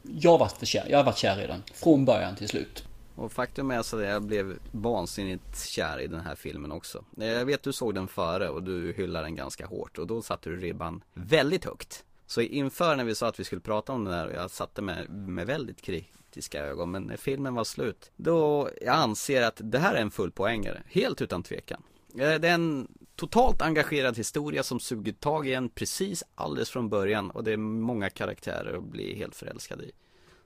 Jag 0.03 0.31
har 0.31 0.37
varit 0.37 0.57
för 0.57 0.65
kär, 0.65 0.87
jag 0.89 0.97
har 0.97 1.03
varit 1.03 1.17
kär 1.17 1.43
i 1.43 1.47
den. 1.47 1.63
Från 1.73 2.05
början 2.05 2.35
till 2.35 2.47
slut. 2.47 2.83
Och 3.15 3.31
faktum 3.31 3.71
är 3.71 3.81
så 3.81 3.97
att 3.97 4.03
jag 4.03 4.23
blev 4.23 4.59
vansinnigt 4.71 5.67
kär 5.67 5.99
i 5.99 6.07
den 6.07 6.19
här 6.19 6.35
filmen 6.35 6.71
också. 6.71 7.03
Eh, 7.21 7.27
jag 7.27 7.45
vet 7.45 7.63
du 7.63 7.73
såg 7.73 7.95
den 7.95 8.07
före 8.07 8.49
och 8.49 8.63
du 8.63 8.93
hyllade 8.93 9.25
den 9.25 9.35
ganska 9.35 9.65
hårt 9.65 9.97
och 9.97 10.07
då 10.07 10.21
satte 10.21 10.49
du 10.49 10.55
ribban 10.55 11.03
väldigt 11.13 11.65
högt. 11.65 12.03
Så 12.27 12.41
inför 12.41 12.95
när 12.95 13.03
vi 13.03 13.15
sa 13.15 13.27
att 13.27 13.39
vi 13.39 13.43
skulle 13.43 13.61
prata 13.61 13.93
om 13.93 14.03
den 14.03 14.13
här, 14.13 14.27
och 14.27 14.33
jag 14.33 14.51
satte 14.51 14.81
med, 14.81 15.09
med 15.09 15.47
väldigt 15.47 15.81
kritiska 15.81 16.65
ögon, 16.65 16.91
men 16.91 17.03
när 17.03 17.17
filmen 17.17 17.53
var 17.53 17.63
slut, 17.63 18.11
då 18.15 18.69
jag 18.81 18.95
anser 18.95 19.41
att 19.41 19.61
det 19.63 19.79
här 19.79 19.95
är 19.95 20.01
en 20.01 20.11
fullpoängare, 20.11 20.83
helt 20.87 21.21
utan 21.21 21.43
tvekan. 21.43 21.83
Eh, 22.19 22.39
Det 22.39 22.47
är 22.47 22.53
en 22.53 22.87
totalt 23.15 23.61
engagerad 23.61 24.17
historia 24.17 24.63
som 24.63 24.79
suger 24.79 25.13
tag 25.13 25.47
i 25.47 25.53
en 25.53 25.69
precis 25.69 26.23
alldeles 26.35 26.69
från 26.69 26.89
början 26.89 27.31
och 27.31 27.43
det 27.43 27.51
är 27.53 27.57
många 27.57 28.09
karaktärer 28.09 28.77
att 28.77 28.83
bli 28.83 29.15
helt 29.15 29.35
förälskad 29.35 29.81
i. 29.81 29.91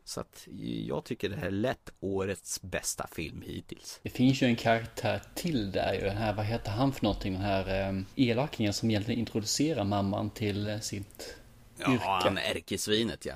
Så 0.04 0.22
att 0.22 0.48
jag 0.88 1.04
tycker 1.04 1.30
det 1.30 1.36
här 1.36 1.48
är 1.48 1.52
lätt 1.52 1.90
årets 2.00 2.62
bästa 2.62 3.08
film 3.12 3.42
hittills. 3.46 4.00
Det 4.04 4.10
finns 4.10 4.42
ju 4.42 4.48
en 4.48 4.56
karaktär 4.56 5.22
till 5.36 5.72
där 5.72 5.94
ju. 5.94 6.00
Den 6.00 6.18
här, 6.18 6.34
vad 6.34 6.46
heter 6.46 6.72
han 6.72 6.92
för 6.92 7.04
någonting? 7.04 7.34
Den 7.34 7.42
här 7.42 7.90
eh, 7.90 8.02
elakingen 8.16 8.74
som 8.74 8.90
egentligen 8.90 9.20
introducerar 9.20 9.84
mamman 9.84 10.30
till 10.30 10.68
eh, 10.70 10.80
sitt 10.80 11.36
yrke. 11.80 11.92
Ja, 12.04 12.20
han 12.24 12.38
är 12.38 12.42
ärkesvinet 12.56 13.26
ja. 13.26 13.34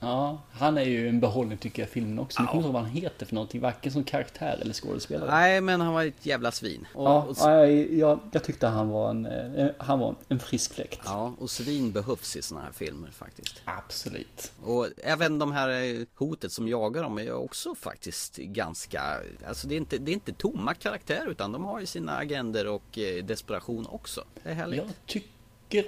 Ja, 0.00 0.42
han 0.52 0.78
är 0.78 0.82
ju 0.82 1.08
en 1.08 1.20
behållning 1.20 1.58
tycker 1.58 1.82
jag 1.82 1.88
i 1.88 1.92
filmen 1.92 2.18
också. 2.18 2.40
Men 2.40 2.44
Jag 2.44 2.48
Ja. 2.48 2.52
kommer 2.52 2.60
inte 2.62 2.66
ihåg 2.68 2.74
vad 2.74 2.82
han 2.82 2.90
heter 2.90 3.26
för 3.26 3.34
någonting. 3.34 3.60
Varken 3.60 3.92
som 3.92 4.04
karaktär 4.04 4.58
eller 4.62 4.72
skådespelare. 4.74 5.30
Nej, 5.30 5.60
men 5.60 5.80
han 5.80 5.94
var 5.94 6.04
ett 6.04 6.26
jävla 6.26 6.52
svin. 6.52 6.86
Och, 6.94 7.04
Ja, 7.08 7.22
och, 7.22 7.36
nej, 7.44 7.98
jag, 7.98 8.20
jag 8.32 8.44
tyckte 8.44 8.66
han 8.66 8.88
var 8.88 9.10
en, 9.10 9.26
eh, 9.26 9.68
han 9.78 9.98
var 9.98 10.14
en 10.28 10.38
frisk 10.38 10.74
fläkt. 10.74 11.00
ja, 11.04 11.34
och 11.38 11.50
svin 11.50 11.92
behövs 11.92 12.36
i 12.36 12.42
såna 12.42 12.60
här 12.60 12.72
filmer 12.72 13.10
faktiskt. 13.10 13.62
Absolut. 13.64 14.52
Och 14.64 14.86
även 15.04 15.38
de 15.38 15.52
här 15.52 15.68
eh, 16.00 16.06
hotet 16.14 16.52
som 16.52 16.68
jagar 16.68 17.02
dem 17.02 17.18
är 17.18 17.32
också 17.32 17.74
faktiskt 17.74 18.36
ganska, 18.36 19.02
alltså 19.48 19.68
det 19.68 19.74
är 19.74 19.78
inte, 19.78 19.98
det 19.98 20.10
är 20.10 20.14
inte 20.14 20.32
tomma 20.32 20.74
karaktärer 20.74 21.26
utan 21.30 21.52
de 21.52 21.64
har 21.64 21.80
ju 21.80 21.86
sina 21.86 22.16
agender 22.16 22.66
och 22.66 22.98
eh, 22.98 23.24
desperation 23.24 23.86
också. 23.86 24.24
Det 24.42 24.50
är 24.50 24.54
härligt. 24.54 24.78
Jag 24.78 24.90
tycker 25.06 25.28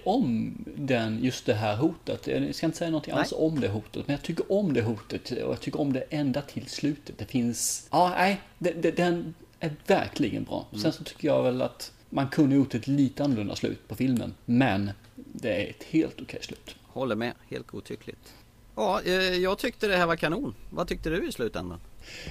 om 0.04 0.54
den, 0.76 1.24
just 1.24 1.46
det 1.46 1.54
här 1.54 1.76
hotet. 1.76 2.26
Jag 2.26 2.54
ska 2.54 2.66
inte 2.66 2.78
säga 2.78 2.90
någonting 2.90 3.14
Nej. 3.14 3.20
alls 3.20 3.32
om 3.36 3.60
det 3.60 3.68
hotet. 3.68 4.06
Men 4.06 4.14
jag 4.16 4.22
tycker 4.22 4.52
om 4.52 4.72
det 4.72 4.82
hotet. 4.82 5.30
Och 5.30 5.38
jag 5.52 5.60
tycker 5.60 5.80
om 5.80 5.92
det 5.92 6.00
ända 6.10 6.40
till 6.42 6.66
slutet. 6.66 7.18
Det 7.18 7.24
finns... 7.24 7.88
Ja, 7.90 8.10
nej. 8.16 8.40
det- 8.58 8.82
det- 8.82 8.90
Den 8.96 9.34
är 9.60 9.72
verkligen 9.86 10.44
bra. 10.44 10.66
Mm. 10.70 10.82
Sen 10.82 10.92
så 10.92 11.04
tycker 11.04 11.28
jag 11.28 11.42
väl 11.42 11.62
att 11.62 11.92
man 12.10 12.28
kunde 12.28 12.56
gjort 12.56 12.74
ett 12.74 12.86
lite 12.86 13.24
annorlunda 13.24 13.56
slut 13.56 13.88
på 13.88 13.94
filmen. 13.94 14.34
Men 14.44 14.90
det 15.14 15.64
är 15.66 15.70
ett 15.70 15.84
helt 15.90 16.20
okej 16.22 16.38
slut. 16.42 16.76
Håller 16.82 17.16
med, 17.16 17.32
helt 17.50 17.66
godtyckligt. 17.66 18.34
Ja, 18.76 19.00
eh, 19.04 19.12
jag 19.14 19.58
tyckte 19.58 19.86
det 19.86 19.96
här 19.96 20.06
var 20.06 20.16
kanon. 20.16 20.54
Vad 20.70 20.88
tyckte 20.88 21.10
du 21.10 21.28
i 21.28 21.32
slutändan? 21.32 21.78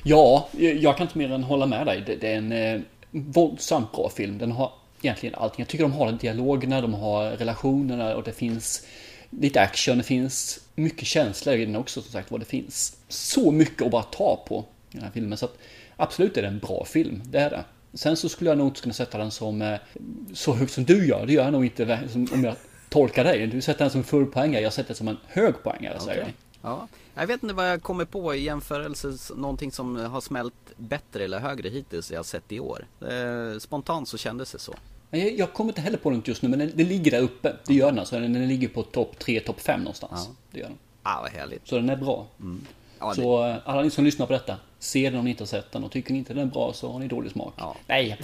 Ja, 0.04 0.50
jag 0.58 0.98
kan 0.98 1.08
inte 1.08 1.18
mer 1.18 1.32
än 1.32 1.44
hålla 1.44 1.66
med 1.66 1.86
dig. 1.86 2.04
Det, 2.06 2.16
det 2.16 2.28
är 2.34 2.38
en 2.38 2.52
eh, 2.52 2.82
våldsamt 3.12 3.92
bra 3.92 4.10
film. 4.10 4.38
Den 4.38 4.52
har 4.52 4.72
egentligen 5.06 5.36
allting. 5.36 5.62
Jag 5.62 5.68
tycker 5.68 5.84
de 5.84 5.94
har 5.94 6.12
dialogerna, 6.12 6.82
de 6.82 6.94
har 6.94 7.32
relationerna 7.32 8.16
och 8.16 8.24
det 8.24 8.32
finns 8.32 8.86
lite 9.30 9.62
action. 9.62 9.98
Det 9.98 10.04
finns 10.04 10.60
mycket 10.76 11.08
känsla 11.08 11.56
i 11.56 11.66
den 11.66 11.76
också 11.76 12.02
som 12.02 12.12
sagt 12.12 12.32
vad 12.32 12.42
Det 12.42 12.46
finns 12.46 12.98
så 13.08 13.52
mycket 13.52 13.82
att 13.82 13.92
bara 13.92 14.04
ta 14.04 14.46
på 14.48 14.66
i 14.92 14.96
den 14.96 15.04
här 15.04 15.12
filmen. 15.12 15.38
Så 15.38 15.46
att 15.46 15.58
absolut 15.96 16.38
är 16.38 16.42
det 16.42 16.48
en 16.48 16.60
bra 16.60 16.86
film. 16.86 17.22
Det 17.26 17.40
är 17.40 17.50
det. 17.50 17.64
Sen 17.94 18.18
så 18.18 18.30
skulle 18.30 18.50
jag 18.50 18.58
nog 18.58 18.68
inte 18.68 18.82
kunna 18.82 18.94
sätta 18.94 19.18
den 19.18 19.32
som 19.32 19.62
eh, 19.62 19.80
så 20.34 20.54
högt 20.54 20.74
som 20.74 20.84
du 20.84 21.08
gör. 21.08 21.26
Det 21.26 21.34
gör 21.34 21.44
jag 21.44 21.54
nog 21.54 21.66
inte 21.66 22.00
som, 22.12 22.28
om 22.34 22.44
jag 22.44 22.56
tolkar 22.90 23.24
dig. 23.24 23.48
Du 23.48 23.62
sätter 23.62 23.80
den 23.80 23.92
som 23.92 24.04
full 24.04 24.26
poängare. 24.26 24.62
Jag 24.64 24.74
sätter 24.74 24.88
den 24.88 24.96
som 24.96 25.08
en 25.08 25.18
hög 25.28 25.64
poängare 25.64 26.00
säger 26.00 26.22
jag. 26.22 26.34
Ja, 26.62 26.88
jag 27.16 27.28
vet 27.28 27.44
inte 27.44 27.56
vad 27.56 27.72
jag 27.72 27.82
kommer 27.82 28.06
på 28.06 28.36
i 28.36 28.44
jämförelse, 28.44 29.34
någonting 29.36 29.72
som 29.72 29.96
har 29.96 30.22
smält 30.22 30.54
bättre 30.78 31.24
eller 31.24 31.40
högre 31.40 31.70
hittills 31.70 32.12
jag 32.12 32.26
sett 32.26 32.52
i 32.52 32.60
år. 32.60 32.86
Eh, 33.02 33.60
Spontant 33.60 34.08
så 34.08 34.18
kändes 34.18 34.52
det 34.52 34.60
så. 34.60 34.76
Jag, 35.10 35.40
jag 35.40 35.54
kommer 35.54 35.72
inte 35.72 35.82
heller 35.82 35.98
på 35.98 36.10
något 36.10 36.28
just 36.28 36.42
nu, 36.42 36.50
men 36.50 36.60
den, 36.60 36.72
den 36.76 36.88
ligger 36.88 37.12
där 37.12 37.22
uppe. 37.22 37.54
Det 37.66 37.74
gör 37.74 37.90
den 37.90 38.00
alltså. 38.00 38.20
Den, 38.20 38.34
den 38.34 38.48
ligger 38.48 38.68
på 38.68 38.84
topp 38.84 39.20
3, 39.20 39.40
topp 39.40 39.62
5 39.62 39.80
någonstans. 39.80 40.26
Ja. 40.30 40.36
Det 40.52 40.60
gör 40.60 40.68
den. 40.68 40.78
Ah, 41.04 41.22
vad 41.22 41.32
härligt. 41.32 41.68
Så 41.68 41.76
den 41.76 41.90
är 41.90 41.96
bra. 41.96 42.28
Ja, 43.00 43.10
det, 43.10 43.16
Så 43.16 43.48
eh, 43.48 43.56
alla 43.66 43.82
ni 43.82 43.90
som 43.90 44.06
lyssnar 44.06 44.26
på 44.26 44.34
detta, 44.34 44.58
Se 44.80 45.10
den 45.10 45.20
om 45.20 45.26
ni 45.26 45.32
inte 45.32 45.44
har 45.44 45.48
sett 45.48 45.72
den 45.72 45.84
och 45.84 45.92
tycker 45.92 46.14
ni 46.14 46.20
inte 46.20 46.34
den 46.34 46.48
är 46.48 46.52
bra 46.52 46.74
så 46.74 46.92
har 46.92 47.00
ni 47.00 47.08
dålig 47.08 47.32
smak. 47.32 47.54
Ja. 47.58 47.76
Nej, 47.88 48.20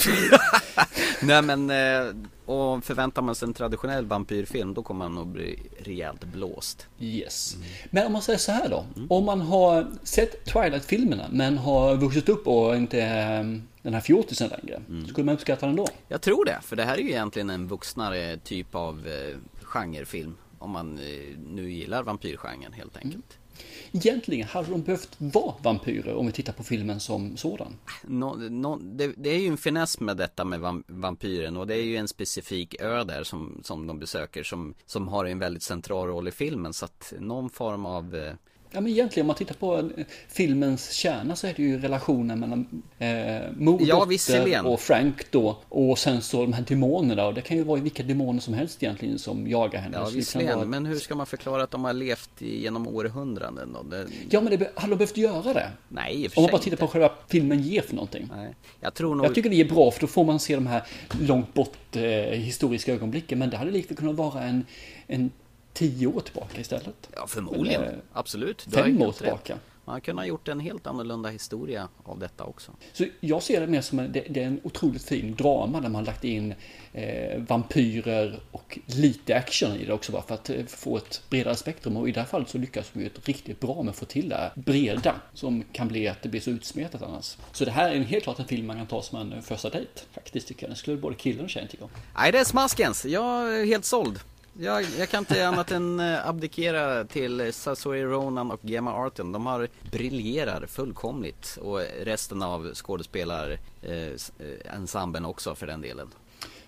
Nej 1.21 1.41
men, 1.41 1.69
eh, 1.69 2.15
och 2.45 2.83
förväntar 2.83 3.21
man 3.21 3.35
sig 3.35 3.47
en 3.47 3.53
traditionell 3.53 4.05
vampyrfilm 4.05 4.73
då 4.73 4.83
kommer 4.83 5.05
man 5.05 5.15
nog 5.15 5.27
bli 5.27 5.59
rejält 5.79 6.23
blåst. 6.23 6.87
yes. 6.99 7.55
Men 7.89 8.05
om 8.05 8.13
man 8.13 8.21
säger 8.21 8.39
så 8.39 8.51
här 8.51 8.69
då. 8.69 8.85
Om 9.09 9.25
man 9.25 9.41
har 9.41 9.87
sett 10.03 10.45
Twilight-filmerna 10.45 11.25
men 11.31 11.57
har 11.57 11.95
vuxit 11.95 12.29
upp 12.29 12.47
och 12.47 12.75
inte 12.75 13.01
är 13.01 13.61
den 13.81 13.93
här 13.93 14.01
fjortisen 14.01 14.49
längre. 14.49 14.81
Skulle 15.09 15.25
man 15.25 15.35
uppskatta 15.35 15.65
den 15.65 15.75
då? 15.75 15.87
Jag 16.07 16.21
tror 16.21 16.45
det, 16.45 16.59
för 16.63 16.75
det 16.75 16.83
här 16.83 16.93
är 16.97 17.01
ju 17.01 17.09
egentligen 17.09 17.49
en 17.49 17.67
vuxnare 17.67 18.37
typ 18.37 18.75
av 18.75 19.07
eh, 19.07 19.37
genrefilm. 19.61 20.35
Om 20.59 20.71
man 20.71 20.99
eh, 20.99 21.37
nu 21.47 21.71
gillar 21.71 22.03
vampyrgenren 22.03 22.73
helt 22.73 22.97
enkelt. 22.97 23.37
Egentligen 23.91 24.47
hade 24.47 24.69
de 24.69 24.81
behövt 24.81 25.15
vara 25.17 25.55
vampyrer 25.63 26.15
om 26.15 26.25
vi 26.25 26.31
tittar 26.31 26.53
på 26.53 26.63
filmen 26.63 26.99
som 26.99 27.37
sådan. 27.37 27.75
No, 28.01 28.49
no, 28.49 28.79
det, 28.83 29.13
det 29.17 29.29
är 29.29 29.39
ju 29.39 29.47
en 29.47 29.57
finess 29.57 29.99
med 29.99 30.17
detta 30.17 30.45
med 30.45 30.83
vampyren 30.87 31.57
och 31.57 31.67
det 31.67 31.75
är 31.75 31.83
ju 31.83 31.97
en 31.97 32.07
specifik 32.07 32.81
ö 32.81 33.03
där 33.03 33.23
som, 33.23 33.61
som 33.63 33.87
de 33.87 33.99
besöker 33.99 34.43
som, 34.43 34.73
som 34.85 35.07
har 35.07 35.25
en 35.25 35.39
väldigt 35.39 35.63
central 35.63 36.07
roll 36.07 36.27
i 36.27 36.31
filmen 36.31 36.73
så 36.73 36.85
att 36.85 37.13
någon 37.19 37.49
form 37.49 37.85
av 37.85 38.15
eh, 38.15 38.33
Ja 38.75 38.81
men 38.81 38.91
egentligen 38.91 39.23
om 39.23 39.27
man 39.27 39.35
tittar 39.35 39.55
på 39.55 39.77
eh, 39.77 40.05
filmens 40.27 40.91
kärna 40.91 41.35
så 41.35 41.47
är 41.47 41.53
det 41.55 41.63
ju 41.63 41.79
relationen 41.79 42.39
mellan 42.39 42.83
eh, 42.99 43.51
mor, 43.57 43.81
Ja, 43.81 44.05
dotter 44.05 44.65
och 44.67 44.79
Frank 44.79 45.31
då. 45.31 45.57
Och 45.69 45.99
sen 45.99 46.21
så 46.21 46.41
de 46.41 46.53
här 46.53 46.63
demonerna 46.67 47.25
och 47.27 47.33
det 47.33 47.41
kan 47.41 47.57
ju 47.57 47.63
vara 47.63 47.81
vilka 47.81 48.03
demoner 48.03 48.39
som 48.39 48.53
helst 48.53 48.83
egentligen 48.83 49.19
som 49.19 49.47
jagar 49.47 49.79
henne. 49.81 49.97
Ja 49.97 50.09
visserligen, 50.13 50.57
vara- 50.57 50.67
men 50.67 50.85
hur 50.85 50.95
ska 50.99 51.15
man 51.15 51.25
förklara 51.25 51.63
att 51.63 51.71
de 51.71 51.83
har 51.83 51.93
levt 51.93 52.29
genom 52.41 52.87
århundraden 52.87 53.73
då? 53.73 53.83
Det, 53.83 54.07
Ja 54.29 54.41
men 54.41 54.59
det 54.59 54.71
hade 54.75 54.91
de 54.93 54.95
behövt 54.95 55.17
göra 55.17 55.53
det? 55.53 55.69
nej 55.87 56.23
i 56.23 56.27
och 56.27 56.31
för 56.31 56.39
Om 56.39 56.43
man 56.43 56.51
bara 56.51 56.61
tittar 56.61 56.77
på 56.77 56.87
själva 56.87 57.11
filmen 57.27 57.61
ger 57.61 57.81
för 57.81 57.95
någonting. 57.95 58.29
Nej, 58.35 58.55
jag 58.81 58.93
tror 58.93 59.15
nog 59.15 59.25
Jag 59.25 59.35
tycker 59.35 59.49
det 59.49 59.61
är 59.61 59.69
bra 59.69 59.91
för 59.91 60.01
då 60.01 60.07
får 60.07 60.23
man 60.23 60.39
se 60.39 60.55
de 60.55 60.67
här 60.67 60.83
långt 61.21 61.53
bort 61.53 61.95
eh, 61.95 62.01
historiska 62.31 62.93
ögonblicken. 62.93 63.39
Men 63.39 63.49
det 63.49 63.57
hade 63.57 63.71
lika 63.71 63.95
kunnat 63.95 64.15
vara 64.15 64.43
en, 64.43 64.65
en 65.07 65.31
tio 65.75 66.07
år 66.07 66.21
tillbaka 66.21 66.61
istället. 66.61 67.09
Ja 67.15 67.27
förmodligen, 67.27 67.81
Eller, 67.81 68.01
absolut 68.13 68.65
Du 68.67 68.77
har 68.77 68.83
Fem 68.83 69.01
år 69.01 69.11
tillbaka. 69.11 69.57
Man 69.85 69.93
hade 69.93 70.05
kunnat 70.05 70.27
gjort 70.27 70.47
en 70.47 70.59
helt 70.59 70.87
annorlunda 70.87 71.29
historia 71.29 71.87
av 72.03 72.19
detta 72.19 72.43
också 72.43 72.71
Så 72.93 73.05
jag 73.19 73.43
ser 73.43 73.61
det 73.61 73.67
mer 73.67 73.81
som 73.81 73.99
en, 73.99 74.11
det, 74.11 74.25
det 74.29 74.43
är 74.43 74.47
en 74.47 74.59
otroligt 74.63 75.03
fin 75.03 75.35
drama 75.35 75.81
där 75.81 75.89
man 75.89 76.03
lagt 76.03 76.23
in 76.23 76.53
eh, 76.93 77.41
vampyrer 77.47 78.39
och 78.51 78.79
lite 78.85 79.35
action 79.35 79.71
i 79.75 79.85
det 79.85 79.93
också 79.93 80.11
bara 80.11 80.21
för 80.21 80.33
att 80.33 80.49
eh, 80.49 80.65
få 80.65 80.97
ett 80.97 81.21
bredare 81.29 81.55
spektrum. 81.55 81.97
Och 81.97 82.09
i 82.09 82.11
det 82.11 82.19
här 82.19 82.27
fallet 82.27 82.49
så 82.49 82.57
lyckas 82.57 82.89
vi 82.93 83.03
ju 83.03 83.09
riktigt 83.25 83.59
bra 83.59 83.83
med 83.83 83.91
att 83.91 83.97
få 83.97 84.05
till 84.05 84.29
det 84.29 84.35
här 84.35 84.51
breda 84.55 85.15
som 85.33 85.63
kan 85.71 85.87
bli 85.87 86.07
att 86.07 86.21
det 86.21 86.29
blir 86.29 86.41
så 86.41 86.49
utsmetat 86.49 87.01
annars. 87.01 87.37
Så 87.51 87.65
det 87.65 87.71
här 87.71 87.89
är 87.89 87.95
en 87.95 88.03
helt 88.03 88.23
klart 88.23 88.39
en 88.39 88.45
film 88.45 88.67
man 88.67 88.77
kan 88.77 88.87
ta 88.87 89.01
som 89.01 89.19
en 89.19 89.33
eh, 89.33 89.41
första 89.41 89.69
dejt. 89.69 90.01
Faktiskt 90.13 90.47
tycker 90.47 90.63
jag. 90.63 90.69
Den 90.69 90.77
skulle 90.77 90.97
både 90.97 91.15
killen 91.15 91.43
och 91.43 91.49
tjejen 91.49 91.69
tycka 91.69 91.83
om. 91.83 91.89
Nej 92.17 92.31
det 92.31 92.39
är 92.39 92.43
smaskens, 92.43 93.05
jag 93.05 93.55
är 93.59 93.65
helt 93.65 93.85
såld 93.85 94.19
jag, 94.59 94.85
jag 94.99 95.09
kan 95.09 95.19
inte 95.19 95.47
annat 95.47 95.71
än 95.71 95.99
eh, 95.99 96.27
abdikera 96.27 97.05
till 97.05 97.53
Saoirse 97.53 98.03
Ronan 98.03 98.51
och 98.51 98.59
Gemma 98.61 98.93
Arterton. 98.93 99.31
De 99.31 99.45
har 99.45 99.67
briljerar 99.91 100.65
fullkomligt 100.67 101.57
och 101.61 101.79
resten 102.03 102.41
av 102.41 102.73
skådespelarensemblen 102.73 105.25
också 105.25 105.55
för 105.55 105.67
den 105.67 105.81
delen. 105.81 106.07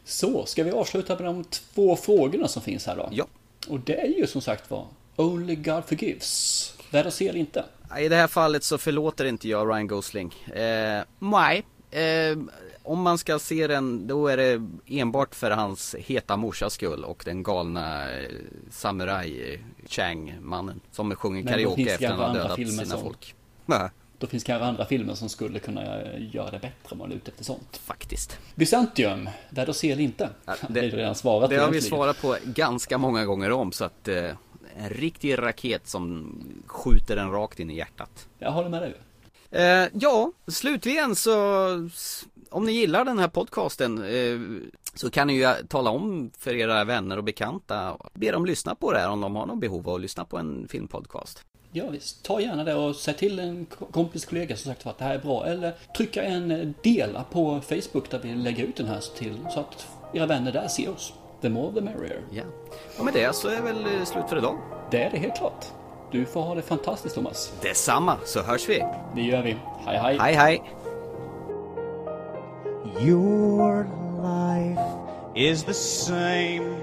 Så, 0.03 0.45
ska 0.45 0.63
vi 0.63 0.71
avsluta 0.71 1.15
med 1.15 1.25
de 1.25 1.43
två 1.43 1.95
frågorna 1.95 2.47
som 2.47 2.61
finns 2.61 2.85
här 2.85 2.95
då? 2.95 3.09
Ja. 3.11 3.25
Och 3.67 3.79
det 3.79 4.01
är 4.01 4.07
ju 4.07 4.27
som 4.27 4.41
sagt 4.41 4.71
var 4.71 4.85
Only 5.15 5.55
God 5.55 5.85
Forgives. 5.85 6.73
Värd 6.91 7.07
att 7.07 7.13
se 7.13 7.27
eller 7.27 7.39
inte? 7.39 7.65
I 7.99 8.07
det 8.07 8.15
här 8.15 8.27
fallet 8.27 8.63
så 8.63 8.77
förlåter 8.77 9.25
inte 9.25 9.49
jag 9.49 9.69
Ryan 9.69 9.87
Gosling. 9.87 10.33
Eh, 10.45 11.01
nej. 11.19 11.65
Eh, 11.91 12.37
om 12.87 13.01
man 13.01 13.17
ska 13.17 13.39
se 13.39 13.67
den 13.67 14.07
då 14.07 14.27
är 14.27 14.37
det 14.37 14.67
enbart 14.85 15.35
för 15.35 15.51
hans 15.51 15.95
heta 15.99 16.37
morsas 16.37 16.73
skull 16.73 17.03
och 17.03 17.21
den 17.25 17.43
galna 17.43 18.11
eh, 18.17 18.29
samuraj 18.71 19.53
eh, 19.53 19.59
Chang-mannen 19.87 20.79
som 20.91 21.15
sjunger 21.15 21.43
Men 21.43 21.53
karaoke 21.53 21.81
efter 21.91 22.05
att 22.05 22.11
han 22.11 22.19
har 22.19 22.25
andra 22.27 22.41
dödat 22.43 22.55
sina 22.55 22.85
som- 22.85 23.01
folk. 23.01 23.35
Nej, 23.65 23.89
Då 24.17 24.27
finns 24.27 24.43
kanske 24.43 24.65
andra 24.65 24.85
filmer 24.85 25.13
som 25.13 25.29
skulle 25.29 25.59
kunna 25.59 25.81
göra 26.17 26.51
det 26.51 26.59
bättre 26.59 26.71
om 26.89 26.97
man 26.97 27.11
är 27.11 27.15
ute 27.15 27.31
efter 27.31 27.43
sånt. 27.43 27.77
faktiskt. 27.77 28.37
Byzantium, 28.55 29.29
värd 29.49 29.69
att 29.69 29.75
se 29.75 29.91
eller 29.91 30.03
inte? 30.03 30.29
Ja, 30.45 30.55
det, 30.69 30.81
det- 30.81 30.87
redan 30.97 31.15
svarat 31.15 31.49
Det 31.49 31.57
har 31.57 31.71
vi 31.71 31.81
svarat 31.81 32.21
på 32.21 32.37
ganska 32.43 32.97
många 32.97 33.25
gånger 33.25 33.51
om 33.51 33.71
så 33.71 33.85
att 33.85 34.07
eh, 34.07 34.25
en 34.79 34.89
riktig 34.89 35.37
raket 35.37 35.87
som 35.87 36.35
skjuter 36.65 37.15
den 37.15 37.31
rakt 37.31 37.59
in 37.59 37.69
i 37.69 37.75
hjärtat. 37.77 38.27
Jag 38.39 38.51
håller 38.51 38.69
med 38.69 38.81
dig. 38.81 38.93
Eh, 39.51 39.87
ja, 39.93 40.31
slutligen 40.47 41.15
så 41.15 41.89
om 42.51 42.63
ni 42.65 42.71
gillar 42.71 43.05
den 43.05 43.19
här 43.19 43.27
podcasten 43.27 44.03
eh, 44.03 44.67
så 44.93 45.09
kan 45.09 45.27
ni 45.27 45.33
ju 45.33 45.47
tala 45.67 45.89
om 45.89 46.31
för 46.37 46.53
era 46.55 46.83
vänner 46.83 47.17
och 47.17 47.23
bekanta. 47.23 47.97
Be 48.13 48.31
dem 48.31 48.45
lyssna 48.45 48.75
på 48.75 48.91
det 48.91 48.99
här 48.99 49.09
om 49.09 49.21
de 49.21 49.35
har 49.35 49.45
något 49.45 49.59
behov 49.59 49.89
av 49.89 49.95
att 49.95 50.01
lyssna 50.01 50.25
på 50.25 50.37
en 50.37 50.67
filmpodcast. 50.67 51.43
Ja 51.71 51.89
visst, 51.89 52.23
ta 52.25 52.41
gärna 52.41 52.63
det 52.63 52.75
och 52.75 52.95
säg 52.95 53.13
till 53.13 53.39
en 53.39 53.65
ko- 53.65 53.85
kompis 53.85 54.25
kollega 54.25 54.55
som 54.55 54.71
sagt 54.71 54.87
att 54.87 54.97
det 54.97 55.03
här 55.03 55.15
är 55.15 55.19
bra. 55.19 55.45
Eller 55.45 55.73
trycka 55.97 56.23
en 56.23 56.51
eh, 56.51 56.67
dela 56.83 57.23
på 57.23 57.61
Facebook 57.61 58.09
där 58.11 58.19
vi 58.23 58.35
lägger 58.35 58.63
ut 58.63 58.75
den 58.75 58.87
här 58.87 59.03
till 59.17 59.37
så 59.53 59.59
att 59.59 59.87
era 60.13 60.25
vänner 60.25 60.51
där 60.51 60.67
ser 60.67 60.89
oss. 60.89 61.13
The 61.41 61.49
more 61.49 61.73
the 61.73 61.81
merrier. 61.81 62.21
Ja. 62.31 62.43
Och 62.99 63.05
med 63.05 63.13
det 63.13 63.35
så 63.35 63.47
är 63.47 63.61
väl 63.61 63.85
eh, 63.85 64.03
slut 64.05 64.23
för 64.29 64.37
idag. 64.37 64.57
Det 64.91 65.03
är 65.03 65.11
det 65.11 65.17
helt 65.17 65.37
klart. 65.37 65.65
Du 66.11 66.25
får 66.25 66.41
ha 66.41 66.55
det 66.55 66.61
fantastiskt 66.61 67.15
Thomas. 67.15 67.53
Detsamma, 67.61 68.17
så 68.25 68.41
hörs 68.41 68.69
vi. 68.69 68.83
Det 69.15 69.21
gör 69.21 69.43
vi. 69.43 69.55
Hej 69.85 69.97
hej. 69.97 70.17
Hej 70.21 70.33
hej! 70.33 70.63
Your 72.99 73.87
life 74.17 74.79
is 75.35 75.63
the 75.63 75.73
same 75.73 76.81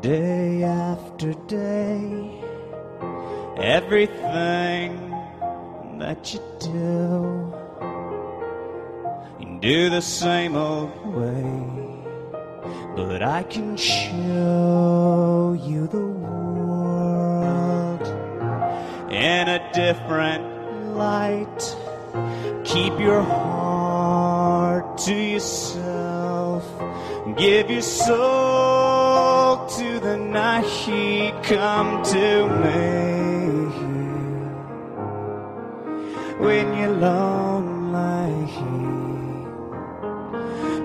day 0.00 0.62
after 0.62 1.34
day. 1.46 2.42
Everything 3.58 5.10
that 5.98 6.32
you 6.32 6.40
do, 6.60 7.52
you 9.38 9.58
do 9.60 9.90
the 9.90 10.00
same 10.00 10.56
old 10.56 11.06
way. 11.14 11.76
But 12.96 13.22
I 13.22 13.42
can 13.42 13.76
show 13.76 15.58
you 15.62 15.86
the 15.88 16.06
world 16.06 17.20
in 19.12 19.46
a 19.46 19.70
different 19.74 20.96
light. 20.96 21.76
Keep 22.64 22.98
your 22.98 23.20
heart 23.22 23.59
to 25.06 25.14
yourself. 25.14 26.64
Give 27.36 27.70
your 27.70 27.82
soul 27.82 29.66
to 29.66 30.00
the 30.00 30.16
night. 30.16 30.66
he 30.66 31.32
Come 31.42 32.02
to 32.04 32.48
me 32.64 32.80
when 36.44 36.76
you're 36.78 36.96
lonely. 36.96 37.70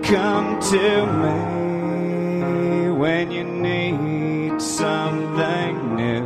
Come 0.04 0.60
to 0.72 1.06
me 1.24 1.40
when 2.92 3.32
you 3.32 3.44
need 3.44 4.62
something 4.62 5.96
new. 5.96 6.26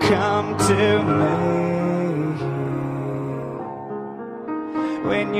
Come 0.00 0.56
to 0.68 1.02
me 1.18 1.31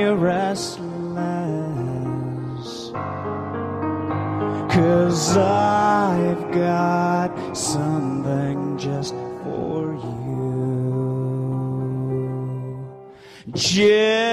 you're 0.03 0.17
restless. 0.17 0.81
Cause 4.75 5.37
I've 5.37 6.51
got 6.51 7.55
something 7.55 8.77
just 8.77 9.13
for 9.43 9.93
you. 9.93 10.33
Just. 13.53 14.32